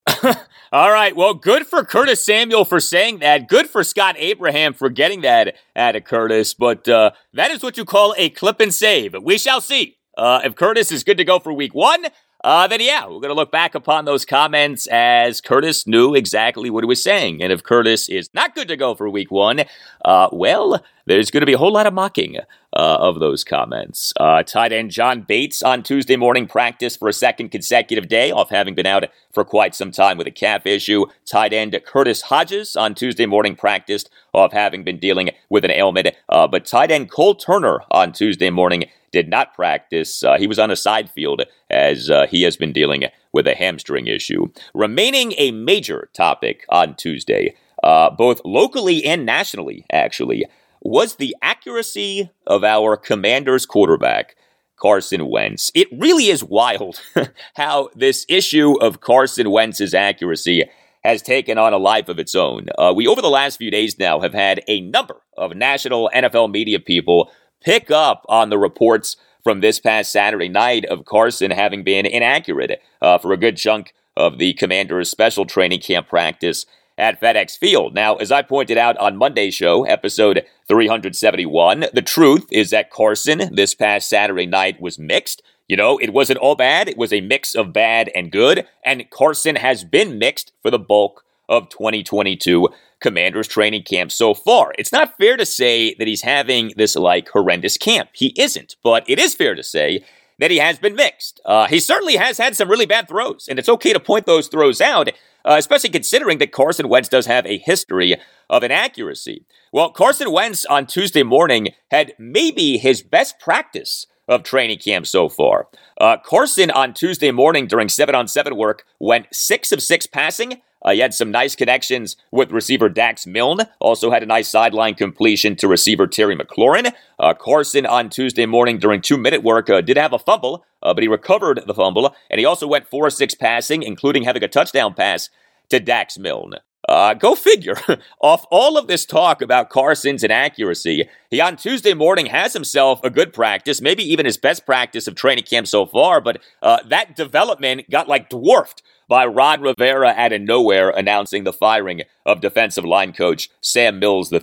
All 0.76 0.92
right. 0.92 1.16
Well, 1.16 1.36
good 1.36 1.66
for 1.66 1.86
Curtis 1.86 2.26
Samuel 2.26 2.66
for 2.66 2.82
saying 2.82 3.20
that. 3.20 3.48
Good 3.48 3.70
for 3.70 3.82
Scott 3.82 4.18
Abraham 4.18 4.74
for 4.74 4.90
getting 4.90 5.22
that 5.22 5.56
out 5.74 5.96
of 5.96 6.04
Curtis. 6.04 6.54
But 6.54 6.86
uh, 6.90 7.12
that 7.32 7.50
is 7.50 7.64
what 7.64 7.78
you 7.78 7.86
call 7.86 8.14
a 8.18 8.30
clip 8.30 8.60
and 8.60 8.74
save. 8.74 9.16
We 9.24 9.38
shall 9.38 9.62
see. 9.62 9.96
Uh, 10.18 10.42
if 10.44 10.56
Curtis 10.56 10.92
is 10.92 11.06
good 11.06 11.16
to 11.16 11.24
go 11.24 11.40
for 11.40 11.54
week 11.54 11.74
one, 11.74 12.08
uh, 12.46 12.68
then 12.68 12.80
yeah, 12.80 13.06
we're 13.06 13.20
going 13.20 13.30
to 13.30 13.34
look 13.34 13.52
back 13.52 13.74
upon 13.74 14.06
those 14.06 14.24
comments 14.24 14.86
as 14.86 15.42
Curtis 15.42 15.88
knew 15.88 16.14
exactly 16.14 16.70
what 16.70 16.84
he 16.84 16.88
was 16.88 17.02
saying. 17.02 17.42
And 17.42 17.52
if 17.52 17.64
Curtis 17.64 18.08
is 18.08 18.30
not 18.36 18.54
good 18.54 18.68
to 18.68 18.78
go 18.78 18.94
for 18.94 19.10
week 19.10 19.32
one, 19.32 19.64
uh, 20.06 20.30
well, 20.32 20.80
there's 21.08 21.32
going 21.32 21.42
to 21.42 21.48
be 21.48 21.54
a 21.54 21.58
whole 21.58 21.74
lot 21.74 21.88
of 21.88 21.94
mocking 21.96 22.38
uh, 22.38 22.44
of 22.74 23.20
those 23.20 23.44
comments. 23.44 24.14
Uh, 24.20 24.44
tight 24.44 24.72
end 24.72 24.92
John 24.92 25.22
Bates 25.22 25.64
on 25.64 25.82
Tuesday 25.82 26.18
morning 26.18 26.46
practice 26.46 26.96
for 26.96 27.08
a 27.08 27.14
second 27.14 27.50
consecutive 27.50 28.08
day 28.08 28.30
off 28.30 28.52
having 28.52 28.76
been 28.76 28.86
out 28.86 29.06
for 29.34 29.44
quite 29.44 29.74
some 29.74 29.90
time 29.90 30.16
with 30.16 30.28
a 30.28 30.32
calf 30.32 30.68
issue. 30.68 31.08
Tight 31.26 31.52
end 31.52 31.76
Curtis 31.84 32.22
Hodges 32.22 32.76
on 32.76 32.94
Tuesday 32.94 33.26
morning 33.26 33.56
practiced 33.56 34.12
off 34.36 34.54
having 34.54 34.84
been 34.84 35.00
dealing 35.00 35.32
with 35.50 35.66
an 35.66 35.72
ailment. 35.72 36.10
Uh, 36.30 36.48
but 36.48 36.66
tight 36.66 36.92
end 36.92 37.10
Cole 37.10 37.34
Turner 37.34 37.82
on 37.90 38.12
Tuesday 38.12 38.52
morning 38.52 38.86
did 39.16 39.30
not 39.30 39.54
practice. 39.54 40.24
Uh, 40.26 40.38
he 40.38 40.46
was 40.46 40.60
on 40.60 40.70
a 40.70 40.76
side 40.76 41.10
field 41.10 41.44
as 41.70 42.10
uh, 42.10 42.28
he 42.28 42.42
has 42.42 42.58
been 42.58 42.74
dealing 42.74 43.06
with 43.32 43.48
a 43.48 43.56
hamstring 43.56 44.08
issue. 44.08 44.48
Remaining 44.74 45.34
a 45.38 45.52
major 45.52 46.10
topic 46.12 46.66
on 46.68 46.96
Tuesday, 46.96 47.56
uh, 47.82 48.10
both 48.10 48.42
locally 48.44 49.06
and 49.06 49.26
nationally, 49.26 49.86
actually, 49.90 50.46
was 50.82 51.16
the 51.16 51.34
accuracy 51.42 52.30
of 52.46 52.66
our 52.66 52.98
commander's 52.98 53.66
quarterback. 53.66 54.36
Carson 54.78 55.30
Wentz. 55.30 55.72
It 55.74 55.88
really 55.90 56.26
is 56.26 56.44
wild 56.44 57.02
how 57.56 57.90
this 57.96 58.26
issue 58.28 58.78
of 58.82 59.00
Carson 59.00 59.50
Wentz's 59.50 59.94
accuracy 59.94 60.66
has 61.02 61.22
taken 61.22 61.58
on 61.58 61.72
a 61.72 61.78
life 61.78 62.10
of 62.10 62.20
its 62.20 62.36
own. 62.36 62.68
Uh, 62.78 62.92
we, 62.94 63.08
over 63.08 63.22
the 63.22 63.30
last 63.30 63.56
few 63.56 63.72
days 63.72 63.98
now, 63.98 64.20
have 64.20 64.34
had 64.34 64.62
a 64.68 64.82
number 64.82 65.22
of 65.38 65.56
national 65.56 66.12
NFL 66.14 66.52
media 66.52 66.82
people 66.82 67.32
pick 67.62 67.92
up 67.92 68.26
on 68.28 68.50
the 68.50 68.58
reports 68.58 69.18
from 69.44 69.62
this 69.62 69.80
past 69.80 70.12
Saturday 70.12 70.50
night 70.50 70.86
of 70.86 71.06
Carson 71.06 71.52
having 71.52 71.84
been 71.84 72.06
inaccurate 72.06 72.82
uh, 73.02 73.18
for 73.18 73.32
a 73.32 73.38
good 73.38 73.58
chunk 73.58 73.94
of 74.18 74.38
the 74.38 74.54
commander's 74.54 75.10
special 75.10 75.46
training 75.46 75.82
camp 75.82 76.08
practice 76.08 76.66
at 76.98 77.20
FedEx 77.20 77.58
Field. 77.58 77.94
Now, 77.94 78.16
as 78.16 78.32
I 78.32 78.42
pointed 78.42 78.78
out 78.78 78.98
on 78.98 79.18
Monday's 79.18 79.54
show, 79.54 79.84
episode 79.84 80.46
371, 80.68 81.88
the 81.94 82.02
truth 82.02 82.48
is 82.52 82.70
that 82.70 82.90
Carson 82.90 83.54
this 83.54 83.76
past 83.76 84.10
Saturday 84.10 84.46
night 84.46 84.82
was 84.82 84.98
mixed. 84.98 85.44
You 85.68 85.78
know, 85.78 85.98
it 85.98 86.14
wasn't 86.14 86.40
all 86.40 86.56
bad, 86.56 86.88
it 86.88 86.98
was 86.98 87.12
a 87.12 87.22
mix 87.22 87.56
of 87.56 87.74
bad 87.74 88.10
and 88.16 88.32
good, 88.32 88.68
and 88.84 89.10
Carson 89.10 89.58
has 89.58 89.84
been 89.84 90.18
mixed 90.18 90.54
for 90.62 90.72
the 90.72 90.80
bulk 90.80 91.26
of 91.50 91.70
2022 91.70 92.70
Commanders 93.06 93.48
training 93.48 93.84
camp 93.84 94.12
so 94.12 94.34
far. 94.34 94.74
It's 94.80 94.92
not 94.92 95.16
fair 95.20 95.38
to 95.38 95.46
say 95.46 95.94
that 96.00 96.08
he's 96.08 96.24
having 96.24 96.74
this 96.76 96.96
like 96.96 97.30
horrendous 97.30 97.78
camp. 97.78 98.10
He 98.14 98.34
isn't, 98.36 98.78
but 98.84 99.08
it 99.08 99.20
is 99.20 99.36
fair 99.36 99.54
to 99.54 99.62
say 99.62 100.04
that 100.40 100.50
he 100.50 100.58
has 100.58 100.80
been 100.80 100.96
mixed. 100.96 101.40
Uh, 101.46 101.68
he 101.68 101.80
certainly 101.80 102.16
has 102.16 102.40
had 102.40 102.56
some 102.56 102.68
really 102.68 102.88
bad 102.88 103.08
throws, 103.08 103.46
and 103.48 103.60
it's 103.60 103.70
okay 103.70 103.94
to 103.94 104.00
point 104.00 104.26
those 104.26 104.48
throws 104.48 104.82
out, 104.82 105.10
uh, 105.10 105.56
especially 105.56 105.92
considering 105.92 106.40
that 106.40 106.52
Carson 106.52 106.90
Wentz 106.90 107.08
does 107.08 107.28
have 107.28 107.46
a 107.46 107.60
history 107.60 108.16
of 108.50 108.64
inaccuracy. 108.64 109.46
Well, 109.72 109.92
Carson 109.92 110.32
Wentz 110.32 110.66
on 110.66 110.88
Tuesday 110.88 111.22
morning 111.22 111.68
had 111.92 112.14
maybe 112.18 112.80
his 112.80 113.04
best 113.04 113.40
practice 113.40 114.08
of 114.28 114.42
training 114.42 114.80
camp 114.80 115.06
so 115.06 115.30
far. 115.30 115.68
Uh, 116.02 116.18
Carson 116.18 116.72
on 116.72 116.96
Tuesday 116.96 117.30
morning 117.30 117.68
during 117.68 117.88
7 117.88 118.16
on 118.16 118.28
7 118.28 118.56
work 118.56 118.84
went 119.00 119.28
6 119.32 119.72
of 119.72 119.84
6 119.84 120.08
passing 120.08 120.64
uh, 120.86 120.92
he 120.92 121.00
had 121.00 121.14
some 121.14 121.32
nice 121.32 121.56
connections 121.56 122.16
with 122.32 122.52
receiver 122.52 122.88
Dax 122.88 123.26
Milne. 123.26 123.62
Also 123.82 124.12
had 124.12 124.24
a 124.24 124.28
nice 124.28 124.48
sideline 124.48 124.94
completion 124.94 125.56
to 125.58 125.68
receiver 125.68 126.06
Terry 126.06 126.36
McLaurin. 126.38 126.94
Uh, 127.20 127.34
Carson 127.34 127.86
on 127.88 128.10
Tuesday 128.10 128.46
morning 128.46 128.78
during 128.78 129.02
two 129.02 129.18
minute 129.18 129.44
work 129.44 129.70
uh, 129.70 129.82
did 129.82 129.98
have 129.98 130.14
a 130.14 130.20
fumble, 130.20 130.64
uh, 130.84 130.94
but 130.94 131.02
he 131.02 131.08
recovered 131.08 131.60
the 131.66 131.74
fumble. 131.74 132.16
And 132.30 132.40
he 132.40 132.46
also 132.46 132.68
went 132.68 132.88
4 132.88 133.10
6 133.10 133.36
passing, 133.36 133.82
including 133.82 134.24
having 134.24 134.44
a 134.44 134.48
touchdown 134.48 134.94
pass 134.94 135.30
to 135.70 135.80
Dax 135.80 136.20
Milne. 136.20 136.54
Uh, 136.88 137.16
go 137.16 137.34
figure. 137.34 137.78
Off 138.22 138.46
all 138.52 138.78
of 138.78 138.86
this 138.86 139.06
talk 139.06 139.42
about 139.42 139.72
Carson's 139.72 140.24
inaccuracy, 140.24 141.10
he 141.32 141.42
on 141.42 141.56
Tuesday 141.58 141.96
morning 141.96 142.28
has 142.28 142.54
himself 142.54 143.00
a 143.04 143.10
good 143.10 143.34
practice, 143.34 143.82
maybe 143.82 144.04
even 144.04 144.28
his 144.28 144.38
best 144.38 144.68
practice 144.68 145.08
of 145.08 145.16
training 145.16 145.46
camp 145.46 145.66
so 145.66 145.88
far, 145.88 146.22
but 146.22 146.40
uh, 146.62 146.78
that 146.88 147.16
development 147.16 147.90
got 147.90 148.08
like 148.08 148.30
dwarfed 148.30 148.84
by 149.08 149.26
Ron 149.26 149.62
Rivera 149.62 150.14
out 150.16 150.34
of 150.34 150.42
nowhere 150.42 150.90
announcing 150.90 151.44
the 151.44 151.54
firing 151.54 152.02
of 152.26 152.42
defensive 152.42 152.86
line 152.86 153.14
coach 153.14 153.50
Sam 153.62 154.00
Mills 154.00 154.32
III. 154.32 154.42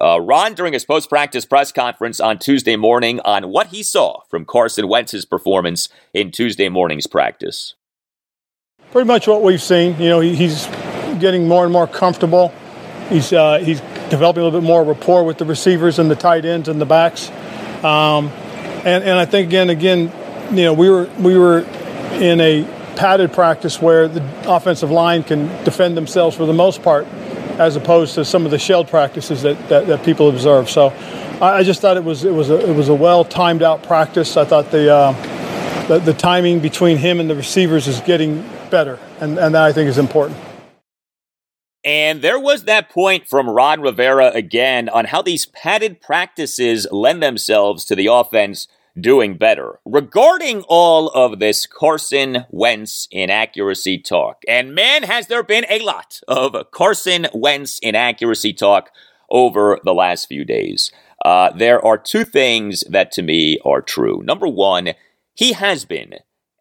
Uh, 0.00 0.20
Ron, 0.20 0.54
during 0.54 0.72
his 0.72 0.84
post 0.84 1.08
practice 1.08 1.44
press 1.44 1.72
conference 1.72 2.20
on 2.20 2.38
Tuesday 2.38 2.76
morning, 2.76 3.20
on 3.24 3.48
what 3.48 3.68
he 3.68 3.82
saw 3.82 4.20
from 4.28 4.44
Carson 4.44 4.88
Wentz's 4.88 5.24
performance 5.24 5.88
in 6.12 6.30
Tuesday 6.30 6.68
morning's 6.68 7.06
practice. 7.06 7.74
Pretty 8.92 9.06
much 9.06 9.26
what 9.26 9.42
we've 9.42 9.62
seen. 9.62 10.00
You 10.00 10.08
know, 10.08 10.20
he, 10.20 10.34
he's 10.34 10.66
getting 11.18 11.48
more 11.48 11.64
and 11.64 11.72
more 11.72 11.86
comfortable. 11.86 12.52
He's 13.08 13.32
uh, 13.32 13.58
he's 13.58 13.80
developing 14.10 14.42
a 14.42 14.44
little 14.44 14.60
bit 14.60 14.66
more 14.66 14.84
rapport 14.84 15.24
with 15.24 15.38
the 15.38 15.44
receivers 15.44 15.98
and 15.98 16.10
the 16.10 16.16
tight 16.16 16.44
ends 16.44 16.68
and 16.68 16.80
the 16.80 16.86
backs. 16.86 17.28
Um, 17.84 18.28
and 18.84 19.02
and 19.02 19.18
I 19.18 19.24
think 19.24 19.48
again 19.48 19.70
again, 19.70 20.12
you 20.50 20.64
know, 20.64 20.74
we 20.74 20.88
were 20.88 21.10
we 21.18 21.36
were 21.36 21.60
in 22.12 22.40
a 22.40 22.62
padded 22.96 23.32
practice 23.32 23.80
where 23.80 24.08
the 24.08 24.22
offensive 24.50 24.90
line 24.90 25.22
can 25.22 25.46
defend 25.64 25.96
themselves 25.96 26.36
for 26.36 26.46
the 26.46 26.52
most 26.52 26.82
part, 26.82 27.06
as 27.58 27.76
opposed 27.76 28.14
to 28.14 28.24
some 28.24 28.44
of 28.44 28.50
the 28.50 28.58
shelled 28.58 28.88
practices 28.88 29.42
that, 29.42 29.68
that, 29.68 29.86
that 29.86 30.04
people 30.04 30.28
observe. 30.28 30.68
So 30.70 30.88
I, 31.40 31.58
I, 31.58 31.62
just 31.62 31.80
thought 31.80 31.96
it 31.96 32.04
was 32.04 32.24
it 32.24 32.32
was 32.32 32.50
a, 32.50 32.70
it 32.70 32.74
was 32.74 32.88
a 32.88 32.94
well 32.94 33.24
timed 33.24 33.62
out 33.62 33.82
practice. 33.82 34.36
I 34.36 34.44
thought 34.44 34.70
the, 34.70 34.92
uh, 34.92 35.86
the, 35.86 35.98
the 35.98 36.14
timing 36.14 36.60
between 36.60 36.96
him 36.96 37.20
and 37.20 37.28
the 37.28 37.36
receivers 37.36 37.86
is 37.86 38.00
getting 38.00 38.48
better, 38.70 38.98
and, 39.20 39.38
and 39.38 39.54
that 39.54 39.62
I 39.62 39.72
think 39.72 39.88
is 39.88 39.98
important. 39.98 40.38
And 41.84 42.22
there 42.22 42.40
was 42.40 42.64
that 42.64 42.88
point 42.88 43.28
from 43.28 43.48
Ron 43.48 43.82
Rivera 43.82 44.30
again 44.30 44.88
on 44.88 45.04
how 45.04 45.20
these 45.20 45.44
padded 45.44 46.00
practices 46.00 46.86
lend 46.90 47.22
themselves 47.22 47.84
to 47.84 47.94
the 47.94 48.06
offense 48.06 48.68
doing 48.98 49.36
better. 49.36 49.80
Regarding 49.84 50.62
all 50.68 51.08
of 51.08 51.38
this 51.38 51.66
Carson 51.66 52.46
Wentz 52.50 53.08
inaccuracy 53.10 53.98
talk, 53.98 54.42
and 54.46 54.74
man, 54.74 55.02
has 55.02 55.26
there 55.26 55.42
been 55.42 55.66
a 55.68 55.80
lot 55.80 56.20
of 56.28 56.70
Carson 56.70 57.26
Wentz 57.34 57.78
inaccuracy 57.78 58.52
talk 58.52 58.90
over 59.30 59.80
the 59.84 59.94
last 59.94 60.28
few 60.28 60.44
days. 60.44 60.92
Uh, 61.24 61.50
there 61.50 61.84
are 61.84 61.98
two 61.98 62.24
things 62.24 62.84
that 62.88 63.10
to 63.12 63.22
me 63.22 63.58
are 63.64 63.80
true. 63.80 64.22
Number 64.22 64.46
one, 64.46 64.90
he 65.34 65.52
has 65.52 65.84
been 65.84 66.14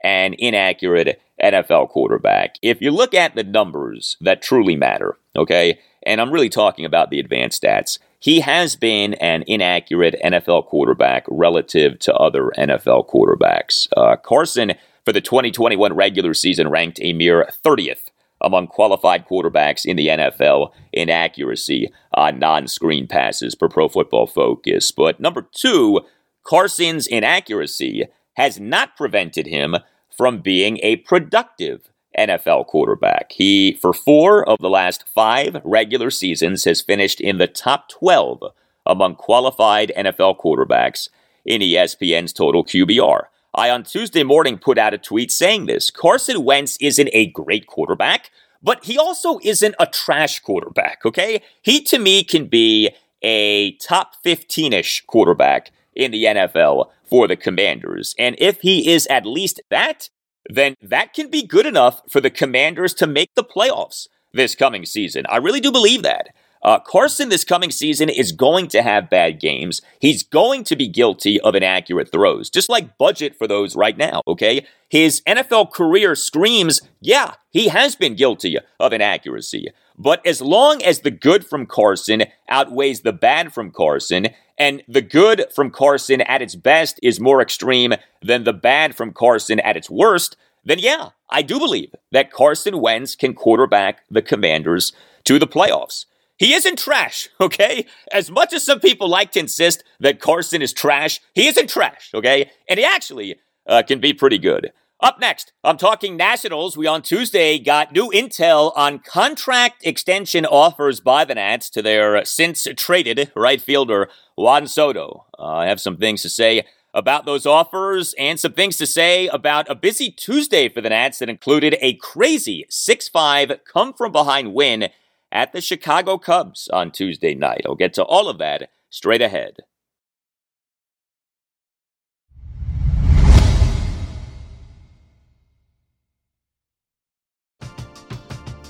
an 0.04 0.34
inaccurate 0.38 1.22
NFL 1.42 1.90
quarterback. 1.90 2.56
If 2.62 2.82
you 2.82 2.92
look 2.92 3.14
at 3.14 3.36
the 3.36 3.44
numbers 3.44 4.18
that 4.22 4.42
truly 4.42 4.76
matter, 4.76 5.18
okay, 5.36 5.80
and 6.06 6.20
I'm 6.20 6.32
really 6.32 6.50
talking 6.50 6.86
about 6.86 7.10
the 7.10 7.20
advanced 7.20 7.62
stats, 7.62 8.00
he 8.24 8.40
has 8.40 8.78
been 8.78 9.16
an 9.16 9.44
inaccurate 9.48 10.16
NFL 10.24 10.68
quarterback 10.68 11.26
relative 11.28 12.00
to 12.00 12.14
other 12.16 12.54
NFL 12.58 13.10
quarterbacks. 13.10 13.90
Uh, 13.98 14.16
Carson, 14.16 14.76
for 15.04 15.12
the 15.12 15.20
2021 15.20 15.94
regular 15.94 16.34
season, 16.34 16.70
ranked 16.70 17.02
a 17.02 17.12
mere 17.12 17.50
30th 17.66 18.12
among 18.40 18.68
qualified 18.68 19.28
quarterbacks 19.28 19.86
in 19.86 19.98
the 19.98 20.08
NFL 20.08 20.72
in 20.94 21.10
accuracy 21.10 21.92
on 22.14 22.40
non 22.40 22.66
screen 22.70 23.08
passes 23.08 23.56
per 23.56 23.68
pro 23.68 23.90
football 23.90 24.26
focus. 24.26 24.90
But 24.92 25.20
number 25.20 25.46
two, 25.52 26.00
Carson's 26.44 27.08
inaccuracy 27.08 28.06
has 28.36 28.58
not 28.58 28.96
prevented 28.96 29.48
him 29.48 29.76
from 30.10 30.40
being 30.40 30.80
a 30.82 30.96
productive 30.96 31.90
NFL 32.18 32.68
quarterback. 32.68 33.32
He, 33.32 33.74
for 33.74 33.94
four 33.94 34.48
of 34.48 34.58
the 34.60 34.70
last 34.70 35.08
five 35.08 35.62
regular 35.64 36.10
seasons, 36.10 36.66
has 36.66 36.82
finished 36.82 37.20
in 37.22 37.38
the 37.38 37.48
top 37.48 37.90
12 37.90 38.44
among 38.86 39.16
qualified 39.16 39.92
NFL 39.98 40.40
quarterbacks 40.40 41.10
in 41.46 41.62
ESPN's 41.62 42.34
total 42.34 42.64
QBR. 42.64 43.24
I, 43.56 43.70
on 43.70 43.84
Tuesday 43.84 44.24
morning, 44.24 44.58
put 44.58 44.78
out 44.78 44.94
a 44.94 44.98
tweet 44.98 45.32
saying 45.32 45.68
this 45.68 45.92
Carson 45.92 46.44
Wentz 46.44 46.78
isn't 46.82 47.10
a 47.14 47.28
great 47.28 47.68
quarterback, 47.68 48.32
but 48.62 48.86
he 48.86 48.98
also 48.98 49.40
isn't 49.44 49.76
a 49.80 49.86
trash 49.86 50.40
quarterback, 50.40 51.02
okay? 51.06 51.42
He, 51.62 51.82
to 51.84 52.00
me, 52.00 52.24
can 52.24 52.48
be 52.48 52.90
a 53.22 53.74
top 53.74 54.16
15 54.24 54.74
ish 54.74 55.04
quarterback 55.06 55.72
in 55.96 56.12
the 56.12 56.24
NFL 56.26 56.90
for 57.04 57.28
the 57.28 57.36
Commanders. 57.36 58.16
And 58.18 58.36
if 58.40 58.62
he 58.62 58.92
is 58.92 59.06
at 59.08 59.26
least 59.26 59.62
that, 59.70 60.10
then 60.50 60.76
that 60.82 61.14
can 61.14 61.30
be 61.30 61.46
good 61.46 61.66
enough 61.66 62.02
for 62.10 62.22
the 62.22 62.30
Commanders 62.30 62.94
to 62.96 63.08
make 63.08 63.30
the 63.36 63.44
playoffs 63.44 64.08
this 64.34 64.56
coming 64.56 64.86
season. 64.86 65.26
I 65.30 65.38
really 65.38 65.60
do 65.60 65.72
believe 65.72 66.04
that. 66.04 66.30
Uh, 66.64 66.80
Carson 66.80 67.28
this 67.28 67.44
coming 67.44 67.72
season 67.72 68.08
is 68.08 68.32
going 68.32 68.68
to 68.70 68.82
have 68.82 69.10
bad 69.10 69.40
games. 69.40 69.82
He's 70.00 70.24
going 70.24 70.64
to 70.66 70.78
be 70.78 70.88
guilty 70.88 71.40
of 71.42 71.56
inaccurate 71.56 72.10
throws, 72.10 72.50
just 72.50 72.70
like 72.70 72.98
budget 72.98 73.36
for 73.36 73.48
those 73.48 73.76
right 73.76 73.98
now, 73.98 74.22
okay? 74.28 74.66
His 74.90 75.22
NFL 75.28 75.72
career 75.72 76.16
screams, 76.16 76.82
yeah, 77.02 77.34
he 77.52 77.68
has 77.68 77.96
been 77.96 78.16
guilty 78.16 78.58
of 78.80 78.94
inaccuracy. 78.94 79.72
But 79.98 80.26
as 80.26 80.42
long 80.42 80.82
as 80.82 81.00
the 81.00 81.12
good 81.12 81.46
from 81.46 81.66
Carson 81.66 82.24
outweighs 82.50 83.02
the 83.02 83.14
bad 83.14 83.54
from 83.54 83.72
Carson, 83.72 84.30
and 84.58 84.84
the 84.88 85.02
good 85.02 85.46
from 85.54 85.72
Carson 85.72 86.22
at 86.22 86.42
its 86.42 86.56
best 86.56 87.00
is 87.04 87.20
more 87.20 87.42
extreme 87.42 87.94
than 88.22 88.44
the 88.44 88.54
bad 88.54 88.96
from 88.96 89.14
Carson 89.14 89.60
at 89.60 89.78
its 89.78 89.90
worst, 89.90 90.36
then 90.66 90.80
yeah, 90.80 91.10
I 91.30 91.42
do 91.42 91.60
believe 91.60 91.94
that 92.12 92.32
Carson 92.32 92.80
Wentz 92.80 93.16
can 93.16 93.34
quarterback 93.34 94.04
the 94.10 94.22
Commanders 94.22 94.94
to 95.26 95.40
the 95.40 95.48
playoffs. 95.48 96.06
He 96.38 96.54
isn't 96.54 96.80
trash, 96.80 97.30
okay? 97.42 97.86
As 98.12 98.32
much 98.32 98.54
as 98.54 98.64
some 98.64 98.80
people 98.80 99.08
like 99.08 99.32
to 99.34 99.40
insist 99.40 99.84
that 100.00 100.20
Carson 100.20 100.62
is 100.62 100.74
trash, 100.74 101.20
he 101.34 101.48
isn't 101.48 101.70
trash, 101.70 102.10
okay? 102.14 102.50
And 102.68 102.80
he 102.80 102.86
actually 102.86 103.36
uh, 103.68 103.84
can 103.84 104.00
be 104.00 104.14
pretty 104.14 104.38
good. 104.38 104.72
Up 105.04 105.20
next, 105.20 105.52
I'm 105.66 105.76
talking 105.76 106.16
Nationals. 106.16 106.78
We 106.78 106.88
on 106.88 107.02
Tuesday 107.02 107.60
got 107.60 107.92
new 107.92 108.10
intel 108.12 108.72
on 108.74 109.00
contract 109.00 109.86
extension 109.86 110.46
offers 110.46 111.02
by 111.02 111.26
the 111.26 111.36
Nats 111.36 111.70
to 111.72 111.82
their 111.82 112.24
since 112.24 112.66
traded 112.78 113.30
right 113.36 113.60
fielder 113.60 114.08
Juan 114.38 114.66
Soto. 114.66 115.26
Uh, 115.38 115.56
I 115.56 115.68
have 115.68 115.82
some 115.82 115.98
things 115.98 116.22
to 116.22 116.30
say 116.30 116.66
about 116.94 117.26
those 117.26 117.46
offers 117.46 118.16
and 118.18 118.40
some 118.40 118.54
things 118.54 118.78
to 118.78 118.88
say 118.88 119.28
about 119.28 119.70
a 119.70 119.76
busy 119.76 120.10
Tuesday 120.10 120.70
for 120.70 120.80
the 120.80 120.90
Nats 120.90 121.20
that 121.20 121.28
included 121.28 121.76
a 121.82 121.96
crazy 121.96 122.66
6 122.70 123.10
5 123.10 123.60
come 123.66 123.92
from 123.92 124.14
behind 124.14 124.54
win 124.54 124.88
at 125.34 125.52
the 125.52 125.60
Chicago 125.60 126.18
Cubs 126.18 126.70
on 126.70 126.92
Tuesday 126.92 127.36
night. 127.36 127.64
I'll 127.66 127.76
get 127.76 127.94
to 127.96 128.06
all 128.06 128.30
of 128.30 128.38
that 128.38 128.70
straight 128.90 129.22
ahead. 129.22 129.58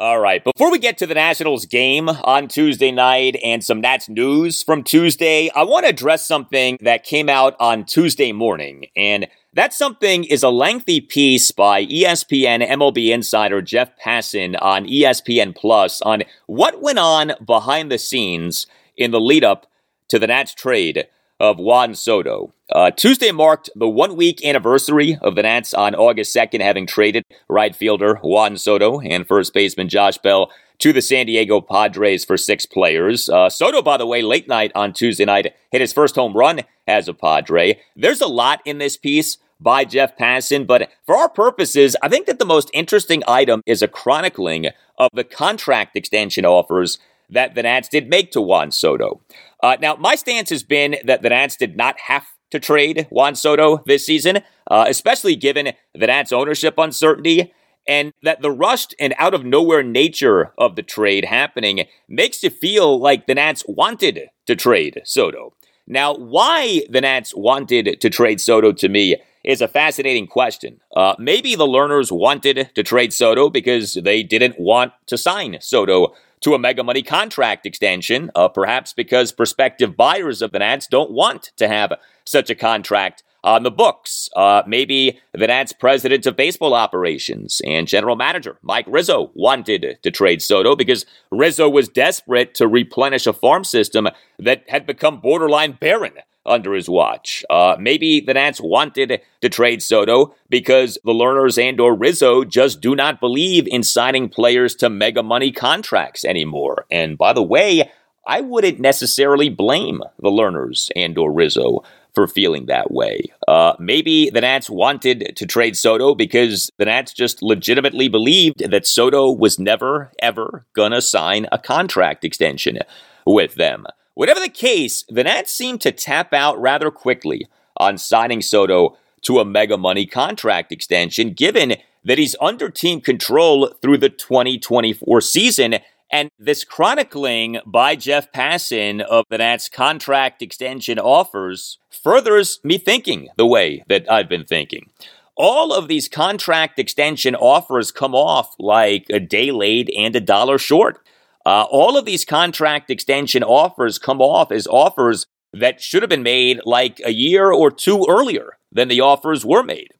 All 0.00 0.18
right. 0.18 0.42
Before 0.42 0.70
we 0.70 0.78
get 0.78 0.96
to 0.96 1.06
the 1.06 1.12
Nationals 1.12 1.66
game 1.66 2.08
on 2.08 2.48
Tuesday 2.48 2.90
night 2.90 3.36
and 3.44 3.62
some 3.62 3.82
Nats 3.82 4.08
news 4.08 4.62
from 4.62 4.82
Tuesday, 4.82 5.50
I 5.54 5.62
want 5.64 5.84
to 5.84 5.90
address 5.90 6.26
something 6.26 6.78
that 6.80 7.04
came 7.04 7.28
out 7.28 7.54
on 7.60 7.84
Tuesday 7.84 8.32
morning. 8.32 8.86
And 8.96 9.28
that 9.52 9.74
something 9.74 10.24
is 10.24 10.42
a 10.42 10.48
lengthy 10.48 11.02
piece 11.02 11.50
by 11.50 11.84
ESPN 11.84 12.66
MLB 12.66 13.10
insider 13.10 13.60
Jeff 13.60 13.90
Passan 14.02 14.56
on 14.62 14.86
ESPN 14.86 15.54
Plus 15.54 16.00
on 16.00 16.22
what 16.46 16.80
went 16.80 16.98
on 16.98 17.32
behind 17.44 17.92
the 17.92 17.98
scenes 17.98 18.66
in 18.96 19.10
the 19.10 19.20
lead 19.20 19.44
up 19.44 19.66
to 20.08 20.18
the 20.18 20.28
Nats 20.28 20.54
trade 20.54 21.08
of 21.40 21.58
Juan 21.58 21.94
Soto. 21.94 22.52
Uh, 22.70 22.90
Tuesday 22.90 23.32
marked 23.32 23.70
the 23.74 23.88
one 23.88 24.14
week 24.14 24.44
anniversary 24.44 25.18
of 25.22 25.34
the 25.34 25.42
Nats 25.42 25.74
on 25.74 25.94
August 25.94 26.36
2nd, 26.36 26.60
having 26.60 26.86
traded 26.86 27.24
right 27.48 27.74
fielder 27.74 28.20
Juan 28.22 28.56
Soto 28.56 29.00
and 29.00 29.26
first 29.26 29.54
baseman 29.54 29.88
Josh 29.88 30.18
Bell 30.18 30.52
to 30.78 30.92
the 30.92 31.02
San 31.02 31.26
Diego 31.26 31.60
Padres 31.60 32.24
for 32.24 32.36
six 32.36 32.66
players. 32.66 33.28
Uh, 33.28 33.48
Soto, 33.50 33.82
by 33.82 33.96
the 33.96 34.06
way, 34.06 34.22
late 34.22 34.48
night 34.48 34.70
on 34.74 34.92
Tuesday 34.92 35.24
night, 35.24 35.54
hit 35.72 35.80
his 35.80 35.92
first 35.92 36.14
home 36.14 36.34
run 36.34 36.60
as 36.86 37.08
a 37.08 37.14
Padre. 37.14 37.80
There's 37.96 38.20
a 38.20 38.26
lot 38.26 38.60
in 38.64 38.78
this 38.78 38.96
piece 38.96 39.38
by 39.58 39.84
Jeff 39.84 40.16
Passan, 40.16 40.66
but 40.66 40.90
for 41.04 41.16
our 41.16 41.28
purposes, 41.28 41.96
I 42.02 42.08
think 42.08 42.26
that 42.26 42.38
the 42.38 42.46
most 42.46 42.70
interesting 42.72 43.22
item 43.26 43.62
is 43.66 43.82
a 43.82 43.88
chronicling 43.88 44.68
of 44.98 45.10
the 45.12 45.24
contract 45.24 45.96
extension 45.96 46.46
offers 46.46 46.98
that 47.28 47.54
the 47.54 47.62
Nats 47.62 47.88
did 47.88 48.08
make 48.08 48.32
to 48.32 48.40
Juan 48.40 48.70
Soto. 48.72 49.20
Uh, 49.62 49.76
now, 49.80 49.94
my 49.96 50.14
stance 50.14 50.50
has 50.50 50.62
been 50.62 50.96
that 51.04 51.22
the 51.22 51.28
Nats 51.28 51.56
did 51.56 51.76
not 51.76 51.98
have 52.00 52.26
to 52.50 52.58
trade 52.58 53.06
Juan 53.10 53.34
Soto 53.34 53.82
this 53.86 54.04
season, 54.06 54.38
uh, 54.70 54.84
especially 54.88 55.36
given 55.36 55.72
the 55.94 56.06
Nats' 56.06 56.32
ownership 56.32 56.74
uncertainty, 56.78 57.52
and 57.86 58.12
that 58.22 58.42
the 58.42 58.50
rushed 58.50 58.94
and 58.98 59.14
out 59.18 59.34
of 59.34 59.44
nowhere 59.44 59.82
nature 59.82 60.52
of 60.58 60.76
the 60.76 60.82
trade 60.82 61.24
happening 61.24 61.86
makes 62.08 62.42
you 62.42 62.50
feel 62.50 62.98
like 63.00 63.26
the 63.26 63.34
Nats 63.34 63.64
wanted 63.66 64.28
to 64.46 64.56
trade 64.56 65.00
Soto. 65.04 65.54
Now, 65.86 66.14
why 66.14 66.82
the 66.88 67.00
Nats 67.00 67.34
wanted 67.34 68.00
to 68.00 68.10
trade 68.10 68.40
Soto 68.40 68.72
to 68.72 68.88
me 68.88 69.16
is 69.42 69.60
a 69.60 69.68
fascinating 69.68 70.26
question. 70.26 70.80
Uh, 70.94 71.14
maybe 71.18 71.54
the 71.54 71.66
Lerners 71.66 72.12
wanted 72.12 72.70
to 72.74 72.82
trade 72.82 73.12
Soto 73.12 73.48
because 73.48 73.94
they 73.94 74.22
didn't 74.22 74.60
want 74.60 74.92
to 75.06 75.16
sign 75.16 75.58
Soto 75.60 76.14
to 76.40 76.54
a 76.54 76.58
mega 76.58 76.82
money 76.82 77.02
contract 77.02 77.66
extension, 77.66 78.30
uh, 78.34 78.48
perhaps 78.48 78.92
because 78.92 79.32
prospective 79.32 79.96
buyers 79.96 80.42
of 80.42 80.52
the 80.52 80.58
Nats 80.58 80.86
don't 80.86 81.10
want 81.10 81.52
to 81.56 81.68
have 81.68 81.92
such 82.24 82.50
a 82.50 82.54
contract 82.54 83.22
on 83.42 83.62
the 83.62 83.70
books. 83.70 84.28
Uh, 84.36 84.62
maybe 84.66 85.18
the 85.32 85.46
Nats 85.46 85.72
president 85.72 86.26
of 86.26 86.36
baseball 86.36 86.74
operations 86.74 87.60
and 87.64 87.88
general 87.88 88.16
manager 88.16 88.58
Mike 88.62 88.86
Rizzo 88.88 89.30
wanted 89.34 89.98
to 90.02 90.10
trade 90.10 90.42
Soto 90.42 90.76
because 90.76 91.06
Rizzo 91.30 91.68
was 91.68 91.88
desperate 91.88 92.54
to 92.54 92.68
replenish 92.68 93.26
a 93.26 93.32
farm 93.32 93.64
system 93.64 94.08
that 94.38 94.64
had 94.68 94.86
become 94.86 95.20
borderline 95.20 95.72
barren 95.72 96.14
under 96.46 96.74
his 96.74 96.88
watch. 96.88 97.44
Uh, 97.50 97.76
maybe 97.78 98.20
the 98.20 98.34
Nats 98.34 98.60
wanted 98.60 99.20
to 99.40 99.48
trade 99.48 99.82
Soto 99.82 100.34
because 100.48 100.98
the 101.04 101.12
Lerners 101.12 101.62
and 101.62 101.78
or 101.80 101.94
Rizzo 101.94 102.44
just 102.44 102.80
do 102.80 102.94
not 102.94 103.20
believe 103.20 103.66
in 103.66 103.82
signing 103.82 104.28
players 104.28 104.74
to 104.76 104.88
mega 104.88 105.22
money 105.22 105.52
contracts 105.52 106.24
anymore. 106.24 106.86
And 106.90 107.18
by 107.18 107.32
the 107.32 107.42
way, 107.42 107.90
I 108.26 108.40
wouldn't 108.40 108.80
necessarily 108.80 109.48
blame 109.48 110.02
the 110.18 110.30
Lerners 110.30 110.90
and 110.94 111.16
or 111.18 111.32
Rizzo 111.32 111.82
for 112.14 112.26
feeling 112.26 112.66
that 112.66 112.90
way. 112.90 113.24
Uh, 113.46 113.74
maybe 113.78 114.30
the 114.30 114.40
Nats 114.40 114.68
wanted 114.68 115.32
to 115.36 115.46
trade 115.46 115.76
Soto 115.76 116.14
because 116.14 116.70
the 116.76 116.84
Nats 116.84 117.12
just 117.12 117.42
legitimately 117.42 118.08
believed 118.08 118.70
that 118.70 118.86
Soto 118.86 119.30
was 119.30 119.58
never, 119.58 120.10
ever 120.20 120.66
going 120.72 120.92
to 120.92 121.02
sign 121.02 121.46
a 121.52 121.58
contract 121.58 122.24
extension 122.24 122.78
with 123.26 123.54
them. 123.54 123.86
Whatever 124.14 124.40
the 124.40 124.48
case, 124.48 125.04
the 125.08 125.24
Nats 125.24 125.52
seemed 125.52 125.80
to 125.82 125.92
tap 125.92 126.32
out 126.32 126.60
rather 126.60 126.90
quickly 126.90 127.46
on 127.76 127.98
signing 127.98 128.42
Soto 128.42 128.96
to 129.22 129.38
a 129.38 129.44
mega 129.44 129.76
money 129.76 130.06
contract 130.06 130.72
extension, 130.72 131.32
given 131.32 131.76
that 132.04 132.18
he's 132.18 132.36
under 132.40 132.70
team 132.70 133.00
control 133.00 133.68
through 133.82 133.98
the 133.98 134.08
2024 134.08 135.20
season. 135.20 135.76
And 136.12 136.30
this 136.38 136.64
chronicling 136.64 137.60
by 137.64 137.94
Jeff 137.94 138.32
Passan 138.32 139.00
of 139.00 139.24
the 139.30 139.38
Nats 139.38 139.68
contract 139.68 140.42
extension 140.42 140.98
offers 140.98 141.78
furthers 141.88 142.58
me 142.64 142.78
thinking 142.78 143.28
the 143.36 143.46
way 143.46 143.84
that 143.88 144.10
I've 144.10 144.28
been 144.28 144.44
thinking. 144.44 144.90
All 145.36 145.72
of 145.72 145.88
these 145.88 146.08
contract 146.08 146.78
extension 146.78 147.34
offers 147.34 147.92
come 147.92 148.14
off 148.14 148.54
like 148.58 149.06
a 149.08 149.20
day 149.20 149.52
late 149.52 149.88
and 149.96 150.14
a 150.16 150.20
dollar 150.20 150.58
short. 150.58 151.00
Uh, 151.44 151.64
all 151.70 151.96
of 151.96 152.04
these 152.04 152.24
contract 152.24 152.90
extension 152.90 153.42
offers 153.42 153.98
come 153.98 154.20
off 154.20 154.52
as 154.52 154.66
offers 154.66 155.26
that 155.52 155.80
should 155.80 156.02
have 156.02 156.10
been 156.10 156.22
made 156.22 156.60
like 156.64 157.00
a 157.04 157.12
year 157.12 157.50
or 157.50 157.70
two 157.70 158.06
earlier 158.08 158.58
than 158.70 158.88
the 158.88 159.00
offers 159.00 159.44
were 159.44 159.62
made. 159.62 159.92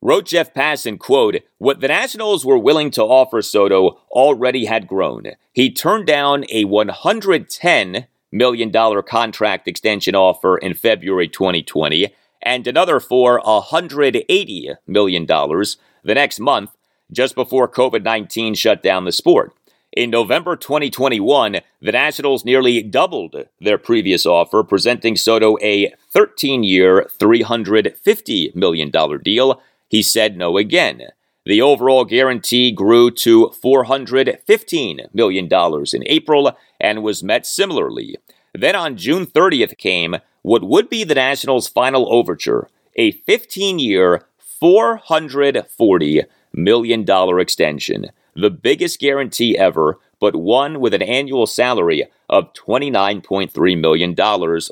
Wrote 0.00 0.26
Jeff 0.26 0.54
Passan, 0.54 0.98
quote, 0.98 1.36
What 1.58 1.80
the 1.80 1.88
Nationals 1.88 2.44
were 2.44 2.58
willing 2.58 2.90
to 2.92 3.02
offer 3.02 3.42
Soto 3.42 4.00
already 4.10 4.66
had 4.66 4.86
grown. 4.86 5.24
He 5.52 5.72
turned 5.72 6.06
down 6.06 6.44
a 6.50 6.64
$110 6.64 8.06
million 8.30 9.02
contract 9.02 9.66
extension 9.66 10.14
offer 10.14 10.58
in 10.58 10.74
February 10.74 11.28
2020 11.28 12.14
and 12.42 12.66
another 12.66 13.00
for 13.00 13.40
$180 13.40 14.76
million 14.86 15.26
the 15.26 16.14
next 16.14 16.38
month, 16.38 16.70
just 17.10 17.34
before 17.34 17.68
COVID 17.68 18.04
19 18.04 18.54
shut 18.54 18.82
down 18.82 19.04
the 19.04 19.12
sport. 19.12 19.52
In 19.98 20.10
November 20.10 20.54
2021, 20.54 21.56
the 21.82 21.90
Nationals 21.90 22.44
nearly 22.44 22.84
doubled 22.84 23.34
their 23.60 23.78
previous 23.78 24.24
offer, 24.26 24.62
presenting 24.62 25.16
Soto 25.16 25.58
a 25.60 25.92
13 26.12 26.62
year, 26.62 27.10
$350 27.18 28.54
million 28.54 28.92
deal. 29.24 29.60
He 29.88 30.04
said 30.04 30.36
no 30.36 30.56
again. 30.56 31.02
The 31.46 31.60
overall 31.60 32.04
guarantee 32.04 32.70
grew 32.70 33.10
to 33.10 33.48
$415 33.60 35.12
million 35.12 35.48
in 35.92 36.02
April 36.06 36.56
and 36.78 37.02
was 37.02 37.24
met 37.24 37.44
similarly. 37.44 38.18
Then 38.54 38.76
on 38.76 38.96
June 38.96 39.26
30th 39.26 39.76
came 39.78 40.18
what 40.42 40.62
would 40.62 40.88
be 40.88 41.02
the 41.02 41.16
Nationals' 41.16 41.68
final 41.68 42.06
overture 42.14 42.68
a 42.94 43.10
15 43.10 43.80
year, 43.80 44.28
$440 44.62 46.22
million 46.52 47.40
extension 47.40 48.06
the 48.38 48.50
biggest 48.50 49.00
guarantee 49.00 49.58
ever, 49.58 49.98
but 50.20 50.36
one 50.36 50.80
with 50.80 50.94
an 50.94 51.02
annual 51.02 51.46
salary 51.46 52.06
of 52.28 52.52
$29.3 52.54 53.80
million, 53.80 54.14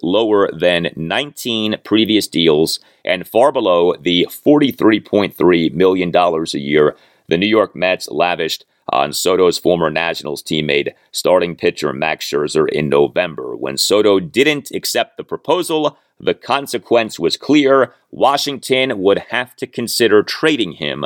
lower 0.02 0.50
than 0.52 0.92
19 0.94 1.76
previous 1.84 2.28
deals 2.28 2.80
and 3.04 3.26
far 3.26 3.50
below 3.50 3.94
the 3.96 4.26
$43.3 4.30 5.72
million 5.72 6.14
a 6.14 6.58
year 6.58 6.96
the 7.28 7.36
New 7.36 7.46
York 7.46 7.74
Mets 7.74 8.08
lavished 8.08 8.64
on 8.88 9.12
Soto's 9.12 9.58
former 9.58 9.90
Nationals 9.90 10.42
teammate, 10.42 10.92
starting 11.10 11.56
pitcher 11.56 11.92
Max 11.92 12.24
Scherzer, 12.24 12.68
in 12.68 12.88
November. 12.88 13.56
When 13.56 13.76
Soto 13.76 14.20
didn't 14.20 14.70
accept 14.70 15.16
the 15.16 15.24
proposal, 15.24 15.98
the 16.20 16.34
consequence 16.34 17.18
was 17.18 17.36
clear 17.36 17.94
Washington 18.12 19.02
would 19.02 19.18
have 19.30 19.56
to 19.56 19.66
consider 19.66 20.22
trading 20.22 20.72
him. 20.72 21.04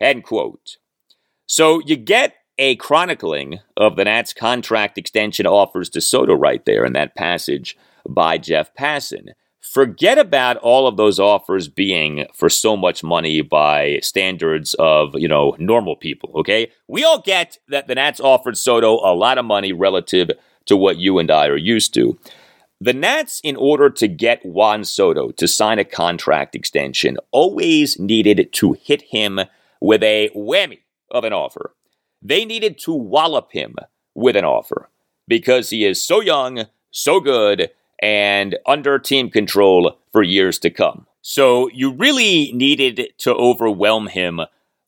End 0.00 0.22
quote. 0.22 0.76
So 1.50 1.80
you 1.84 1.96
get 1.96 2.36
a 2.58 2.76
chronicling 2.76 3.58
of 3.76 3.96
the 3.96 4.04
Nats 4.04 4.32
contract 4.32 4.96
extension 4.96 5.48
offers 5.48 5.88
to 5.88 6.00
Soto 6.00 6.32
right 6.32 6.64
there 6.64 6.84
in 6.84 6.92
that 6.92 7.16
passage 7.16 7.76
by 8.08 8.38
Jeff 8.38 8.72
Passan. 8.76 9.30
Forget 9.60 10.16
about 10.16 10.58
all 10.58 10.86
of 10.86 10.96
those 10.96 11.18
offers 11.18 11.66
being 11.66 12.26
for 12.32 12.48
so 12.48 12.76
much 12.76 13.02
money 13.02 13.42
by 13.42 13.98
standards 14.00 14.74
of, 14.74 15.16
you 15.16 15.26
know, 15.26 15.56
normal 15.58 15.96
people, 15.96 16.30
okay? 16.36 16.70
We 16.86 17.02
all 17.02 17.20
get 17.20 17.58
that 17.66 17.88
the 17.88 17.96
Nats 17.96 18.20
offered 18.20 18.56
Soto 18.56 18.98
a 18.98 19.12
lot 19.12 19.36
of 19.36 19.44
money 19.44 19.72
relative 19.72 20.30
to 20.66 20.76
what 20.76 20.98
you 20.98 21.18
and 21.18 21.32
I 21.32 21.48
are 21.48 21.56
used 21.56 21.92
to. 21.94 22.16
The 22.80 22.92
Nats, 22.92 23.40
in 23.42 23.56
order 23.56 23.90
to 23.90 24.06
get 24.06 24.46
Juan 24.46 24.84
Soto 24.84 25.32
to 25.32 25.48
sign 25.48 25.80
a 25.80 25.84
contract 25.84 26.54
extension, 26.54 27.18
always 27.32 27.98
needed 27.98 28.52
to 28.52 28.74
hit 28.74 29.02
him 29.02 29.40
with 29.80 30.04
a 30.04 30.30
whammy 30.36 30.78
of 31.10 31.24
an 31.24 31.32
offer. 31.32 31.74
They 32.22 32.44
needed 32.44 32.78
to 32.80 32.92
wallop 32.92 33.52
him 33.52 33.76
with 34.14 34.36
an 34.36 34.44
offer 34.44 34.88
because 35.26 35.70
he 35.70 35.84
is 35.84 36.02
so 36.02 36.20
young, 36.20 36.64
so 36.90 37.20
good, 37.20 37.70
and 38.00 38.58
under 38.66 38.98
team 38.98 39.30
control 39.30 39.98
for 40.12 40.22
years 40.22 40.58
to 40.60 40.70
come. 40.70 41.06
So 41.22 41.68
you 41.70 41.92
really 41.92 42.52
needed 42.52 43.12
to 43.18 43.34
overwhelm 43.34 44.08
him 44.08 44.40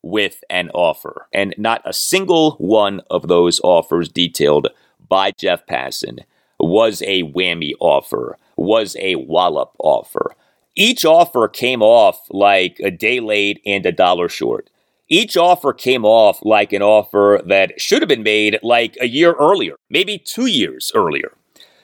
with 0.03 0.43
an 0.51 0.71
offer. 0.71 1.29
And 1.33 1.55
not 1.57 1.83
a 1.85 1.93
single 1.93 2.53
one 2.53 3.03
of 3.11 3.29
those 3.29 3.61
offers 3.63 4.09
detailed 4.09 4.69
by 5.09 5.33
Jeff 5.33 5.67
Passan 5.67 6.21
was 6.59 7.03
a 7.03 7.23
whammy 7.23 7.73
offer, 7.81 8.39
was 8.57 8.97
a 8.99 9.17
wallop 9.17 9.73
offer. 9.79 10.35
Each 10.75 11.05
offer 11.05 11.49
came 11.49 11.83
off 11.83 12.27
like 12.31 12.81
a 12.81 12.91
day 12.91 13.21
late 13.21 13.61
and 13.67 13.85
a 13.85 13.93
dollar 13.93 14.29
short. 14.29 14.71
Each 15.13 15.37
offer 15.37 15.75
came 15.75 16.07
off 16.07 16.43
like 16.43 16.73
an 16.73 16.81
offer 16.81 17.43
that 17.45 17.79
should 17.79 18.01
have 18.01 18.09
been 18.09 18.23
made 18.23 18.59
like 18.63 18.97
a 18.99 19.07
year 19.07 19.35
earlier, 19.35 19.75
maybe 19.91 20.17
two 20.17 20.47
years 20.47 20.91
earlier. 20.95 21.33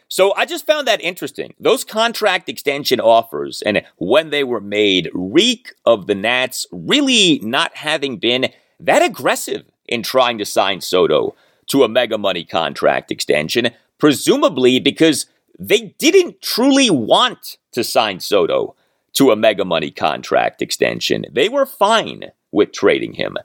So 0.08 0.34
I 0.34 0.46
just 0.46 0.66
found 0.66 0.88
that 0.88 1.02
interesting. 1.02 1.52
Those 1.60 1.84
contract 1.84 2.48
extension 2.48 3.00
offers 3.00 3.60
and 3.66 3.82
when 3.96 4.30
they 4.30 4.44
were 4.44 4.62
made 4.62 5.10
reek 5.12 5.74
of 5.84 6.06
the 6.06 6.14
Nats 6.14 6.66
really 6.72 7.38
not 7.42 7.76
having 7.76 8.16
been 8.16 8.48
that 8.80 9.02
aggressive 9.02 9.66
in 9.84 10.02
trying 10.02 10.38
to 10.38 10.46
sign 10.46 10.80
Soto 10.80 11.34
to 11.66 11.84
a 11.84 11.88
mega 11.88 12.16
money 12.16 12.44
contract 12.44 13.10
extension, 13.10 13.72
presumably 13.98 14.80
because 14.80 15.26
they 15.58 15.94
didn't 15.98 16.40
truly 16.40 16.88
want 16.88 17.58
to 17.72 17.84
sign 17.84 18.20
Soto 18.20 18.74
to 19.12 19.32
a 19.32 19.36
mega 19.36 19.66
money 19.66 19.90
contract 19.90 20.62
extension. 20.62 21.26
They 21.30 21.50
were 21.50 21.66
fine 21.66 22.32
with 22.53 22.72
trading 22.72 23.14
him. 23.14 23.36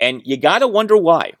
And 0.00 0.22
you 0.24 0.36
got 0.36 0.60
to 0.60 0.68
wonder 0.68 0.96
why. 0.96 1.32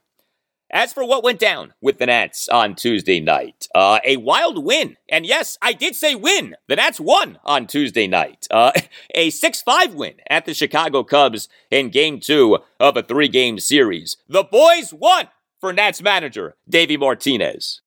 As 0.74 0.94
for 0.94 1.04
what 1.04 1.22
went 1.22 1.38
down 1.38 1.74
with 1.82 1.98
the 1.98 2.06
Nats 2.06 2.48
on 2.48 2.74
Tuesday 2.74 3.20
night, 3.20 3.68
uh, 3.74 3.98
a 4.06 4.16
wild 4.16 4.64
win. 4.64 4.96
And 5.06 5.26
yes, 5.26 5.58
I 5.60 5.74
did 5.74 5.94
say 5.94 6.14
win. 6.14 6.56
The 6.66 6.76
Nats 6.76 6.98
won 6.98 7.38
on 7.44 7.66
Tuesday 7.66 8.06
night. 8.06 8.46
Uh, 8.50 8.72
a 9.14 9.28
6 9.28 9.62
5 9.62 9.94
win 9.94 10.14
at 10.30 10.46
the 10.46 10.54
Chicago 10.54 11.04
Cubs 11.04 11.50
in 11.70 11.90
game 11.90 12.20
two 12.20 12.58
of 12.80 12.96
a 12.96 13.02
three 13.02 13.28
game 13.28 13.58
series. 13.58 14.16
The 14.28 14.44
boys 14.44 14.94
won 14.94 15.28
for 15.60 15.74
Nats 15.74 16.00
manager 16.00 16.56
Davey 16.66 16.96
Martinez. 16.96 17.82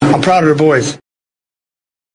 I'm 0.00 0.22
proud 0.22 0.44
of 0.44 0.56
the 0.56 0.62
boys. 0.62 0.98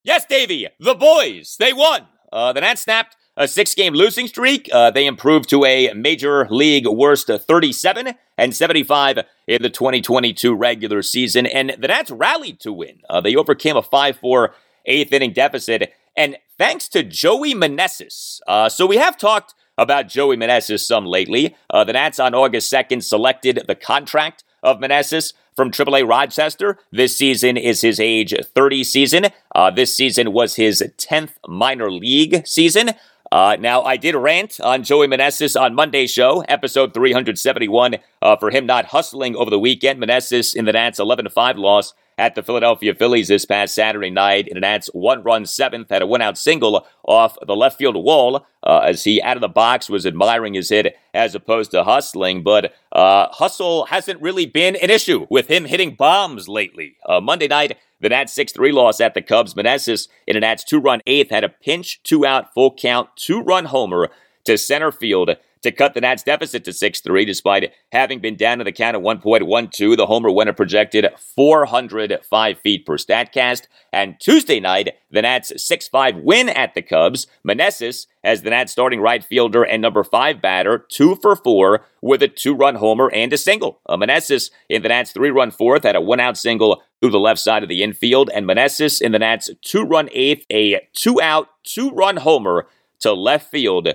Yes, 0.05 0.25
Davey, 0.25 0.67
the 0.79 0.95
boys, 0.95 1.57
they 1.59 1.73
won. 1.73 2.07
Uh, 2.31 2.53
the 2.53 2.61
Nats 2.61 2.83
snapped 2.83 3.17
a 3.39 3.47
six 3.47 3.73
game 3.73 3.93
losing 3.93 4.27
streak. 4.27 4.69
Uh, 4.71 4.91
they 4.91 5.07
improved 5.07 5.49
to 5.49 5.65
a 5.65 5.93
major 5.93 6.47
league 6.49 6.85
worst 6.85 7.27
37 7.27 8.13
and 8.37 8.55
75 8.55 9.19
in 9.47 9.61
the 9.61 9.69
2022 9.69 10.53
regular 10.53 11.01
season. 11.01 11.47
And 11.47 11.75
the 11.79 11.87
Nats 11.87 12.11
rallied 12.11 12.59
to 12.59 12.73
win. 12.73 12.99
Uh, 13.09 13.21
they 13.21 13.35
overcame 13.35 13.77
a 13.77 13.81
5 13.81 14.17
4 14.17 14.53
eighth 14.85 15.13
inning 15.13 15.33
deficit. 15.33 15.93
And 16.17 16.37
thanks 16.57 16.87
to 16.89 17.03
Joey 17.03 17.55
Meneses. 17.55 18.41
Uh, 18.45 18.67
so 18.67 18.85
we 18.85 18.97
have 18.97 19.17
talked 19.17 19.53
about 19.77 20.09
Joey 20.09 20.35
Meneses 20.35 20.81
some 20.81 21.05
lately. 21.05 21.55
Uh, 21.69 21.85
the 21.85 21.93
Nats 21.93 22.19
on 22.19 22.35
August 22.35 22.71
2nd 22.71 23.01
selected 23.03 23.63
the 23.67 23.75
contract 23.75 24.43
of 24.61 24.79
Meneses 24.79 25.33
from 25.55 25.71
AAA 25.71 26.07
Rochester. 26.07 26.77
This 26.91 27.17
season 27.17 27.55
is 27.55 27.81
his 27.81 27.99
age 27.99 28.33
30 28.55 28.83
season. 28.83 29.27
Uh, 29.55 29.71
this 29.71 29.95
season 29.95 30.33
was 30.33 30.55
his 30.55 30.83
10th 30.97 31.33
minor 31.47 31.89
league 31.91 32.45
season. 32.45 32.91
Uh, 33.31 33.55
now, 33.59 33.83
I 33.83 33.97
did 33.97 34.15
rant 34.15 34.59
on 34.59 34.83
Joey 34.83 35.07
Meneses 35.07 35.59
on 35.59 35.75
Monday's 35.75 36.11
show, 36.11 36.41
episode 36.47 36.93
371, 36.95 37.97
uh, 38.21 38.35
for 38.37 38.49
him 38.49 38.65
not 38.65 38.85
hustling 38.85 39.35
over 39.35 39.51
the 39.51 39.59
weekend. 39.59 40.01
Meneses 40.01 40.55
in 40.55 40.65
the 40.65 40.73
Nats' 40.73 40.99
11 40.99 41.29
5 41.29 41.57
loss 41.57 41.93
at 42.19 42.35
the 42.35 42.43
Philadelphia 42.43 42.93
Phillies 42.93 43.29
this 43.29 43.45
past 43.45 43.73
Saturday 43.73 44.09
night 44.09 44.49
in 44.49 44.57
an 44.57 44.61
Nats 44.61 44.89
one 44.93 45.23
run 45.23 45.45
seventh, 45.45 45.89
had 45.89 46.01
a 46.01 46.05
one 46.05 46.21
out 46.21 46.37
single 46.37 46.85
off 47.05 47.37
the 47.47 47.55
left 47.55 47.77
field 47.77 47.95
wall 47.95 48.45
uh, 48.61 48.79
as 48.79 49.05
he 49.05 49.21
out 49.21 49.37
of 49.37 49.41
the 49.41 49.47
box 49.47 49.89
was 49.89 50.05
admiring 50.05 50.53
his 50.53 50.69
hit 50.69 50.97
as 51.13 51.33
opposed 51.33 51.71
to 51.71 51.83
hustling. 51.85 52.43
But 52.43 52.73
uh, 52.91 53.29
hustle 53.31 53.85
hasn't 53.85 54.21
really 54.21 54.45
been 54.45 54.75
an 54.75 54.89
issue 54.89 55.27
with 55.29 55.47
him 55.47 55.63
hitting 55.63 55.95
bombs 55.95 56.49
lately. 56.49 56.97
Uh, 57.07 57.21
Monday 57.21 57.47
night, 57.47 57.77
the 58.01 58.09
Nats 58.09 58.33
6 58.33 58.51
3 58.51 58.73
loss 58.73 58.99
at 58.99 59.13
the 59.13 59.21
Cubs. 59.21 59.53
Meneses 59.53 60.09
in 60.27 60.35
a 60.35 60.41
Nats 60.41 60.65
two 60.65 60.81
run 60.81 61.01
eighth 61.07 61.29
had 61.29 61.45
a 61.45 61.49
pinch, 61.49 62.03
two 62.03 62.25
out, 62.25 62.53
full 62.53 62.73
count, 62.75 63.09
two 63.15 63.41
run 63.41 63.65
homer 63.65 64.09
to 64.43 64.57
center 64.57 64.91
field 64.91 65.31
to 65.63 65.71
cut 65.71 65.93
the 65.93 66.01
Nats 66.01 66.23
deficit 66.23 66.63
to 66.65 66.73
6 66.73 67.01
3, 67.01 67.25
despite 67.25 67.73
having 67.91 68.19
been 68.19 68.35
down 68.35 68.59
to 68.59 68.63
the 68.63 68.71
count 68.71 68.95
at 68.95 69.01
1.12. 69.01 69.97
The 69.97 70.05
homer 70.05 70.29
a 70.29 70.53
projected 70.53 71.07
405 71.35 72.59
feet 72.59 72.85
per 72.85 72.97
StatCast. 72.97 73.67
And 73.91 74.19
Tuesday 74.19 74.59
night, 74.59 74.95
the 75.11 75.21
Nats 75.21 75.51
6 75.55 75.87
5 75.87 76.17
win 76.17 76.49
at 76.49 76.75
the 76.75 76.81
Cubs. 76.81 77.27
Meneses, 77.47 78.07
as 78.23 78.41
the 78.41 78.49
Nats 78.49 78.71
starting 78.71 79.01
right 79.01 79.23
fielder 79.23 79.63
and 79.63 79.81
number 79.81 80.03
five 80.03 80.41
batter, 80.41 80.85
two 80.89 81.15
for 81.15 81.35
four 81.35 81.85
with 82.01 82.21
a 82.21 82.27
two 82.27 82.53
run 82.53 82.75
homer 82.75 83.09
and 83.11 83.31
a 83.33 83.37
single. 83.37 83.79
Uh, 83.87 83.97
Meneses 83.97 84.51
in 84.69 84.81
the 84.81 84.89
Nats 84.89 85.11
three 85.11 85.29
run 85.29 85.51
fourth 85.51 85.83
had 85.83 85.95
a 85.95 86.01
one 86.01 86.19
out 86.19 86.37
single 86.37 86.81
through 86.99 87.11
the 87.11 87.19
left 87.19 87.39
side 87.39 87.63
of 87.63 87.69
the 87.69 87.83
infield. 87.83 88.29
And 88.33 88.45
Meneses 88.45 89.01
in 89.01 89.11
the 89.11 89.19
Nats 89.19 89.49
two 89.61 89.83
run 89.83 90.09
eighth, 90.11 90.45
a 90.51 90.87
two 90.93 91.21
out, 91.21 91.49
two 91.63 91.91
run 91.91 92.17
homer 92.17 92.67
to 92.99 93.13
left 93.13 93.49
field 93.49 93.89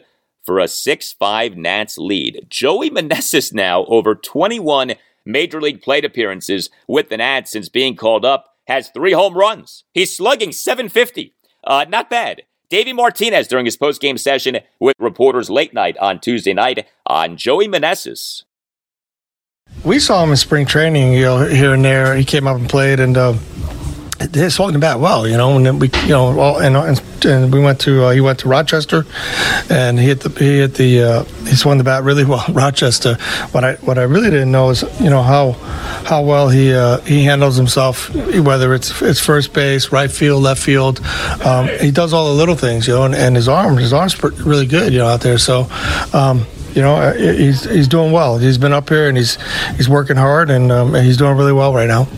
for 0.44 0.58
a 0.58 0.68
6 0.68 1.12
5 1.12 1.56
Nats 1.56 1.98
lead. 1.98 2.46
Joey 2.48 2.90
Meneses 2.90 3.52
now 3.52 3.84
over 3.86 4.14
21 4.14 4.94
major 5.24 5.60
league 5.60 5.82
plate 5.82 6.04
appearances 6.04 6.70
with 6.86 7.08
the 7.08 7.16
Nats 7.16 7.50
since 7.50 7.68
being 7.68 7.96
called 7.96 8.24
up, 8.24 8.54
has 8.66 8.88
three 8.90 9.12
home 9.12 9.34
runs. 9.34 9.84
He's 9.92 10.14
slugging 10.14 10.52
750. 10.52 11.34
Uh, 11.64 11.86
not 11.88 12.10
bad. 12.10 12.42
Davey 12.70 12.92
Martinez 12.92 13.46
during 13.46 13.66
his 13.66 13.76
post-game 13.76 14.18
session 14.18 14.58
with 14.80 14.94
reporters 14.98 15.50
late 15.50 15.74
night 15.74 15.96
on 15.98 16.18
Tuesday 16.18 16.54
night 16.54 16.86
on 17.06 17.36
Joey 17.36 17.68
Meneses. 17.68 18.44
We 19.84 19.98
saw 19.98 20.24
him 20.24 20.30
in 20.30 20.36
spring 20.36 20.66
training, 20.66 21.12
you 21.12 21.22
know, 21.22 21.44
here 21.44 21.74
and 21.74 21.84
there. 21.84 22.16
He 22.16 22.24
came 22.24 22.46
up 22.46 22.56
and 22.56 22.68
played, 22.68 23.00
and 23.00 23.16
uh, 23.16 23.34
they 24.30 24.48
swung 24.48 24.72
the 24.72 24.78
bat 24.78 25.00
well, 25.00 25.26
you 25.26 25.36
know. 25.36 25.56
And 25.56 25.66
then 25.66 25.78
we, 25.78 25.90
you 26.02 26.08
know, 26.08 26.38
all, 26.38 26.58
and, 26.58 26.76
and, 26.76 27.52
we 27.52 27.60
went 27.60 27.80
to 27.80 28.04
uh, 28.04 28.10
he 28.10 28.20
went 28.20 28.40
to 28.40 28.48
Rochester, 28.48 29.04
and 29.70 29.98
he 29.98 30.06
hit 30.06 30.20
the 30.20 30.28
he 30.30 30.58
hit 30.58 30.74
the 30.74 31.02
uh, 31.02 31.24
he 31.44 31.56
swung 31.56 31.78
the 31.78 31.84
bat 31.84 32.02
really 32.02 32.24
well. 32.32 32.44
Rochester. 32.50 33.16
What 33.52 33.64
I 33.64 33.74
what 33.76 33.98
I 33.98 34.02
really 34.02 34.30
didn't 34.30 34.52
know 34.52 34.70
is 34.70 34.82
you 35.00 35.10
know 35.10 35.22
how 35.22 35.52
how 35.52 36.22
well 36.22 36.48
he 36.48 36.74
uh, 36.74 36.98
he 37.00 37.24
handles 37.24 37.56
himself, 37.56 38.14
whether 38.14 38.74
it's 38.74 39.00
it's 39.02 39.20
first 39.20 39.52
base, 39.52 39.92
right 39.92 40.10
field, 40.10 40.42
left 40.42 40.62
field. 40.62 41.00
Um, 41.44 41.68
he 41.80 41.90
does 41.90 42.12
all 42.12 42.28
the 42.28 42.34
little 42.34 42.56
things, 42.56 42.86
you 42.86 42.94
know, 42.94 43.04
and, 43.04 43.14
and 43.14 43.36
his 43.36 43.48
arm 43.48 43.76
his 43.76 43.92
arm's 43.92 44.22
really 44.22 44.66
good, 44.66 44.92
you 44.92 44.98
know, 44.98 45.06
out 45.06 45.20
there. 45.20 45.38
So. 45.38 45.68
Um, 46.12 46.46
you 46.74 46.82
know, 46.82 46.96
uh, 46.96 47.14
he's 47.14 47.62
he's 47.70 47.86
doing 47.86 48.10
well. 48.10 48.36
He's 48.36 48.58
been 48.58 48.72
up 48.72 48.88
here 48.88 49.08
and 49.08 49.16
he's 49.16 49.38
he's 49.76 49.88
working 49.88 50.16
hard 50.16 50.50
and 50.50 50.72
um, 50.72 50.92
he's 50.94 51.16
doing 51.16 51.36
really 51.36 51.52
well 51.52 51.72
right 51.72 51.86
now. 51.86 52.08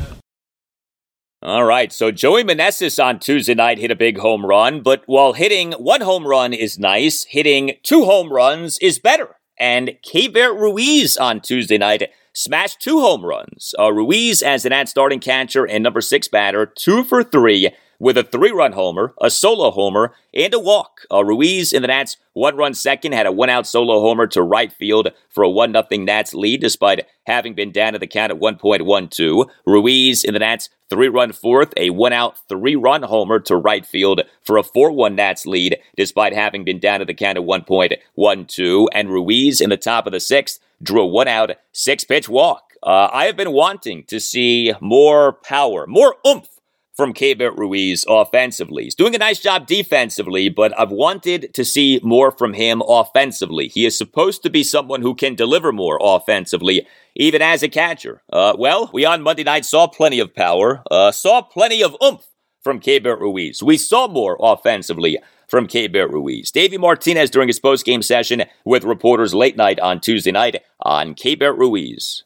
All 1.46 1.62
right, 1.62 1.92
so 1.92 2.10
Joey 2.10 2.42
Meneses 2.42 3.00
on 3.00 3.20
Tuesday 3.20 3.54
night 3.54 3.78
hit 3.78 3.92
a 3.92 3.94
big 3.94 4.18
home 4.18 4.44
run, 4.44 4.82
but 4.82 5.04
while 5.06 5.32
hitting 5.32 5.74
one 5.74 6.00
home 6.00 6.26
run 6.26 6.52
is 6.52 6.76
nice, 6.76 7.22
hitting 7.22 7.74
two 7.84 8.04
home 8.04 8.32
runs 8.32 8.78
is 8.78 8.98
better. 8.98 9.36
And 9.56 9.96
Keibert 10.04 10.58
Ruiz 10.60 11.16
on 11.16 11.40
Tuesday 11.40 11.78
night 11.78 12.10
smashed 12.32 12.80
two 12.80 12.98
home 12.98 13.24
runs. 13.24 13.76
Uh, 13.78 13.92
Ruiz, 13.92 14.42
as 14.42 14.64
an 14.64 14.72
ad 14.72 14.88
starting 14.88 15.20
catcher 15.20 15.64
and 15.64 15.84
number 15.84 16.00
six 16.00 16.26
batter, 16.26 16.66
two 16.66 17.04
for 17.04 17.22
three 17.22 17.70
with 17.98 18.16
a 18.18 18.22
three 18.22 18.50
run 18.50 18.72
homer, 18.72 19.14
a 19.20 19.30
solo 19.30 19.70
homer, 19.70 20.14
and 20.34 20.52
a 20.54 20.58
walk. 20.58 21.02
Uh, 21.10 21.24
Ruiz 21.24 21.72
in 21.72 21.82
the 21.82 21.88
Nats 21.88 22.16
one 22.32 22.56
run 22.56 22.74
second 22.74 23.12
had 23.12 23.26
a 23.26 23.32
one 23.32 23.48
out 23.48 23.66
solo 23.66 24.00
homer 24.00 24.26
to 24.28 24.42
right 24.42 24.72
field 24.72 25.08
for 25.30 25.42
a 25.42 25.50
1 25.50 25.72
0 25.72 25.86
Nats 26.04 26.34
lead 26.34 26.60
despite 26.60 27.06
having 27.26 27.54
been 27.54 27.72
down 27.72 27.94
to 27.94 27.98
the 27.98 28.06
count 28.06 28.30
at 28.30 28.38
1.12. 28.38 29.48
Ruiz 29.64 30.22
in 30.22 30.34
the 30.34 30.40
Nats 30.40 30.68
three 30.90 31.08
run 31.08 31.32
fourth, 31.32 31.72
a 31.76 31.90
one 31.90 32.12
out 32.12 32.36
three 32.48 32.76
run 32.76 33.02
homer 33.02 33.40
to 33.40 33.56
right 33.56 33.86
field 33.86 34.20
for 34.42 34.58
a 34.58 34.62
4 34.62 34.92
1 34.92 35.14
Nats 35.14 35.46
lead 35.46 35.78
despite 35.96 36.34
having 36.34 36.64
been 36.64 36.78
down 36.78 37.00
to 37.00 37.06
the 37.06 37.14
count 37.14 37.38
at 37.38 37.44
1.12. 37.44 38.86
And 38.92 39.10
Ruiz 39.10 39.60
in 39.60 39.70
the 39.70 39.76
top 39.76 40.06
of 40.06 40.12
the 40.12 40.20
sixth 40.20 40.60
drew 40.82 41.02
a 41.02 41.06
one 41.06 41.28
out 41.28 41.52
six 41.72 42.04
pitch 42.04 42.28
walk. 42.28 42.74
Uh, 42.82 43.08
I 43.12 43.24
have 43.24 43.36
been 43.36 43.52
wanting 43.52 44.04
to 44.04 44.20
see 44.20 44.72
more 44.80 45.32
power, 45.32 45.86
more 45.86 46.16
oomph 46.26 46.55
from 46.96 47.12
Keibert 47.12 47.56
Ruiz 47.58 48.04
offensively. 48.08 48.84
He's 48.84 48.94
doing 48.94 49.14
a 49.14 49.18
nice 49.18 49.38
job 49.38 49.66
defensively, 49.66 50.48
but 50.48 50.78
I've 50.78 50.90
wanted 50.90 51.52
to 51.54 51.64
see 51.64 52.00
more 52.02 52.30
from 52.30 52.54
him 52.54 52.82
offensively. 52.88 53.68
He 53.68 53.84
is 53.84 53.98
supposed 53.98 54.42
to 54.42 54.50
be 54.50 54.64
someone 54.64 55.02
who 55.02 55.14
can 55.14 55.34
deliver 55.34 55.72
more 55.72 55.98
offensively, 56.00 56.86
even 57.14 57.42
as 57.42 57.62
a 57.62 57.68
catcher. 57.68 58.22
Uh, 58.32 58.54
well, 58.58 58.90
we 58.94 59.04
on 59.04 59.22
Monday 59.22 59.44
night 59.44 59.66
saw 59.66 59.86
plenty 59.86 60.18
of 60.20 60.34
power, 60.34 60.82
uh, 60.90 61.12
saw 61.12 61.42
plenty 61.42 61.82
of 61.82 61.94
oomph 62.02 62.26
from 62.62 62.80
Keibert 62.80 63.20
Ruiz. 63.20 63.62
We 63.62 63.76
saw 63.76 64.08
more 64.08 64.36
offensively 64.40 65.18
from 65.48 65.68
Keibert 65.68 66.10
Ruiz. 66.10 66.50
Davey 66.50 66.78
Martinez 66.78 67.30
during 67.30 67.48
his 67.48 67.60
post-game 67.60 68.02
session 68.02 68.44
with 68.64 68.84
reporters 68.84 69.34
late 69.34 69.56
night 69.56 69.78
on 69.78 70.00
Tuesday 70.00 70.32
night 70.32 70.62
on 70.80 71.14
Keibert 71.14 71.58
Ruiz. 71.58 72.24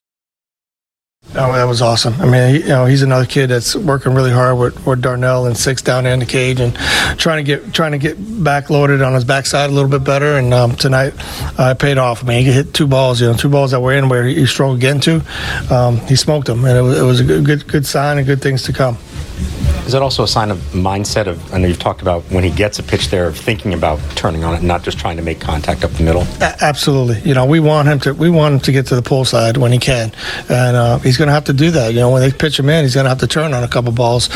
Oh, 1.32 1.52
that 1.52 1.64
was 1.64 1.80
awesome. 1.80 2.14
I 2.14 2.24
mean, 2.24 2.54
you 2.56 2.68
know, 2.68 2.86
he's 2.86 3.02
another 3.02 3.24
kid 3.24 3.48
that's 3.48 3.76
working 3.76 4.14
really 4.14 4.32
hard 4.32 4.58
with, 4.58 4.84
with 4.84 5.00
Darnell 5.00 5.46
and 5.46 5.56
six 5.56 5.80
down 5.80 6.04
in 6.04 6.18
the 6.18 6.26
cage 6.26 6.58
and 6.58 6.74
trying 7.18 7.44
to 7.44 7.44
get 7.44 7.72
trying 7.72 7.92
to 7.92 7.98
get 7.98 8.16
back 8.42 8.68
loaded 8.68 9.00
on 9.00 9.14
his 9.14 9.24
backside 9.24 9.70
a 9.70 9.72
little 9.72 9.88
bit 9.88 10.02
better. 10.02 10.38
And 10.38 10.52
um, 10.52 10.74
tonight, 10.74 11.14
uh, 11.56 11.74
paid 11.74 11.98
off. 11.98 12.24
I 12.24 12.26
mean, 12.26 12.44
he 12.44 12.50
hit 12.50 12.74
two 12.74 12.88
balls, 12.88 13.20
you 13.20 13.28
know, 13.28 13.34
two 13.34 13.48
balls 13.48 13.70
that 13.70 13.80
were 13.80 13.92
in 13.92 14.08
where 14.08 14.24
he 14.24 14.44
struggled 14.44 14.80
getting 14.80 15.00
to. 15.02 15.22
Um, 15.72 15.98
he 16.06 16.16
smoked 16.16 16.48
them, 16.48 16.64
and 16.64 16.76
it 16.76 16.82
was, 16.82 16.98
it 16.98 17.04
was 17.04 17.20
a 17.20 17.24
good 17.24 17.68
good 17.68 17.86
sign 17.86 18.18
and 18.18 18.26
good 18.26 18.42
things 18.42 18.64
to 18.64 18.72
come. 18.72 18.98
Is 19.86 19.92
that 19.92 20.02
also 20.02 20.22
a 20.22 20.28
sign 20.28 20.50
of 20.50 20.58
mindset 20.72 21.26
of? 21.26 21.52
I 21.52 21.58
know 21.58 21.66
you've 21.66 21.80
talked 21.80 22.00
about 22.00 22.22
when 22.24 22.44
he 22.44 22.50
gets 22.50 22.78
a 22.78 22.82
pitch 22.82 23.08
there, 23.08 23.26
of 23.26 23.36
thinking 23.36 23.74
about 23.74 23.98
turning 24.14 24.44
on 24.44 24.54
it, 24.54 24.62
not 24.62 24.84
just 24.84 24.98
trying 24.98 25.16
to 25.16 25.22
make 25.22 25.40
contact 25.40 25.82
up 25.82 25.90
the 25.92 26.04
middle. 26.04 26.22
A- 26.40 26.56
absolutely. 26.62 27.20
You 27.28 27.34
know, 27.34 27.44
we 27.44 27.58
want 27.58 27.88
him 27.88 27.98
to 28.00 28.14
we 28.14 28.30
want 28.30 28.54
him 28.54 28.60
to 28.60 28.72
get 28.72 28.86
to 28.86 28.94
the 28.94 29.02
pull 29.02 29.24
side 29.24 29.56
when 29.56 29.72
he 29.72 29.78
can, 29.78 30.12
and 30.48 30.76
uh, 30.76 30.98
he's 30.98 31.16
going 31.16 31.26
to 31.26 31.32
have 31.32 31.44
to 31.44 31.52
do 31.52 31.72
that. 31.72 31.92
You 31.92 32.00
know, 32.00 32.10
when 32.10 32.22
they 32.22 32.30
pitch 32.30 32.58
him 32.58 32.68
in, 32.68 32.84
he's 32.84 32.94
going 32.94 33.04
to 33.04 33.08
have 33.08 33.18
to 33.18 33.26
turn 33.26 33.52
on 33.52 33.64
a 33.64 33.68
couple 33.68 33.90
balls. 33.90 34.30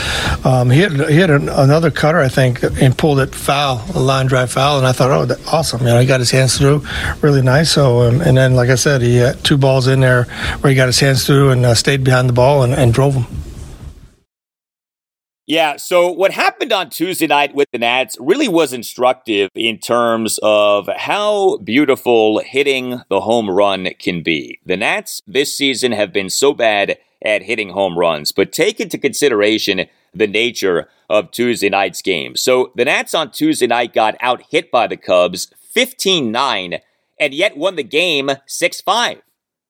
Um, 0.44 0.70
he 0.70 0.80
had 0.80 0.92
he 1.08 1.18
had 1.18 1.30
an, 1.30 1.48
another 1.48 1.90
cutter, 1.90 2.18
I 2.18 2.28
think, 2.28 2.62
and 2.62 2.96
pulled 2.96 3.20
it 3.20 3.32
foul, 3.32 3.84
a 3.94 4.00
line 4.00 4.26
drive 4.26 4.50
foul, 4.50 4.78
and 4.78 4.86
I 4.86 4.92
thought, 4.92 5.10
oh, 5.10 5.24
that, 5.26 5.46
awesome. 5.52 5.82
You 5.82 5.88
know, 5.88 6.00
he 6.00 6.06
got 6.06 6.18
his 6.18 6.32
hands 6.32 6.58
through, 6.58 6.84
really 7.20 7.42
nice. 7.42 7.70
So, 7.70 8.02
um, 8.02 8.20
and 8.22 8.36
then 8.36 8.54
like 8.56 8.70
I 8.70 8.76
said, 8.76 9.02
he 9.02 9.16
had 9.16 9.44
two 9.44 9.56
balls 9.56 9.86
in 9.86 10.00
there 10.00 10.24
where 10.60 10.70
he 10.70 10.74
got 10.74 10.86
his 10.86 10.98
hands 10.98 11.26
through 11.26 11.50
and 11.50 11.64
uh, 11.64 11.74
stayed 11.74 12.02
behind 12.02 12.28
the 12.28 12.32
ball 12.32 12.64
and, 12.64 12.74
and 12.74 12.92
drove 12.92 13.14
them. 13.14 13.43
Yeah, 15.46 15.76
so 15.76 16.10
what 16.10 16.30
happened 16.30 16.72
on 16.72 16.88
Tuesday 16.88 17.26
night 17.26 17.54
with 17.54 17.68
the 17.70 17.78
Nats 17.78 18.16
really 18.18 18.48
was 18.48 18.72
instructive 18.72 19.50
in 19.54 19.76
terms 19.76 20.38
of 20.42 20.88
how 20.96 21.58
beautiful 21.58 22.38
hitting 22.38 23.02
the 23.10 23.20
home 23.20 23.50
run 23.50 23.90
can 23.98 24.22
be. 24.22 24.58
The 24.64 24.78
Nats 24.78 25.20
this 25.26 25.54
season 25.54 25.92
have 25.92 26.14
been 26.14 26.30
so 26.30 26.54
bad 26.54 26.96
at 27.22 27.42
hitting 27.42 27.70
home 27.70 27.98
runs, 27.98 28.32
but 28.32 28.52
take 28.52 28.80
into 28.80 28.96
consideration 28.96 29.86
the 30.14 30.26
nature 30.26 30.88
of 31.10 31.30
Tuesday 31.30 31.68
night's 31.68 32.00
game. 32.00 32.36
So 32.36 32.72
the 32.74 32.86
Nats 32.86 33.12
on 33.14 33.30
Tuesday 33.30 33.66
night 33.66 33.92
got 33.92 34.16
out 34.22 34.44
hit 34.50 34.70
by 34.70 34.86
the 34.86 34.96
Cubs 34.96 35.50
15 35.72 36.32
9 36.32 36.78
and 37.20 37.34
yet 37.34 37.54
won 37.54 37.76
the 37.76 37.82
game 37.82 38.30
6 38.46 38.80
5. 38.80 39.20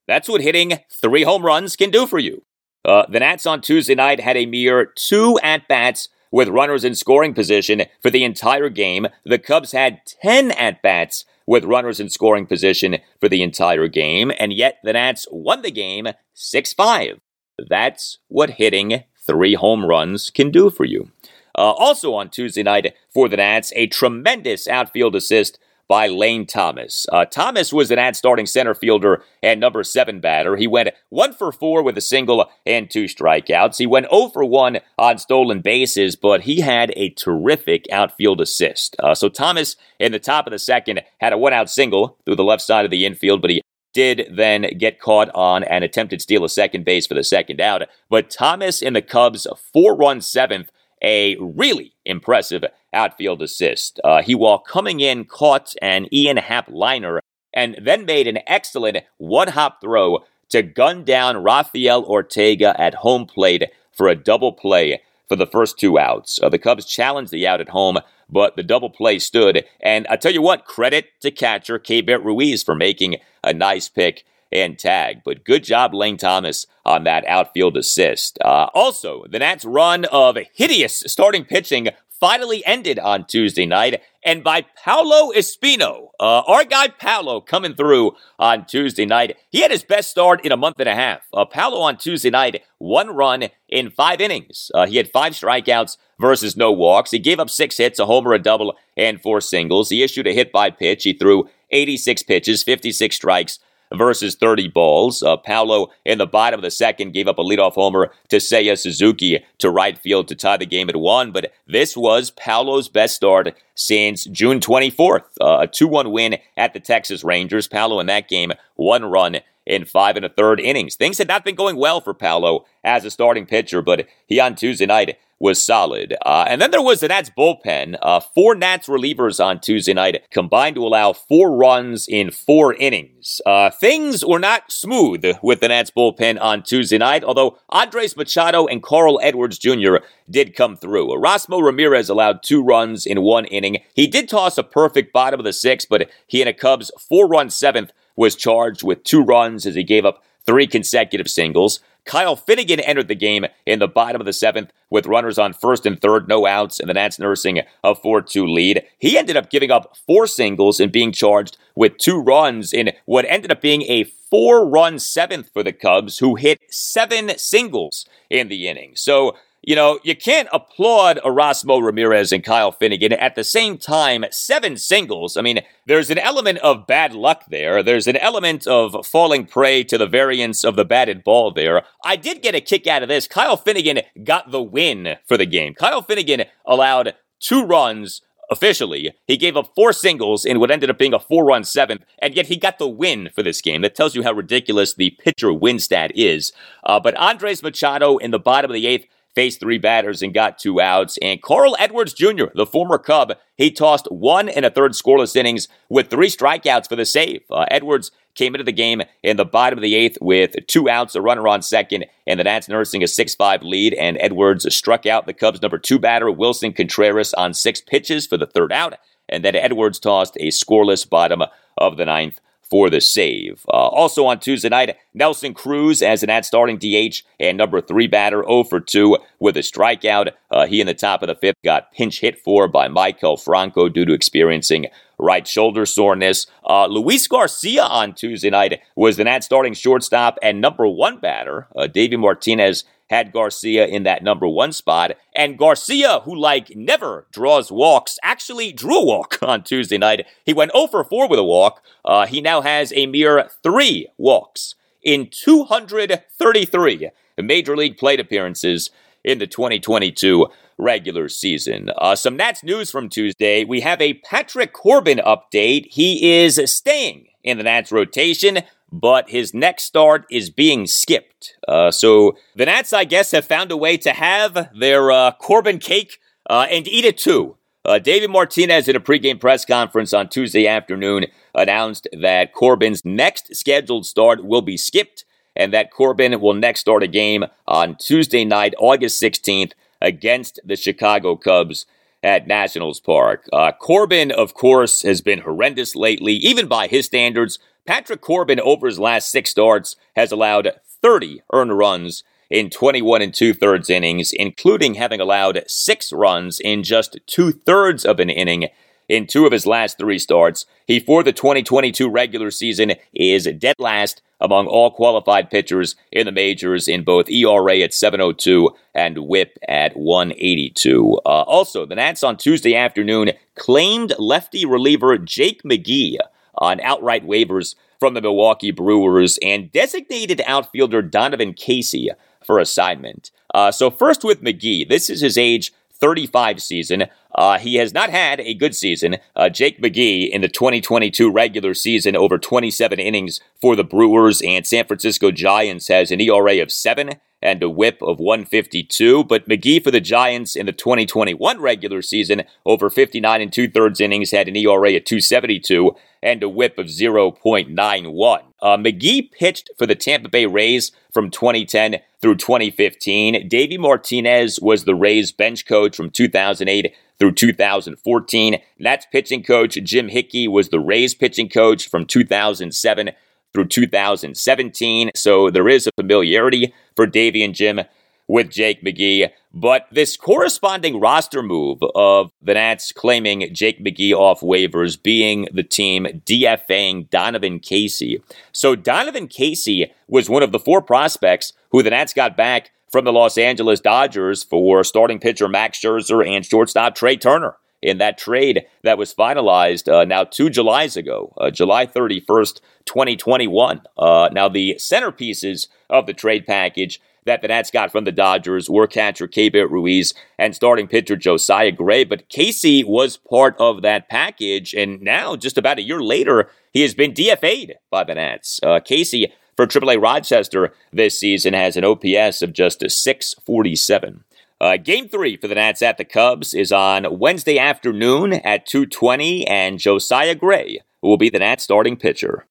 That's 0.06 0.28
what 0.28 0.40
hitting 0.40 0.78
three 0.88 1.24
home 1.24 1.44
runs 1.44 1.74
can 1.74 1.90
do 1.90 2.06
for 2.06 2.20
you. 2.20 2.44
Uh, 2.84 3.06
the 3.08 3.20
Nats 3.20 3.46
on 3.46 3.60
Tuesday 3.60 3.94
night 3.94 4.20
had 4.20 4.36
a 4.36 4.46
mere 4.46 4.84
two 4.84 5.38
at 5.42 5.66
bats 5.68 6.08
with 6.30 6.48
runners 6.48 6.84
in 6.84 6.94
scoring 6.94 7.32
position 7.32 7.84
for 8.02 8.10
the 8.10 8.24
entire 8.24 8.68
game. 8.68 9.06
The 9.24 9.38
Cubs 9.38 9.72
had 9.72 10.00
10 10.22 10.50
at 10.52 10.82
bats 10.82 11.24
with 11.46 11.64
runners 11.64 12.00
in 12.00 12.10
scoring 12.10 12.46
position 12.46 12.98
for 13.20 13.28
the 13.28 13.42
entire 13.42 13.88
game, 13.88 14.32
and 14.38 14.52
yet 14.52 14.78
the 14.82 14.92
Nats 14.92 15.26
won 15.30 15.62
the 15.62 15.70
game 15.70 16.08
6 16.34 16.72
5. 16.74 17.20
That's 17.68 18.18
what 18.28 18.50
hitting 18.50 19.04
three 19.26 19.54
home 19.54 19.86
runs 19.86 20.30
can 20.30 20.50
do 20.50 20.70
for 20.70 20.84
you. 20.84 21.10
Uh, 21.56 21.70
also 21.70 22.14
on 22.14 22.28
Tuesday 22.28 22.64
night 22.64 22.94
for 23.12 23.28
the 23.28 23.36
Nats, 23.36 23.72
a 23.76 23.86
tremendous 23.86 24.66
outfield 24.66 25.14
assist 25.14 25.58
by 25.88 26.06
Lane 26.06 26.46
Thomas. 26.46 27.06
Uh, 27.12 27.24
Thomas 27.24 27.72
was 27.72 27.90
an 27.90 27.98
ad 27.98 28.16
starting 28.16 28.46
center 28.46 28.74
fielder 28.74 29.22
and 29.42 29.60
number 29.60 29.82
seven 29.82 30.20
batter. 30.20 30.56
He 30.56 30.66
went 30.66 30.90
one 31.10 31.32
for 31.32 31.52
four 31.52 31.82
with 31.82 31.98
a 31.98 32.02
single 32.02 32.50
and 32.64 32.90
two 32.90 33.04
strikeouts. 33.04 33.78
He 33.78 33.86
went 33.86 34.06
0 34.10 34.28
for 34.28 34.44
1 34.44 34.78
on 34.98 35.18
stolen 35.18 35.60
bases, 35.60 36.16
but 36.16 36.42
he 36.42 36.60
had 36.60 36.92
a 36.96 37.10
terrific 37.10 37.86
outfield 37.92 38.40
assist. 38.40 38.96
Uh, 38.98 39.14
so 39.14 39.28
Thomas 39.28 39.76
in 39.98 40.12
the 40.12 40.18
top 40.18 40.46
of 40.46 40.52
the 40.52 40.58
second 40.58 41.02
had 41.20 41.32
a 41.32 41.38
one 41.38 41.52
out 41.52 41.70
single 41.70 42.18
through 42.24 42.36
the 42.36 42.44
left 42.44 42.62
side 42.62 42.84
of 42.84 42.90
the 42.90 43.04
infield, 43.04 43.40
but 43.40 43.50
he 43.50 43.62
did 43.92 44.28
then 44.30 44.66
get 44.76 45.00
caught 45.00 45.30
on 45.34 45.62
an 45.64 45.82
attempted 45.82 46.20
steal 46.20 46.44
of 46.44 46.50
second 46.50 46.84
base 46.84 47.06
for 47.06 47.14
the 47.14 47.24
second 47.24 47.60
out. 47.60 47.82
But 48.10 48.28
Thomas 48.28 48.82
in 48.82 48.92
the 48.92 49.02
Cubs' 49.02 49.46
four 49.72 49.94
run 49.96 50.20
seventh, 50.20 50.70
a 51.02 51.36
really 51.36 51.94
impressive 52.04 52.64
outfield 52.94 53.42
assist. 53.42 54.00
Uh, 54.02 54.22
he, 54.22 54.34
while 54.34 54.58
coming 54.58 55.00
in, 55.00 55.24
caught 55.24 55.74
an 55.82 56.06
Ian 56.12 56.38
Happ 56.38 56.68
liner 56.70 57.20
and 57.52 57.76
then 57.80 58.04
made 58.04 58.26
an 58.26 58.38
excellent 58.46 58.98
one 59.18 59.48
hop 59.48 59.80
throw 59.80 60.24
to 60.50 60.62
gun 60.62 61.04
down 61.04 61.42
Rafael 61.42 62.04
Ortega 62.04 62.78
at 62.80 62.94
home 62.94 63.26
plate 63.26 63.64
for 63.92 64.08
a 64.08 64.16
double 64.16 64.52
play 64.52 65.00
for 65.28 65.36
the 65.36 65.46
first 65.46 65.78
two 65.78 65.98
outs. 65.98 66.40
Uh, 66.42 66.48
the 66.48 66.58
Cubs 66.58 66.84
challenged 66.84 67.32
the 67.32 67.46
out 67.46 67.60
at 67.60 67.70
home, 67.70 67.98
but 68.28 68.56
the 68.56 68.62
double 68.62 68.90
play 68.90 69.18
stood. 69.18 69.64
And 69.80 70.06
I 70.08 70.16
tell 70.16 70.32
you 70.32 70.42
what, 70.42 70.64
credit 70.64 71.06
to 71.20 71.30
catcher 71.30 71.78
Keibert 71.78 72.24
Ruiz 72.24 72.62
for 72.62 72.74
making 72.74 73.16
a 73.42 73.52
nice 73.52 73.88
pick 73.88 74.24
and 74.52 74.78
tag. 74.78 75.22
But 75.24 75.44
good 75.44 75.64
job, 75.64 75.94
Lane 75.94 76.16
Thomas, 76.16 76.66
on 76.84 77.04
that 77.04 77.26
outfield 77.26 77.76
assist. 77.76 78.38
Uh, 78.44 78.68
also, 78.74 79.24
the 79.28 79.38
Nats' 79.40 79.64
run 79.64 80.04
of 80.06 80.38
hideous 80.54 81.02
starting 81.06 81.44
pitching 81.44 81.88
finally 82.24 82.64
ended 82.64 82.98
on 82.98 83.26
Tuesday 83.26 83.66
night, 83.66 84.00
and 84.24 84.42
by 84.42 84.64
Paolo 84.82 85.30
Espino. 85.36 86.08
Uh, 86.18 86.40
our 86.46 86.64
guy 86.64 86.88
Paolo 86.88 87.42
coming 87.42 87.74
through 87.74 88.12
on 88.38 88.64
Tuesday 88.64 89.04
night. 89.04 89.36
He 89.50 89.60
had 89.60 89.70
his 89.70 89.84
best 89.84 90.10
start 90.10 90.42
in 90.42 90.50
a 90.50 90.56
month 90.56 90.80
and 90.80 90.88
a 90.88 90.94
half. 90.94 91.20
Uh, 91.34 91.44
Paolo 91.44 91.82
on 91.82 91.98
Tuesday 91.98 92.30
night, 92.30 92.62
one 92.78 93.14
run 93.14 93.48
in 93.68 93.90
five 93.90 94.22
innings. 94.22 94.70
Uh, 94.72 94.86
he 94.86 94.96
had 94.96 95.10
five 95.10 95.34
strikeouts 95.34 95.98
versus 96.18 96.56
no 96.56 96.72
walks. 96.72 97.10
He 97.10 97.18
gave 97.18 97.38
up 97.38 97.50
six 97.50 97.76
hits, 97.76 97.98
a 97.98 98.06
homer, 98.06 98.32
a 98.32 98.38
double, 98.38 98.74
and 98.96 99.20
four 99.20 99.42
singles. 99.42 99.90
He 99.90 100.02
issued 100.02 100.26
a 100.26 100.32
hit 100.32 100.50
by 100.50 100.70
pitch. 100.70 101.04
He 101.04 101.12
threw 101.12 101.50
86 101.72 102.22
pitches, 102.22 102.62
56 102.62 103.16
strikes 103.16 103.58
versus 103.94 104.34
30 104.34 104.68
balls. 104.68 105.22
Uh, 105.22 105.36
Paolo 105.36 105.90
in 106.04 106.18
the 106.18 106.26
bottom 106.26 106.58
of 106.58 106.62
the 106.62 106.70
second 106.70 107.12
gave 107.12 107.28
up 107.28 107.38
a 107.38 107.42
leadoff 107.42 107.74
homer 107.74 108.12
to 108.28 108.36
Seiya 108.36 108.78
Suzuki 108.78 109.44
to 109.58 109.70
right 109.70 109.98
field 109.98 110.28
to 110.28 110.34
tie 110.34 110.56
the 110.56 110.66
game 110.66 110.88
at 110.88 110.96
one. 110.96 111.32
But 111.32 111.52
this 111.66 111.96
was 111.96 112.30
Paolo's 112.30 112.88
best 112.88 113.16
start 113.16 113.54
since 113.74 114.24
June 114.24 114.60
24th. 114.60 115.24
Uh, 115.40 115.58
a 115.60 115.66
2 115.66 115.88
1 115.88 116.10
win 116.10 116.38
at 116.56 116.74
the 116.74 116.80
Texas 116.80 117.24
Rangers. 117.24 117.68
Paolo 117.68 118.00
in 118.00 118.06
that 118.06 118.28
game, 118.28 118.52
one 118.76 119.04
run 119.04 119.40
in 119.66 119.84
five 119.84 120.16
and 120.16 120.24
a 120.24 120.28
third 120.28 120.60
innings. 120.60 120.96
Things 120.96 121.18
had 121.18 121.28
not 121.28 121.44
been 121.44 121.54
going 121.54 121.76
well 121.76 122.00
for 122.00 122.14
Paolo 122.14 122.66
as 122.82 123.04
a 123.04 123.10
starting 123.10 123.46
pitcher, 123.46 123.80
but 123.82 124.06
he 124.26 124.40
on 124.40 124.54
Tuesday 124.54 124.86
night 124.86 125.18
was 125.44 125.62
solid. 125.62 126.16
Uh, 126.24 126.46
and 126.48 126.58
then 126.58 126.70
there 126.70 126.80
was 126.80 127.00
the 127.00 127.08
Nats 127.08 127.30
bullpen. 127.36 127.98
Uh, 128.00 128.18
four 128.18 128.54
Nats 128.54 128.88
relievers 128.88 129.44
on 129.44 129.60
Tuesday 129.60 129.92
night 129.92 130.24
combined 130.30 130.74
to 130.74 130.86
allow 130.86 131.12
four 131.12 131.54
runs 131.54 132.08
in 132.08 132.30
four 132.30 132.72
innings. 132.72 133.42
Uh, 133.44 133.68
things 133.68 134.24
were 134.24 134.38
not 134.38 134.72
smooth 134.72 135.22
with 135.42 135.60
the 135.60 135.68
Nats 135.68 135.90
bullpen 135.90 136.40
on 136.40 136.62
Tuesday 136.62 136.96
night, 136.96 137.22
although 137.22 137.58
Andres 137.68 138.16
Machado 138.16 138.66
and 138.66 138.82
Carl 138.82 139.20
Edwards 139.22 139.58
Jr. 139.58 139.96
did 140.30 140.56
come 140.56 140.78
through. 140.78 141.08
Erasmo 141.08 141.62
Ramirez 141.62 142.08
allowed 142.08 142.42
two 142.42 142.64
runs 142.64 143.04
in 143.04 143.20
one 143.20 143.44
inning. 143.44 143.82
He 143.92 144.06
did 144.06 144.30
toss 144.30 144.56
a 144.56 144.62
perfect 144.62 145.12
bottom 145.12 145.38
of 145.38 145.44
the 145.44 145.52
sixth, 145.52 145.88
but 145.90 146.08
he 146.26 146.40
and 146.40 146.48
a 146.48 146.54
Cubs 146.54 146.90
four 146.98 147.28
run 147.28 147.50
seventh 147.50 147.92
was 148.16 148.34
charged 148.34 148.82
with 148.82 149.04
two 149.04 149.22
runs 149.22 149.66
as 149.66 149.74
he 149.74 149.84
gave 149.84 150.06
up 150.06 150.22
three 150.46 150.66
consecutive 150.66 151.28
singles. 151.28 151.80
Kyle 152.04 152.36
Finnegan 152.36 152.80
entered 152.80 153.08
the 153.08 153.14
game 153.14 153.46
in 153.64 153.78
the 153.78 153.88
bottom 153.88 154.20
of 154.20 154.26
the 154.26 154.32
seventh 154.32 154.70
with 154.90 155.06
runners 155.06 155.38
on 155.38 155.54
first 155.54 155.86
and 155.86 156.00
third, 156.00 156.28
no 156.28 156.46
outs, 156.46 156.78
and 156.78 156.88
the 156.88 156.94
Nats 156.94 157.18
nursing 157.18 157.62
a 157.82 157.94
4 157.94 158.20
2 158.20 158.46
lead. 158.46 158.84
He 158.98 159.16
ended 159.16 159.36
up 159.36 159.50
giving 159.50 159.70
up 159.70 159.96
four 160.06 160.26
singles 160.26 160.80
and 160.80 160.92
being 160.92 161.12
charged 161.12 161.56
with 161.74 161.96
two 161.96 162.20
runs 162.20 162.72
in 162.72 162.92
what 163.06 163.24
ended 163.28 163.50
up 163.50 163.62
being 163.62 163.82
a 163.82 164.04
four 164.04 164.68
run 164.68 164.98
seventh 164.98 165.50
for 165.52 165.62
the 165.62 165.72
Cubs, 165.72 166.18
who 166.18 166.34
hit 166.34 166.60
seven 166.70 167.38
singles 167.38 168.06
in 168.28 168.48
the 168.48 168.68
inning. 168.68 168.92
So 168.96 169.36
you 169.66 169.74
know, 169.74 169.98
you 170.02 170.14
can't 170.14 170.48
applaud 170.52 171.18
Erasmo 171.24 171.82
Ramirez 171.82 172.32
and 172.32 172.44
Kyle 172.44 172.72
Finnegan 172.72 173.12
at 173.12 173.34
the 173.34 173.44
same 173.44 173.78
time. 173.78 174.24
Seven 174.30 174.76
singles. 174.76 175.36
I 175.36 175.42
mean, 175.42 175.60
there's 175.86 176.10
an 176.10 176.18
element 176.18 176.58
of 176.58 176.86
bad 176.86 177.14
luck 177.14 177.44
there. 177.48 177.82
There's 177.82 178.06
an 178.06 178.16
element 178.16 178.66
of 178.66 179.06
falling 179.06 179.46
prey 179.46 179.84
to 179.84 179.98
the 179.98 180.06
variance 180.06 180.64
of 180.64 180.76
the 180.76 180.84
batted 180.84 181.24
ball 181.24 181.50
there. 181.50 181.82
I 182.04 182.16
did 182.16 182.42
get 182.42 182.54
a 182.54 182.60
kick 182.60 182.86
out 182.86 183.02
of 183.02 183.08
this. 183.08 183.26
Kyle 183.26 183.56
Finnegan 183.56 184.00
got 184.22 184.50
the 184.50 184.62
win 184.62 185.16
for 185.26 185.36
the 185.36 185.46
game. 185.46 185.74
Kyle 185.74 186.02
Finnegan 186.02 186.44
allowed 186.66 187.14
two 187.40 187.64
runs 187.64 188.22
officially. 188.50 189.14
He 189.26 189.36
gave 189.36 189.56
up 189.56 189.72
four 189.74 189.92
singles 189.92 190.44
in 190.44 190.60
what 190.60 190.70
ended 190.70 190.90
up 190.90 190.98
being 190.98 191.14
a 191.14 191.18
four 191.18 191.44
run 191.44 191.64
seventh, 191.64 192.04
and 192.20 192.34
yet 192.34 192.46
he 192.46 192.56
got 192.56 192.78
the 192.78 192.88
win 192.88 193.30
for 193.34 193.42
this 193.42 193.60
game. 193.60 193.82
That 193.82 193.94
tells 193.94 194.14
you 194.14 194.22
how 194.22 194.32
ridiculous 194.32 194.94
the 194.94 195.16
pitcher 195.18 195.52
win 195.52 195.78
stat 195.78 196.12
is. 196.14 196.52
Uh, 196.84 197.00
but 197.00 197.16
Andres 197.16 197.62
Machado 197.62 198.18
in 198.18 198.30
the 198.30 198.38
bottom 198.38 198.70
of 198.70 198.74
the 198.74 198.86
eighth 198.86 199.06
faced 199.34 199.60
three 199.60 199.78
batters 199.78 200.22
and 200.22 200.34
got 200.34 200.58
two 200.58 200.80
outs. 200.80 201.18
And 201.20 201.42
Carl 201.42 201.76
Edwards 201.78 202.12
Jr., 202.12 202.46
the 202.54 202.66
former 202.66 202.98
Cub, 202.98 203.34
he 203.56 203.70
tossed 203.70 204.06
one 204.10 204.48
and 204.48 204.64
a 204.64 204.70
third 204.70 204.92
scoreless 204.92 205.36
innings 205.36 205.68
with 205.88 206.10
three 206.10 206.28
strikeouts 206.28 206.88
for 206.88 206.96
the 206.96 207.06
save. 207.06 207.42
Uh, 207.50 207.66
Edwards 207.70 208.10
came 208.34 208.54
into 208.54 208.64
the 208.64 208.72
game 208.72 209.02
in 209.22 209.36
the 209.36 209.44
bottom 209.44 209.78
of 209.78 209.82
the 209.82 209.94
eighth 209.94 210.18
with 210.20 210.54
two 210.66 210.88
outs, 210.88 211.14
a 211.14 211.22
runner 211.22 211.46
on 211.46 211.62
second, 211.62 212.06
and 212.26 212.40
the 212.40 212.44
Nats 212.44 212.68
nursing 212.68 213.02
a 213.02 213.08
6 213.08 213.34
5 213.34 213.62
lead. 213.62 213.94
And 213.94 214.18
Edwards 214.20 214.72
struck 214.74 215.06
out 215.06 215.26
the 215.26 215.34
Cubs' 215.34 215.62
number 215.62 215.78
two 215.78 215.98
batter, 215.98 216.26
Willson 216.26 216.74
Contreras, 216.74 217.34
on 217.34 217.54
six 217.54 217.80
pitches 217.80 218.26
for 218.26 218.36
the 218.36 218.46
third 218.46 218.72
out. 218.72 218.94
And 219.28 219.44
then 219.44 219.56
Edwards 219.56 219.98
tossed 219.98 220.36
a 220.36 220.48
scoreless 220.48 221.08
bottom 221.08 221.42
of 221.78 221.96
the 221.96 222.04
ninth 222.04 222.40
for 222.68 222.90
the 222.90 223.00
save. 223.00 223.64
Uh, 223.68 223.72
also 223.72 224.26
on 224.26 224.40
Tuesday 224.40 224.68
night, 224.68 224.96
Nelson 225.12 225.54
Cruz 225.54 226.02
as 226.02 226.22
an 226.22 226.30
at 226.30 226.44
starting 226.44 226.78
DH 226.78 227.22
and 227.38 227.56
number 227.56 227.80
three 227.80 228.06
batter 228.06 228.42
0 228.42 228.64
for 228.64 228.80
2 228.80 229.18
with 229.38 229.56
a 229.56 229.60
strikeout. 229.60 230.32
Uh, 230.50 230.66
he 230.66 230.80
in 230.80 230.86
the 230.86 230.94
top 230.94 231.22
of 231.22 231.28
the 231.28 231.34
fifth 231.34 231.56
got 231.64 231.92
pinch 231.92 232.20
hit 232.20 232.38
for 232.38 232.66
by 232.68 232.88
Maikel 232.88 233.42
Franco 233.42 233.88
due 233.88 234.04
to 234.04 234.12
experiencing 234.12 234.86
right 235.18 235.46
shoulder 235.46 235.86
soreness. 235.86 236.46
Uh, 236.68 236.86
Luis 236.86 237.28
Garcia 237.28 237.84
on 237.84 238.14
Tuesday 238.14 238.50
night 238.50 238.80
was 238.96 239.16
the 239.16 239.24
Nats 239.24 239.46
starting 239.46 239.74
shortstop 239.74 240.38
and 240.42 240.60
number 240.60 240.86
one 240.86 241.18
batter. 241.18 241.68
Uh, 241.76 241.86
Davey 241.86 242.16
Martinez 242.16 242.84
had 243.10 243.32
Garcia 243.32 243.86
in 243.86 244.02
that 244.04 244.22
number 244.22 244.48
one 244.48 244.72
spot. 244.72 245.12
And 245.34 245.58
Garcia, 245.58 246.20
who 246.24 246.34
like 246.34 246.74
never 246.74 247.26
draws 247.32 247.70
walks, 247.70 248.18
actually 248.22 248.72
drew 248.72 248.98
a 248.98 249.04
walk 249.04 249.38
on 249.42 249.62
Tuesday 249.62 249.98
night. 249.98 250.26
He 250.44 250.52
went 250.52 250.72
0 250.72 250.88
for 250.88 251.04
4 251.04 251.28
with 251.28 251.38
a 251.38 251.44
walk. 251.44 251.82
Uh, 252.04 252.26
he 252.26 252.40
now 252.40 252.60
has 252.60 252.92
a 252.94 253.06
mere 253.06 253.48
three 253.62 254.08
walks 254.16 254.74
in 255.02 255.28
233 255.30 257.10
major 257.38 257.76
league 257.76 257.96
plate 257.96 258.20
appearances 258.20 258.90
in 259.22 259.38
the 259.38 259.46
2022 259.46 260.46
regular 260.78 261.28
season. 261.28 261.90
Uh, 261.98 262.14
some 262.14 262.36
Nats 262.36 262.62
news 262.62 262.90
from 262.90 263.08
Tuesday. 263.08 263.64
We 263.64 263.80
have 263.80 264.00
a 264.00 264.14
Patrick 264.14 264.72
Corbin 264.72 265.18
update. 265.18 265.86
He 265.90 266.42
is 266.42 266.60
staying 266.70 267.28
in 267.42 267.58
the 267.58 267.64
Nats 267.64 267.92
rotation 267.92 268.60
but 268.94 269.28
his 269.28 269.52
next 269.52 269.82
start 269.82 270.24
is 270.30 270.50
being 270.50 270.86
skipped. 270.86 271.56
Uh, 271.66 271.90
so 271.90 272.36
the 272.54 272.64
Nats, 272.64 272.92
I 272.92 273.04
guess, 273.04 273.32
have 273.32 273.44
found 273.44 273.72
a 273.72 273.76
way 273.76 273.96
to 273.96 274.12
have 274.12 274.70
their 274.78 275.10
uh, 275.10 275.32
Corbin 275.32 275.80
cake 275.80 276.20
uh, 276.48 276.68
and 276.70 276.86
eat 276.86 277.04
it 277.04 277.18
too. 277.18 277.56
Uh, 277.84 277.98
David 277.98 278.30
Martinez 278.30 278.86
in 278.86 278.94
a 278.94 279.00
pregame 279.00 279.40
press 279.40 279.64
conference 279.64 280.14
on 280.14 280.28
Tuesday 280.28 280.68
afternoon 280.68 281.26
announced 281.56 282.06
that 282.12 282.54
Corbin's 282.54 283.04
next 283.04 283.56
scheduled 283.56 284.06
start 284.06 284.44
will 284.44 284.62
be 284.62 284.76
skipped 284.76 285.24
and 285.56 285.74
that 285.74 285.90
Corbin 285.90 286.40
will 286.40 286.54
next 286.54 286.80
start 286.80 287.02
a 287.02 287.08
game 287.08 287.44
on 287.66 287.96
Tuesday 287.96 288.44
night, 288.44 288.74
August 288.78 289.20
16th, 289.20 289.72
against 290.00 290.60
the 290.64 290.76
Chicago 290.76 291.34
Cubs 291.34 291.84
at 292.22 292.46
Nationals 292.46 293.00
Park. 293.00 293.44
Uh, 293.52 293.72
Corbin, 293.72 294.30
of 294.30 294.54
course, 294.54 295.02
has 295.02 295.20
been 295.20 295.40
horrendous 295.40 295.94
lately, 295.94 296.34
even 296.34 296.66
by 296.68 296.86
his 296.86 297.06
standards. 297.06 297.58
Patrick 297.86 298.22
Corbin, 298.22 298.60
over 298.60 298.86
his 298.86 298.98
last 298.98 299.30
six 299.30 299.50
starts, 299.50 299.96
has 300.16 300.32
allowed 300.32 300.72
30 301.02 301.42
earned 301.52 301.76
runs 301.76 302.24
in 302.48 302.70
21 302.70 303.20
and 303.20 303.34
two 303.34 303.52
thirds 303.52 303.90
innings, 303.90 304.32
including 304.32 304.94
having 304.94 305.20
allowed 305.20 305.62
six 305.66 306.12
runs 306.12 306.60
in 306.60 306.82
just 306.82 307.18
two 307.26 307.52
thirds 307.52 308.04
of 308.04 308.20
an 308.20 308.30
inning 308.30 308.68
in 309.08 309.26
two 309.26 309.44
of 309.44 309.52
his 309.52 309.66
last 309.66 309.98
three 309.98 310.18
starts. 310.18 310.64
He, 310.86 310.98
for 310.98 311.22
the 311.22 311.32
2022 311.32 312.08
regular 312.08 312.50
season, 312.50 312.92
is 313.12 313.46
dead 313.58 313.76
last 313.78 314.22
among 314.40 314.66
all 314.66 314.90
qualified 314.90 315.50
pitchers 315.50 315.96
in 316.10 316.26
the 316.26 316.32
majors 316.32 316.88
in 316.88 317.04
both 317.04 317.30
ERA 317.30 317.78
at 317.78 317.94
702 317.94 318.70
and 318.94 319.26
whip 319.26 319.58
at 319.68 319.96
182. 319.96 321.20
Uh, 321.24 321.28
also, 321.28 321.86
the 321.86 321.94
Nats 321.94 322.22
on 322.22 322.36
Tuesday 322.36 322.74
afternoon 322.74 323.32
claimed 323.56 324.14
lefty 324.18 324.64
reliever 324.64 325.18
Jake 325.18 325.62
McGee 325.62 326.18
on 326.58 326.80
outright 326.80 327.26
waivers 327.26 327.74
from 327.98 328.14
the 328.14 328.20
Milwaukee 328.20 328.70
Brewers 328.70 329.38
and 329.42 329.72
designated 329.72 330.42
outfielder 330.46 331.02
Donovan 331.02 331.54
Casey 331.54 332.10
for 332.44 332.58
assignment. 332.58 333.30
Uh, 333.54 333.70
so, 333.70 333.90
first 333.90 334.24
with 334.24 334.42
McGee, 334.42 334.88
this 334.88 335.08
is 335.08 335.20
his 335.20 335.38
age 335.38 335.72
35 335.92 336.60
season. 336.60 337.04
Uh, 337.34 337.58
he 337.58 337.76
has 337.76 337.94
not 337.94 338.10
had 338.10 338.40
a 338.40 338.54
good 338.54 338.74
season. 338.74 339.16
Uh, 339.34 339.48
Jake 339.48 339.80
McGee 339.80 340.28
in 340.28 340.40
the 340.40 340.48
2022 340.48 341.30
regular 341.30 341.72
season, 341.72 342.16
over 342.16 342.36
27 342.36 342.98
innings 342.98 343.40
for 343.60 343.74
the 343.74 343.84
Brewers 343.84 344.42
and 344.42 344.66
San 344.66 344.84
Francisco 344.86 345.30
Giants, 345.30 345.88
has 345.88 346.10
an 346.10 346.20
ERA 346.20 346.60
of 346.60 346.70
7 346.70 347.12
and 347.44 347.62
a 347.62 347.68
whip 347.68 347.98
of 348.02 348.18
152. 348.18 349.24
But 349.24 349.46
McGee 349.46 349.84
for 349.84 349.90
the 349.90 350.00
Giants 350.00 350.56
in 350.56 350.66
the 350.66 350.72
2021 350.72 351.60
regular 351.60 352.00
season, 352.00 352.42
over 352.64 352.88
59 352.88 353.40
and 353.40 353.52
two 353.52 353.68
thirds 353.68 354.00
innings, 354.00 354.30
had 354.30 354.48
an 354.48 354.56
ERA 354.56 354.96
of 354.96 355.04
272 355.04 355.94
and 356.22 356.42
a 356.42 356.48
whip 356.48 356.78
of 356.78 356.86
0.91. 356.86 358.42
Uh, 358.62 358.76
McGee 358.78 359.30
pitched 359.30 359.70
for 359.76 359.86
the 359.86 359.94
Tampa 359.94 360.30
Bay 360.30 360.46
Rays 360.46 360.90
from 361.12 361.30
2010 361.30 362.00
through 362.20 362.36
2015. 362.36 363.46
Davey 363.46 363.76
Martinez 363.76 364.58
was 364.58 364.84
the 364.84 364.94
Rays 364.94 365.30
bench 365.30 365.66
coach 365.66 365.94
from 365.94 366.08
2008 366.08 366.94
through 367.18 367.32
2014. 367.32 368.58
Nats 368.78 369.06
pitching 369.12 369.42
coach 369.42 369.74
Jim 369.84 370.08
Hickey 370.08 370.48
was 370.48 370.70
the 370.70 370.80
Rays 370.80 371.14
pitching 371.14 371.50
coach 371.50 371.88
from 371.88 372.06
2007 372.06 373.10
through 373.54 373.66
2017. 373.66 375.10
So 375.14 375.50
there 375.50 375.68
is 375.68 375.86
a 375.86 375.92
familiarity 375.96 376.74
for 376.96 377.06
Davey 377.06 377.42
and 377.42 377.54
Jim 377.54 377.80
with 378.26 378.50
Jake 378.50 378.82
McGee. 378.82 379.30
But 379.52 379.86
this 379.92 380.16
corresponding 380.16 380.98
roster 380.98 381.42
move 381.42 381.78
of 381.94 382.30
the 382.42 382.54
Nats 382.54 382.90
claiming 382.90 383.52
Jake 383.54 383.84
McGee 383.84 384.12
off 384.12 384.40
waivers 384.40 385.00
being 385.00 385.46
the 385.52 385.62
team 385.62 386.06
DFAing 386.26 387.10
Donovan 387.10 387.60
Casey. 387.60 388.22
So 388.52 388.74
Donovan 388.74 389.28
Casey 389.28 389.92
was 390.08 390.28
one 390.28 390.42
of 390.42 390.52
the 390.52 390.58
four 390.58 390.82
prospects 390.82 391.52
who 391.70 391.82
the 391.82 391.90
Nats 391.90 392.14
got 392.14 392.36
back 392.36 392.72
from 392.90 393.04
the 393.04 393.12
Los 393.12 393.36
Angeles 393.36 393.80
Dodgers 393.80 394.42
for 394.42 394.82
starting 394.84 395.20
pitcher 395.20 395.48
Max 395.48 395.78
Scherzer 395.78 396.26
and 396.26 396.44
shortstop 396.44 396.94
Trea 396.94 397.16
Turner 397.16 397.56
in 397.84 397.98
that 397.98 398.16
trade 398.16 398.64
that 398.82 398.98
was 398.98 399.14
finalized 399.14 399.92
uh, 399.92 400.04
now 400.04 400.24
two 400.24 400.48
Julys 400.48 400.96
ago, 400.96 401.34
uh, 401.36 401.50
July 401.50 401.86
31st, 401.86 402.60
2021. 402.86 403.82
Uh, 403.98 404.30
now, 404.32 404.48
the 404.48 404.76
centerpieces 404.78 405.68
of 405.90 406.06
the 406.06 406.14
trade 406.14 406.46
package 406.46 407.00
that 407.26 407.42
the 407.42 407.48
Nats 407.48 407.70
got 407.70 407.92
from 407.92 408.04
the 408.04 408.12
Dodgers 408.12 408.68
were 408.68 408.86
catcher 408.86 409.28
Keibert 409.28 409.70
Ruiz 409.70 410.14
and 410.38 410.54
starting 410.54 410.88
pitcher 410.88 411.16
Josiah 411.16 411.72
Gray. 411.72 412.04
But 412.04 412.28
Casey 412.28 412.82
was 412.84 413.18
part 413.18 413.54
of 413.58 413.82
that 413.82 414.08
package, 414.08 414.74
and 414.74 415.00
now, 415.02 415.36
just 415.36 415.58
about 415.58 415.78
a 415.78 415.82
year 415.82 416.02
later, 416.02 416.50
he 416.72 416.80
has 416.80 416.94
been 416.94 417.12
DFA'd 417.12 417.74
by 417.90 418.04
the 418.04 418.14
Nats. 418.14 418.60
Uh, 418.62 418.80
Casey 418.80 419.32
for 419.56 419.66
AAA 419.66 420.02
Rochester 420.02 420.72
this 420.92 421.20
season 421.20 421.52
has 421.52 421.76
an 421.76 421.84
OPS 421.84 422.40
of 422.42 422.52
just 422.54 422.82
a 422.82 422.88
647. 422.88 424.24
Uh, 424.64 424.78
game 424.78 425.06
three 425.10 425.36
for 425.36 425.46
the 425.46 425.54
Nats 425.54 425.82
at 425.82 425.98
the 425.98 426.06
Cubs 426.06 426.54
is 426.54 426.72
on 426.72 427.18
Wednesday 427.18 427.58
afternoon 427.58 428.32
at 428.32 428.66
2:20, 428.66 429.44
and 429.46 429.78
Josiah 429.78 430.34
Gray 430.34 430.80
will 431.02 431.18
be 431.18 431.28
the 431.28 431.40
Nats 431.40 431.62
starting 431.62 431.98
pitcher. 431.98 432.46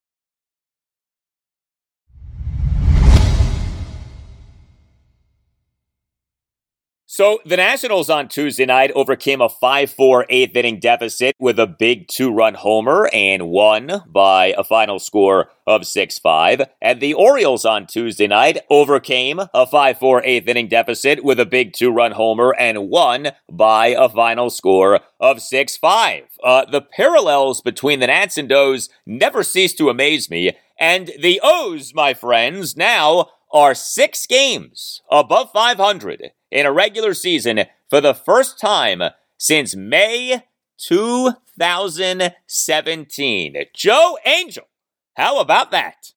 So 7.16 7.38
the 7.46 7.58
Nationals 7.58 8.10
on 8.10 8.28
Tuesday 8.28 8.66
night 8.66 8.90
overcame 8.96 9.40
a 9.40 9.48
5-4 9.48 10.26
eighth 10.30 10.56
inning 10.56 10.80
deficit 10.80 11.36
with 11.40 11.60
a 11.60 11.68
big 11.68 12.08
two-run 12.08 12.56
homer 12.56 13.08
and 13.14 13.50
won 13.50 14.02
by 14.08 14.48
a 14.58 14.64
final 14.64 14.98
score 14.98 15.52
of 15.68 15.82
6-5. 15.82 16.68
And 16.82 17.00
the 17.00 17.14
Orioles 17.14 17.66
on 17.66 17.86
Tuesday 17.86 18.26
night 18.26 18.62
overcame 18.68 19.38
a 19.38 19.68
5-4 19.68 20.22
eighth 20.24 20.48
inning 20.48 20.68
deficit 20.68 21.24
with 21.24 21.40
a 21.40 21.46
big 21.46 21.74
two-run 21.74 22.14
homer 22.14 22.56
and 22.58 22.90
won 22.90 23.28
by 23.48 23.90
a 23.90 24.10
final 24.10 24.50
score 24.50 25.02
of 25.20 25.38
6-5. 25.38 26.24
Uh, 26.44 26.66
the 26.66 26.82
parallels 26.82 27.62
between 27.62 28.00
the 28.00 28.08
Nats 28.08 28.40
and 28.40 28.52
O's 28.52 28.90
never 29.06 29.44
cease 29.44 29.76
to 29.76 29.92
amaze 29.92 30.32
me. 30.32 30.54
And 30.80 31.12
the 31.20 31.40
O's, 31.44 31.94
my 31.94 32.16
friends, 32.16 32.76
now 32.76 33.30
are 33.54 33.76
six 33.76 34.26
games 34.26 35.04
above 35.12 35.52
500 35.52 36.32
in 36.54 36.66
a 36.68 36.72
regular 36.72 37.16
season 37.16 37.66
for 37.90 38.00
the 38.00 38.14
first 38.14 38.60
time 38.60 39.02
since 39.38 39.76
May 39.76 40.44
2017. 40.78 43.56
Joe 43.76 44.20
Angel, 44.24 44.68
how 45.16 45.40
about 45.40 45.72
that? 45.72 46.14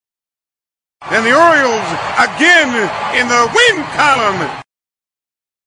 And 1.00 1.24
the 1.24 1.34
Orioles 1.34 1.88
again 2.18 2.68
in 3.18 3.28
the 3.28 3.50
win 3.54 3.82
column. 3.96 4.62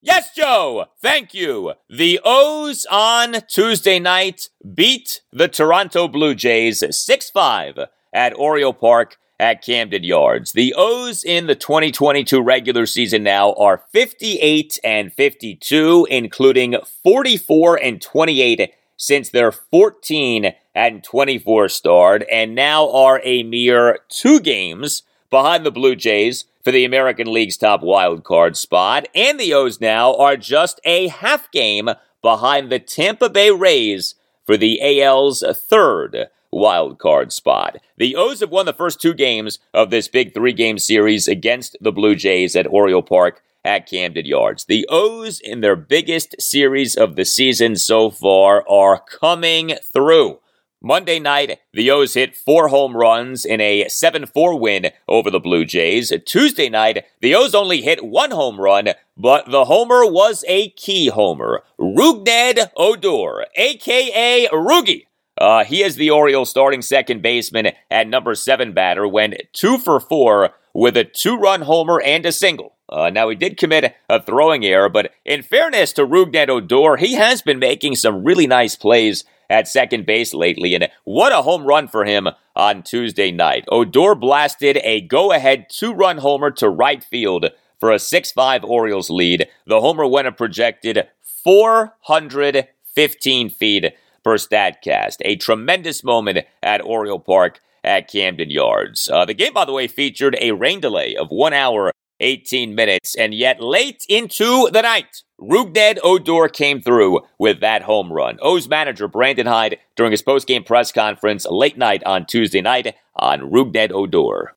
Yes, 0.01 0.33
Joe. 0.33 0.85
Thank 1.01 1.33
you. 1.33 1.73
The 1.89 2.21
O's 2.23 2.85
on 2.89 3.41
Tuesday 3.49 3.99
night 3.99 4.47
beat 4.73 5.19
the 5.31 5.49
Toronto 5.49 6.07
Blue 6.07 6.33
Jays 6.35 6.81
6 6.89 7.29
5 7.31 7.79
at 8.13 8.33
Oriole 8.37 8.73
Park 8.73 9.17
at 9.39 9.63
Camden 9.63 10.03
Yards. 10.03 10.51
The 10.51 10.73
O's 10.75 11.23
in 11.23 11.47
the 11.47 11.55
2022 11.55 12.41
regular 12.41 12.85
season 12.85 13.23
now 13.23 13.53
are 13.53 13.83
58 13.91 14.79
and 14.83 15.13
52, 15.13 16.07
including 16.09 16.75
44 17.03 17.77
and 17.77 18.01
28 18.01 18.73
since 18.97 19.29
their 19.29 19.51
14 19.51 20.53
and 20.75 21.03
24 21.03 21.69
start, 21.69 22.23
and 22.29 22.53
now 22.53 22.91
are 22.91 23.21
a 23.23 23.43
mere 23.43 23.99
two 24.09 24.39
games 24.41 25.03
behind 25.29 25.65
the 25.65 25.71
Blue 25.71 25.95
Jays 25.95 26.45
for 26.63 26.71
the 26.71 26.83
American 26.83 27.31
League's 27.31 27.57
top 27.57 27.81
wild 27.81 28.23
card 28.23 28.57
spot. 28.57 29.07
And 29.15 29.39
the 29.39 29.53
O's 29.53 29.79
now 29.79 30.15
are 30.15 30.35
just 30.35 30.81
a 30.83 31.07
half 31.07 31.49
game 31.51 31.89
behind 32.21 32.69
the 32.69 32.79
Tampa 32.79 33.29
Bay 33.29 33.51
Rays 33.51 34.15
for 34.45 34.57
the 34.57 35.01
AL's 35.01 35.43
third 35.53 36.27
wild 36.59 36.99
card 36.99 37.33
spot. 37.33 37.77
The 37.97 38.15
O's 38.15 38.41
have 38.41 38.51
won 38.51 38.65
the 38.65 38.73
first 38.73 39.01
two 39.01 39.13
games 39.13 39.57
of 39.73 39.89
this 39.89 40.07
big 40.07 40.33
three 40.33 40.53
game 40.53 40.77
series 40.77 41.27
against 41.27 41.77
the 41.81 41.91
Blue 41.91 42.15
Jays 42.15 42.55
at 42.55 42.67
Oriole 42.67 43.01
Park 43.01 43.41
at 43.63 43.89
Camden 43.89 44.25
Yards. 44.25 44.65
The 44.65 44.85
O's 44.89 45.39
in 45.39 45.61
their 45.61 45.75
biggest 45.75 46.35
series 46.39 46.95
of 46.95 47.15
the 47.15 47.25
season 47.25 47.75
so 47.75 48.09
far 48.09 48.67
are 48.69 48.99
coming 48.99 49.75
through. 49.81 50.39
Monday 50.81 51.19
night, 51.19 51.59
the 51.73 51.91
O's 51.91 52.13
hit 52.13 52.37
four 52.37 52.69
home 52.69 52.95
runs 52.95 53.43
in 53.43 53.59
a 53.59 53.89
7 53.89 54.25
4 54.25 54.57
win 54.57 54.91
over 55.09 55.29
the 55.29 55.39
Blue 55.39 55.65
Jays. 55.65 56.13
Tuesday 56.25 56.69
night, 56.69 57.03
the 57.19 57.35
O's 57.35 57.53
only 57.53 57.81
hit 57.81 58.05
one 58.05 58.31
home 58.31 58.61
run, 58.61 58.89
but 59.17 59.51
the 59.51 59.65
homer 59.65 60.09
was 60.09 60.45
a 60.47 60.69
key 60.69 61.07
homer. 61.09 61.63
Rougned 61.77 62.69
Odor, 62.77 63.45
aka 63.57 64.47
Roogie, 64.53 65.07
uh, 65.39 65.63
he 65.63 65.81
is 65.81 65.95
the 65.95 66.11
Orioles 66.11 66.49
starting 66.49 66.81
second 66.81 67.21
baseman 67.21 67.71
at 67.89 68.07
number 68.07 68.35
seven 68.35 68.73
batter, 68.73 69.07
went 69.07 69.41
two 69.53 69.77
for 69.77 69.99
four 69.99 70.51
with 70.73 70.97
a 70.97 71.05
two 71.05 71.37
run 71.37 71.61
homer 71.61 72.01
and 72.01 72.25
a 72.25 72.31
single. 72.31 72.75
Uh, 72.89 73.09
now, 73.09 73.29
he 73.29 73.35
did 73.35 73.57
commit 73.57 73.95
a 74.09 74.21
throwing 74.21 74.65
error, 74.65 74.89
but 74.89 75.11
in 75.23 75.43
fairness 75.43 75.93
to 75.93 76.05
Rougned 76.05 76.49
Odor, 76.49 76.97
he 76.97 77.13
has 77.13 77.41
been 77.41 77.59
making 77.59 77.95
some 77.95 78.23
really 78.23 78.47
nice 78.47 78.75
plays 78.75 79.23
at 79.49 79.67
second 79.67 80.05
base 80.05 80.33
lately, 80.33 80.75
and 80.75 80.89
what 81.05 81.31
a 81.31 81.43
home 81.43 81.65
run 81.65 81.87
for 81.87 82.05
him 82.05 82.27
on 82.55 82.83
Tuesday 82.83 83.31
night. 83.31 83.65
Odor 83.71 84.15
blasted 84.15 84.77
a 84.83 85.01
go 85.01 85.31
ahead 85.31 85.67
two 85.69 85.93
run 85.93 86.17
homer 86.17 86.51
to 86.51 86.69
right 86.69 87.03
field 87.03 87.45
for 87.79 87.91
a 87.91 87.99
6 87.99 88.31
5 88.31 88.65
Orioles 88.65 89.09
lead. 89.09 89.47
The 89.65 89.81
homer 89.81 90.05
went 90.05 90.27
a 90.27 90.31
projected 90.31 91.07
415 91.43 93.49
feet 93.49 93.93
per 94.23 94.37
StatCast. 94.37 95.17
A 95.21 95.35
tremendous 95.35 96.03
moment 96.03 96.45
at 96.61 96.81
Oriole 96.81 97.19
Park 97.19 97.59
at 97.83 98.11
Camden 98.11 98.49
Yards. 98.49 99.09
Uh, 99.09 99.25
the 99.25 99.33
game, 99.33 99.53
by 99.53 99.65
the 99.65 99.73
way, 99.73 99.87
featured 99.87 100.37
a 100.39 100.51
rain 100.51 100.79
delay 100.79 101.15
of 101.15 101.29
one 101.29 101.53
hour, 101.53 101.91
18 102.19 102.75
minutes, 102.75 103.15
and 103.15 103.33
yet 103.33 103.61
late 103.61 104.05
into 104.09 104.69
the 104.71 104.81
night, 104.81 105.23
Rougned 105.39 105.99
Odor 106.03 106.49
came 106.49 106.81
through 106.81 107.21
with 107.37 107.61
that 107.61 107.83
home 107.83 108.11
run. 108.11 108.37
O's 108.41 108.67
manager 108.67 109.07
Brandon 109.07 109.47
Hyde 109.47 109.77
during 109.95 110.11
his 110.11 110.21
postgame 110.21 110.65
press 110.65 110.91
conference 110.91 111.45
late 111.45 111.77
night 111.77 112.03
on 112.03 112.25
Tuesday 112.25 112.61
night 112.61 112.95
on 113.15 113.51
Rougned 113.51 113.91
Odor. 113.91 114.55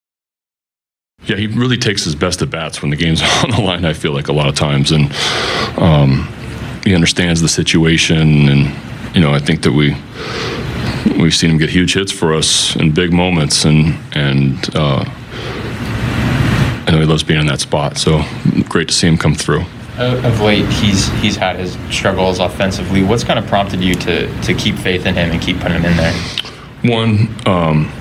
Yeah, 1.25 1.37
he 1.37 1.47
really 1.47 1.77
takes 1.77 2.03
his 2.03 2.17
best 2.17 2.43
at 2.43 2.51
bats 2.51 2.83
when 2.83 2.91
the 2.91 2.97
game's 2.97 3.23
on 3.45 3.51
the 3.51 3.61
line. 3.61 3.85
I 3.85 3.93
feel 3.93 4.13
like 4.13 4.29
a 4.29 4.33
lot 4.33 4.49
of 4.49 4.57
times, 4.57 4.91
and 4.91 5.13
um, 5.79 6.29
he 6.85 6.95
understands 6.95 7.41
the 7.41 7.49
situation 7.49 8.49
and 8.49 8.92
you 9.15 9.21
know, 9.21 9.33
I 9.33 9.39
think 9.39 9.63
that 9.63 9.73
we 9.73 9.97
we've 11.21 11.35
seen 11.35 11.51
him 11.51 11.59
get 11.59 11.71
huge 11.71 11.95
hits 11.95 12.13
for 12.13 12.35
us 12.35 12.75
in 12.77 12.93
big 12.93 13.13
moments, 13.13 13.65
and 13.65 13.99
and 14.15 14.59
uh, 14.75 15.05
I 16.87 16.91
know 16.91 16.99
he 17.01 17.07
loves 17.07 17.23
being 17.23 17.41
in 17.41 17.47
that 17.47 17.61
spot. 17.61 17.99
So 17.99 18.23
great 18.69 18.89
to 18.89 18.95
see 18.95 19.07
him 19.07 19.19
come 19.19 19.35
through. 19.35 19.65
Of 19.99 20.41
late, 20.41 20.67
he's 20.67 21.09
he's 21.21 21.37
had 21.37 21.57
his 21.57 21.77
struggles 21.91 22.39
offensively. 22.39 23.03
What's 23.03 23.25
kind 23.25 23.39
of 23.39 23.47
prompted 23.47 23.81
you 23.83 23.95
to 23.97 24.43
to 24.43 24.55
keep 24.55 24.77
faith 24.77 25.07
in 25.07 25.15
him 25.15 25.31
and 25.31 25.41
keep 25.41 25.59
putting 25.59 25.79
him 25.79 25.85
in 25.85 25.97
there? 25.97 26.15
One, 26.85 27.29
um, 27.47 27.93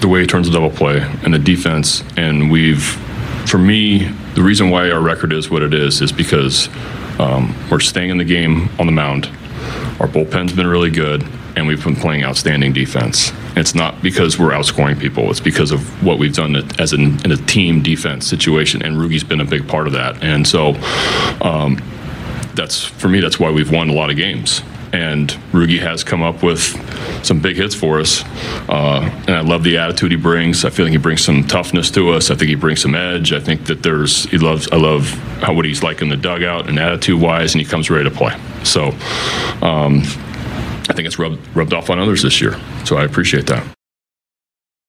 the 0.00 0.08
way 0.08 0.22
he 0.22 0.26
turns 0.26 0.48
a 0.48 0.50
double 0.50 0.70
play 0.70 1.00
and 1.22 1.32
the 1.32 1.38
defense, 1.38 2.02
and 2.16 2.50
we've, 2.50 2.82
for 3.46 3.58
me, 3.58 4.10
the 4.34 4.42
reason 4.42 4.70
why 4.70 4.90
our 4.90 5.00
record 5.00 5.32
is 5.32 5.50
what 5.50 5.62
it 5.62 5.74
is 5.74 6.00
is 6.00 6.12
because 6.12 6.68
Um, 7.20 7.54
we're 7.70 7.80
staying 7.80 8.08
in 8.08 8.16
the 8.16 8.24
game 8.24 8.70
on 8.78 8.86
the 8.86 8.92
mound. 8.92 9.28
Our 10.00 10.08
bullpen's 10.08 10.52
been 10.52 10.66
really 10.66 10.90
good, 10.90 11.26
and 11.56 11.66
we've 11.66 11.82
been 11.82 11.96
playing 11.96 12.24
outstanding 12.24 12.72
defense. 12.72 13.32
It's 13.56 13.74
not 13.74 14.02
because 14.02 14.38
we're 14.38 14.50
outscoring 14.50 14.98
people; 14.98 15.30
it's 15.30 15.40
because 15.40 15.70
of 15.70 15.80
what 16.04 16.18
we've 16.18 16.34
done 16.34 16.56
as 16.78 16.92
an, 16.92 17.24
in 17.24 17.32
a 17.32 17.36
team 17.36 17.82
defense 17.82 18.26
situation, 18.26 18.82
and 18.82 18.96
Rugi's 18.96 19.24
been 19.24 19.40
a 19.40 19.44
big 19.44 19.68
part 19.68 19.86
of 19.86 19.92
that. 19.94 20.22
And 20.22 20.46
so, 20.46 20.74
um, 21.42 21.82
that's 22.54 22.84
for 22.84 23.08
me. 23.08 23.20
That's 23.20 23.38
why 23.38 23.50
we've 23.50 23.70
won 23.70 23.88
a 23.90 23.92
lot 23.92 24.10
of 24.10 24.16
games. 24.16 24.62
And 24.92 25.30
Rugi 25.52 25.78
has 25.78 26.02
come 26.02 26.22
up 26.22 26.42
with 26.42 26.60
some 27.24 27.40
big 27.40 27.56
hits 27.56 27.74
for 27.74 28.00
us, 28.00 28.24
uh, 28.68 29.08
and 29.26 29.36
I 29.36 29.40
love 29.40 29.62
the 29.62 29.78
attitude 29.78 30.10
he 30.10 30.16
brings. 30.16 30.64
I 30.64 30.70
feel 30.70 30.84
like 30.84 30.92
he 30.92 30.98
brings 30.98 31.24
some 31.24 31.44
toughness 31.44 31.90
to 31.92 32.10
us. 32.10 32.30
I 32.30 32.34
think 32.34 32.48
he 32.48 32.56
brings 32.56 32.80
some 32.80 32.96
edge. 32.96 33.32
I 33.32 33.38
think 33.38 33.66
that 33.66 33.84
there's 33.84 34.24
he 34.24 34.38
loves. 34.38 34.68
I 34.72 34.76
love 34.76 35.08
how 35.40 35.54
what 35.54 35.64
he's 35.64 35.82
like 35.82 36.02
in 36.02 36.08
the 36.08 36.16
dugout 36.16 36.68
and 36.68 36.78
attitude 36.78 37.20
wise, 37.20 37.54
and 37.54 37.62
he 37.62 37.68
comes 37.68 37.88
ready 37.88 38.10
to 38.10 38.14
play. 38.14 38.36
So, 38.64 38.88
um, 39.62 40.02
I 40.88 40.92
think 40.92 41.06
it's 41.06 41.18
rubbed 41.18 41.38
rubbed 41.54 41.72
off 41.72 41.88
on 41.88 42.00
others 42.00 42.22
this 42.22 42.40
year. 42.40 42.58
So 42.84 42.96
I 42.96 43.04
appreciate 43.04 43.46
that. 43.46 43.64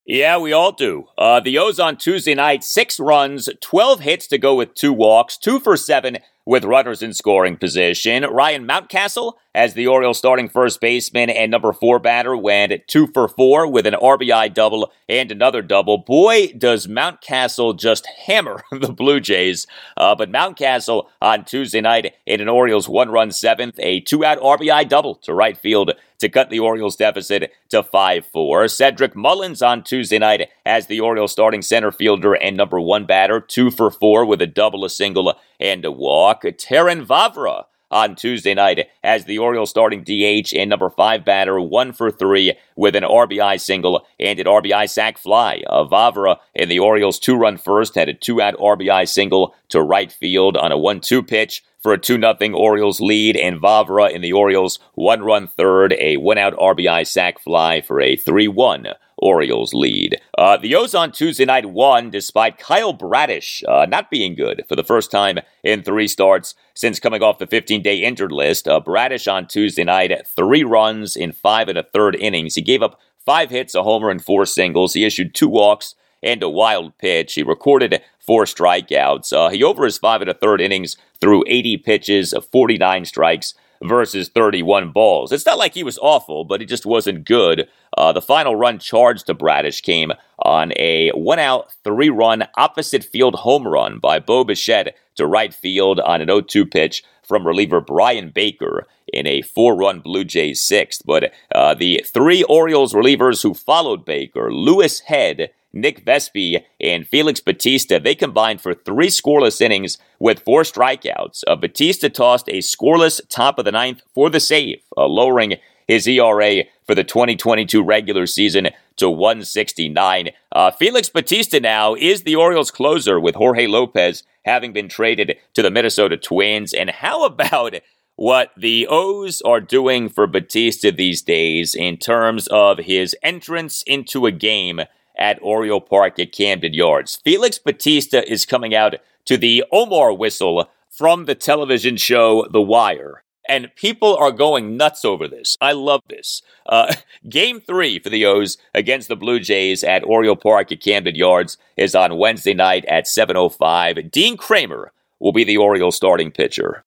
Yeah, 0.05 0.39
we 0.39 0.51
all 0.51 0.71
do. 0.71 1.07
Uh, 1.17 1.39
the 1.39 1.57
O's 1.59 1.79
on 1.79 1.95
Tuesday 1.95 2.33
night, 2.33 2.63
six 2.63 2.99
runs, 2.99 3.47
12 3.61 3.99
hits 3.99 4.27
to 4.27 4.37
go 4.37 4.55
with 4.55 4.73
two 4.73 4.91
walks, 4.91 5.37
two 5.37 5.59
for 5.59 5.77
seven 5.77 6.17
with 6.45 6.65
runners 6.65 7.01
in 7.01 7.13
scoring 7.13 7.57
position. 7.57 8.23
Ryan 8.23 8.67
Mountcastle 8.67 9.33
as 9.53 9.73
the 9.73 9.87
Orioles 9.87 10.17
starting 10.17 10.49
first 10.49 10.79
baseman 10.79 11.29
and 11.29 11.51
number 11.51 11.73
four 11.73 11.99
batter 11.99 12.35
went 12.37 12.73
two 12.87 13.07
for 13.07 13.27
four 13.27 13.67
with 13.67 13.85
an 13.85 13.93
RBI 13.93 14.53
double 14.53 14.91
and 15.09 15.31
another 15.31 15.61
double. 15.61 15.97
Boy, 15.97 16.53
does 16.57 16.87
Mountcastle 16.87 17.77
just 17.77 18.07
hammer 18.25 18.63
the 18.71 18.93
Blue 18.93 19.19
Jays. 19.19 19.67
Uh, 19.97 20.15
but 20.15 20.31
Mountcastle 20.31 21.07
on 21.21 21.43
Tuesday 21.45 21.81
night 21.81 22.15
in 22.25 22.41
an 22.41 22.49
Orioles 22.49 22.87
one 22.87 23.09
run 23.09 23.31
seventh, 23.31 23.75
a 23.79 23.99
two 24.01 24.23
out 24.23 24.39
RBI 24.39 24.87
double 24.87 25.15
to 25.15 25.33
right 25.33 25.57
field 25.57 25.91
to 26.19 26.29
cut 26.29 26.49
the 26.49 26.59
Orioles 26.59 26.95
deficit 26.95 27.51
to 27.69 27.81
5 27.83 28.25
4. 28.27 28.67
Cedric 28.67 29.15
Mullins 29.15 29.61
on 29.61 29.83
Tuesday 29.83 30.19
night 30.19 30.49
as 30.65 30.85
the 30.85 30.99
Orioles 30.99 31.31
starting 31.31 31.63
center 31.63 31.91
fielder 31.91 32.35
and 32.35 32.55
number 32.55 32.79
one 32.79 33.05
batter, 33.05 33.41
two 33.41 33.71
for 33.71 33.89
four 33.89 34.25
with 34.25 34.41
a 34.41 34.47
double, 34.47 34.85
a 34.85 34.89
single, 34.89 35.33
and 35.59 35.83
a 35.83 35.91
walk. 35.91 36.30
Terrin 36.39 37.05
Vavra 37.05 37.65
on 37.91 38.15
Tuesday 38.15 38.53
night 38.53 38.87
as 39.03 39.25
the 39.25 39.37
Orioles 39.37 39.69
starting 39.69 40.03
DH 40.03 40.55
and 40.55 40.69
number 40.69 40.89
five 40.89 41.25
batter, 41.25 41.59
one 41.59 41.91
for 41.91 42.09
three 42.09 42.53
with 42.75 42.95
an 42.95 43.03
RBI 43.03 43.59
single 43.59 44.05
and 44.19 44.39
an 44.39 44.45
RBI 44.45 44.89
sac 44.89 45.17
fly. 45.17 45.61
Uh, 45.67 45.83
Vavra 45.83 46.37
in 46.55 46.69
the 46.69 46.79
Orioles 46.79 47.19
two 47.19 47.35
run 47.35 47.57
first 47.57 47.95
had 47.95 48.09
a 48.09 48.13
two 48.13 48.41
out 48.41 48.57
RBI 48.57 49.07
single 49.07 49.53
to 49.69 49.81
right 49.81 50.11
field 50.11 50.55
on 50.57 50.71
a 50.71 50.77
1 50.77 51.01
2 51.01 51.21
pitch 51.21 51.63
for 51.79 51.93
a 51.93 51.97
2 51.97 52.19
0 52.19 52.53
Orioles 52.53 53.01
lead, 53.01 53.35
and 53.35 53.59
Vavra 53.59 54.11
in 54.11 54.21
the 54.21 54.33
Orioles 54.33 54.79
one 54.93 55.21
run 55.21 55.47
third, 55.47 55.93
a 55.99 56.17
one 56.17 56.37
out 56.37 56.55
RBI 56.55 57.05
sac 57.05 57.39
fly 57.39 57.81
for 57.81 57.99
a 57.99 58.15
3 58.15 58.47
1 58.47 58.87
Orioles 59.21 59.73
lead. 59.73 60.19
Uh, 60.37 60.57
the 60.57 60.75
O's 60.75 60.95
on 60.95 61.11
Tuesday 61.11 61.45
night 61.45 61.67
won 61.67 62.09
despite 62.09 62.57
Kyle 62.57 62.93
Bradish 62.93 63.63
uh, 63.67 63.85
not 63.87 64.09
being 64.09 64.35
good 64.35 64.63
for 64.67 64.75
the 64.75 64.83
first 64.83 65.11
time 65.11 65.39
in 65.63 65.83
three 65.83 66.07
starts 66.07 66.55
since 66.73 66.99
coming 66.99 67.21
off 67.21 67.37
the 67.37 67.47
15 67.47 67.81
day 67.81 67.97
injured 67.97 68.31
list. 68.31 68.67
Uh, 68.67 68.79
Bradish 68.79 69.27
on 69.27 69.47
Tuesday 69.47 69.83
night, 69.83 70.27
three 70.27 70.63
runs 70.63 71.15
in 71.15 71.31
five 71.31 71.69
and 71.69 71.77
a 71.77 71.83
third 71.83 72.15
innings. 72.15 72.55
He 72.55 72.61
gave 72.61 72.81
up 72.81 72.99
five 73.25 73.49
hits, 73.51 73.75
a 73.75 73.83
homer, 73.83 74.09
and 74.09 74.23
four 74.23 74.45
singles. 74.45 74.93
He 74.93 75.05
issued 75.05 75.35
two 75.35 75.47
walks 75.47 75.95
and 76.23 76.43
a 76.43 76.49
wild 76.49 76.97
pitch. 76.97 77.33
He 77.33 77.43
recorded 77.43 78.01
four 78.19 78.45
strikeouts. 78.45 79.33
Uh, 79.33 79.49
he 79.49 79.63
over 79.63 79.85
his 79.85 79.97
five 79.97 80.21
and 80.21 80.29
a 80.29 80.33
third 80.33 80.61
innings 80.61 80.97
threw 81.19 81.43
80 81.47 81.77
pitches 81.77 82.33
of 82.33 82.45
49 82.45 83.05
strikes 83.05 83.53
versus 83.83 84.29
31 84.29 84.91
balls. 84.91 85.31
It's 85.31 85.45
not 85.45 85.57
like 85.57 85.73
he 85.73 85.83
was 85.83 85.99
awful, 86.01 86.43
but 86.43 86.61
he 86.61 86.65
just 86.65 86.85
wasn't 86.85 87.25
good. 87.25 87.67
Uh, 87.97 88.11
the 88.11 88.21
final 88.21 88.55
run 88.55 88.79
charged 88.79 89.27
to 89.27 89.33
Bradish 89.33 89.81
came 89.81 90.11
on 90.39 90.71
a 90.77 91.09
one 91.09 91.39
out, 91.39 91.73
three 91.83 92.09
run 92.09 92.47
opposite 92.55 93.03
field 93.03 93.35
home 93.35 93.67
run 93.67 93.99
by 93.99 94.19
Bo 94.19 94.43
Bichette 94.43 94.95
to 95.15 95.25
right 95.25 95.53
field 95.53 95.99
on 95.99 96.21
an 96.21 96.27
0 96.27 96.41
2 96.41 96.65
pitch 96.65 97.03
from 97.23 97.45
reliever 97.45 97.81
Bryan 97.81 98.29
Baker 98.29 98.87
in 99.11 99.27
a 99.27 99.41
four 99.41 99.75
run 99.75 99.99
Blue 99.99 100.23
Jays 100.23 100.61
sixth. 100.61 101.01
But 101.05 101.33
uh, 101.53 101.73
the 101.73 102.03
three 102.05 102.43
Orioles 102.43 102.93
relievers 102.93 103.43
who 103.43 103.53
followed 103.53 104.05
Baker, 104.05 104.51
Louis 104.53 104.99
Head, 105.01 105.51
Nick 105.73 106.05
Vespi, 106.05 106.63
and 106.79 107.07
Felix 107.07 107.39
Bautista, 107.39 107.99
they 107.99 108.15
combined 108.15 108.61
for 108.61 108.73
three 108.73 109.07
scoreless 109.07 109.61
innings 109.61 109.97
with 110.19 110.41
four 110.41 110.63
strikeouts. 110.63 111.43
Uh, 111.47 111.55
Bautista 111.55 112.09
tossed 112.09 112.49
a 112.49 112.59
scoreless 112.59 113.21
top 113.29 113.57
of 113.57 113.65
the 113.65 113.71
ninth 113.71 114.01
for 114.13 114.29
the 114.29 114.39
save, 114.39 114.81
uh, 114.97 115.05
lowering 115.07 115.55
his 115.87 116.07
ERA 116.07 116.63
for 116.85 116.95
the 116.95 117.03
2022 117.03 117.83
regular 117.83 118.25
season 118.25 118.69
to 118.97 119.09
169. 119.09 120.29
Uh, 120.51 120.71
Felix 120.71 121.09
Bautista 121.09 121.59
now 121.59 121.95
is 121.95 122.23
the 122.23 122.35
Orioles 122.35 122.71
closer 122.71 123.19
with 123.19 123.35
Jorge 123.35 123.67
Lopez 123.67 124.23
having 124.45 124.73
been 124.73 124.89
traded 124.89 125.37
to 125.53 125.61
the 125.61 125.71
Minnesota 125.71 126.17
Twins. 126.17 126.73
And 126.73 126.89
how 126.89 127.25
about 127.25 127.75
what 128.15 128.51
the 128.55 128.87
O's 128.89 129.41
are 129.41 129.61
doing 129.61 130.09
for 130.09 130.27
Bautista 130.27 130.91
these 130.91 131.21
days 131.21 131.75
in 131.75 131.97
terms 131.97 132.47
of 132.47 132.79
his 132.79 133.15
entrance 133.23 133.83
into 133.83 134.25
a 134.25 134.31
game 134.31 134.81
at 135.17 135.39
Oriole 135.41 135.81
Park 135.81 136.19
at 136.19 136.31
Camden 136.31 136.73
Yards? 136.73 137.17
Felix 137.23 137.57
Bautista 137.59 138.29
is 138.31 138.45
coming 138.45 138.73
out 138.73 138.95
to 139.25 139.37
the 139.37 139.63
Omar 139.71 140.13
whistle 140.13 140.69
from 140.89 141.25
the 141.25 141.35
television 141.35 141.97
show 141.97 142.47
The 142.51 142.61
Wire 142.61 143.23
and 143.51 143.73
people 143.75 144.15
are 144.15 144.31
going 144.31 144.77
nuts 144.77 145.03
over 145.03 145.27
this. 145.27 145.57
I 145.59 145.73
love 145.73 146.01
this. 146.09 146.41
Uh, 146.65 146.93
game 147.29 147.59
three 147.59 147.99
for 147.99 148.09
the 148.09 148.25
O's 148.25 148.57
against 148.73 149.07
the 149.07 149.15
Blue 149.15 149.39
Jays 149.39 149.83
at 149.83 150.03
Oriole 150.05 150.35
Park 150.35 150.71
at 150.71 150.81
Camden 150.81 151.15
Yards 151.15 151.57
is 151.75 151.93
on 151.93 152.17
Wednesday 152.17 152.53
night 152.53 152.85
at 152.85 153.05
7.05. 153.05 154.09
Dean 154.09 154.37
Kremer 154.37 154.91
will 155.19 155.33
be 155.33 155.43
the 155.43 155.57
Orioles 155.57 155.95
starting 155.95 156.31
pitcher. 156.31 156.83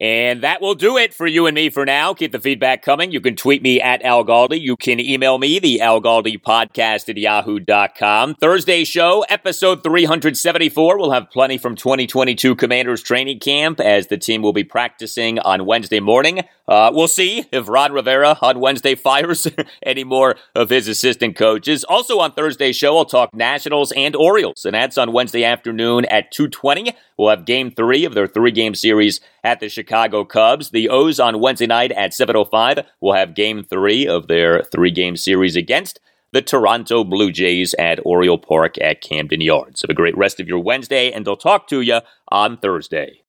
And 0.00 0.42
that 0.42 0.62
will 0.62 0.74
do 0.74 0.96
it 0.96 1.12
for 1.12 1.26
you 1.26 1.46
and 1.46 1.54
me 1.54 1.68
for 1.68 1.84
now. 1.84 2.14
Keep 2.14 2.32
the 2.32 2.40
feedback 2.40 2.82
coming. 2.82 3.12
You 3.12 3.20
can 3.20 3.36
tweet 3.36 3.62
me 3.62 3.82
at 3.82 4.00
Al 4.02 4.24
Galdi. 4.24 4.58
You 4.58 4.76
can 4.76 4.98
email 4.98 5.36
me, 5.36 5.58
the 5.58 5.82
Al 5.82 6.00
Galdi 6.00 6.40
podcast 6.40 7.10
at 7.10 7.18
yahoo.com. 7.18 8.36
Thursday 8.36 8.84
show, 8.84 9.26
episode 9.28 9.82
374. 9.82 10.98
We'll 10.98 11.10
have 11.10 11.30
plenty 11.30 11.58
from 11.58 11.76
2022 11.76 12.56
Commanders 12.56 13.02
training 13.02 13.40
camp 13.40 13.78
as 13.78 14.06
the 14.06 14.16
team 14.16 14.40
will 14.40 14.54
be 14.54 14.64
practicing 14.64 15.38
on 15.40 15.66
Wednesday 15.66 16.00
morning. 16.00 16.44
Uh, 16.66 16.90
we'll 16.94 17.08
see 17.08 17.44
if 17.52 17.68
Ron 17.68 17.92
Rivera 17.92 18.38
on 18.40 18.60
Wednesday 18.60 18.94
fires 18.94 19.46
any 19.82 20.04
more 20.04 20.36
of 20.54 20.70
his 20.70 20.86
assistant 20.88 21.36
coaches. 21.36 21.84
Also 21.84 22.20
on 22.20 22.32
Thursday 22.32 22.72
show, 22.72 22.96
I'll 22.96 23.04
talk 23.04 23.34
Nationals 23.34 23.92
and 23.92 24.14
Orioles, 24.14 24.64
and 24.64 24.74
that's 24.74 24.96
on 24.96 25.12
Wednesday 25.12 25.44
afternoon 25.44 26.04
at 26.06 26.32
2.20. 26.32 26.94
We'll 27.20 27.28
have 27.28 27.44
game 27.44 27.70
three 27.70 28.06
of 28.06 28.14
their 28.14 28.26
three-game 28.26 28.74
series 28.74 29.20
at 29.44 29.60
the 29.60 29.68
Chicago 29.68 30.24
Cubs. 30.24 30.70
The 30.70 30.88
O's 30.88 31.20
on 31.20 31.38
Wednesday 31.38 31.66
night 31.66 31.92
at 31.92 32.12
7.05 32.12 32.82
will 33.02 33.12
have 33.12 33.34
game 33.34 33.62
three 33.62 34.08
of 34.08 34.26
their 34.26 34.62
three-game 34.62 35.18
series 35.18 35.54
against 35.54 36.00
the 36.32 36.40
Toronto 36.40 37.04
Blue 37.04 37.30
Jays 37.30 37.74
at 37.74 38.00
Oriole 38.06 38.38
Park 38.38 38.80
at 38.80 39.02
Camden 39.02 39.42
Yards. 39.42 39.82
Have 39.82 39.90
a 39.90 39.94
great 39.94 40.16
rest 40.16 40.40
of 40.40 40.48
your 40.48 40.60
Wednesday, 40.60 41.12
and 41.12 41.28
I'll 41.28 41.36
talk 41.36 41.68
to 41.68 41.82
you 41.82 42.00
on 42.32 42.56
Thursday. 42.56 43.20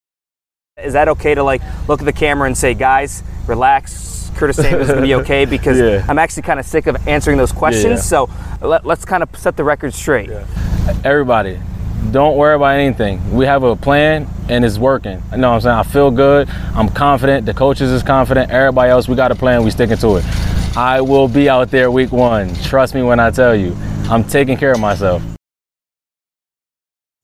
Is 0.82 0.94
that 0.94 1.08
okay 1.08 1.34
to 1.34 1.42
like 1.42 1.60
look 1.86 2.00
at 2.00 2.06
the 2.06 2.14
camera 2.14 2.46
and 2.46 2.56
say, 2.56 2.72
guys, 2.72 3.22
relax? 3.46 4.30
Curtis 4.36 4.56
Samuel's 4.56 4.88
is 4.88 4.94
gonna 4.94 5.02
be 5.06 5.14
okay 5.16 5.44
because 5.56 5.78
Yeah. 5.78 6.06
I'm 6.08 6.18
actually 6.18 6.44
kind 6.44 6.58
of 6.58 6.64
sick 6.64 6.86
of 6.86 6.96
answering 7.06 7.36
those 7.36 7.52
questions. 7.52 8.00
Yeah. 8.10 8.26
So 8.26 8.30
let, 8.62 8.86
let's 8.86 9.04
kind 9.04 9.22
of 9.22 9.36
set 9.36 9.58
the 9.58 9.64
record 9.64 9.92
straight. 9.92 10.30
Everybody, 11.04 11.60
don't 12.10 12.36
worry 12.36 12.56
about 12.56 12.74
anything. 12.74 13.32
We 13.32 13.46
have 13.46 13.62
a 13.62 13.76
plan 13.76 14.28
and 14.48 14.64
it's 14.64 14.78
working. 14.78 15.22
You 15.30 15.38
know 15.38 15.50
what 15.50 15.56
I'm 15.56 15.60
saying? 15.60 15.76
I 15.76 15.82
feel 15.82 16.10
good. 16.10 16.48
I'm 16.74 16.88
confident. 16.88 17.46
The 17.46 17.54
coaches 17.54 17.90
is 17.90 18.02
confident. 18.02 18.50
Everybody 18.50 18.90
else, 18.90 19.08
we 19.08 19.14
got 19.14 19.30
a 19.30 19.34
plan. 19.34 19.62
We 19.64 19.70
sticking 19.70 19.96
to 19.98 20.16
it. 20.16 20.24
I 20.76 21.00
will 21.00 21.28
be 21.28 21.48
out 21.48 21.70
there 21.70 21.90
week 21.90 22.12
one. 22.12 22.54
Trust 22.56 22.94
me 22.94 23.02
when 23.02 23.20
I 23.20 23.30
tell 23.30 23.54
you. 23.54 23.76
I'm 24.10 24.24
taking 24.24 24.56
care 24.56 24.72
of 24.72 24.80
myself. 24.80 25.22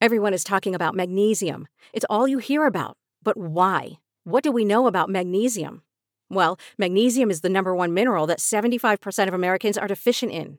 Everyone 0.01 0.33
is 0.33 0.45
talking 0.45 0.75
about 0.75 0.95
magnesium. 0.95 1.67
It's 1.93 2.07
all 2.09 2.29
you 2.29 2.39
hear 2.39 2.67
about. 2.67 2.97
But 3.23 3.37
why? 3.37 3.99
What 4.25 4.45
do 4.45 4.53
we 4.53 4.65
know 4.65 4.87
about 4.87 5.11
magnesium? 5.11 5.83
Well, 6.31 6.59
magnesium 6.77 7.31
is 7.31 7.41
the 7.41 7.49
number 7.49 7.75
one 7.75 7.95
mineral 7.95 8.27
that 8.27 8.39
75% 8.39 9.29
of 9.29 9.35
Americans 9.35 9.77
are 9.77 9.89
deficient 9.89 10.31
in. 10.31 10.59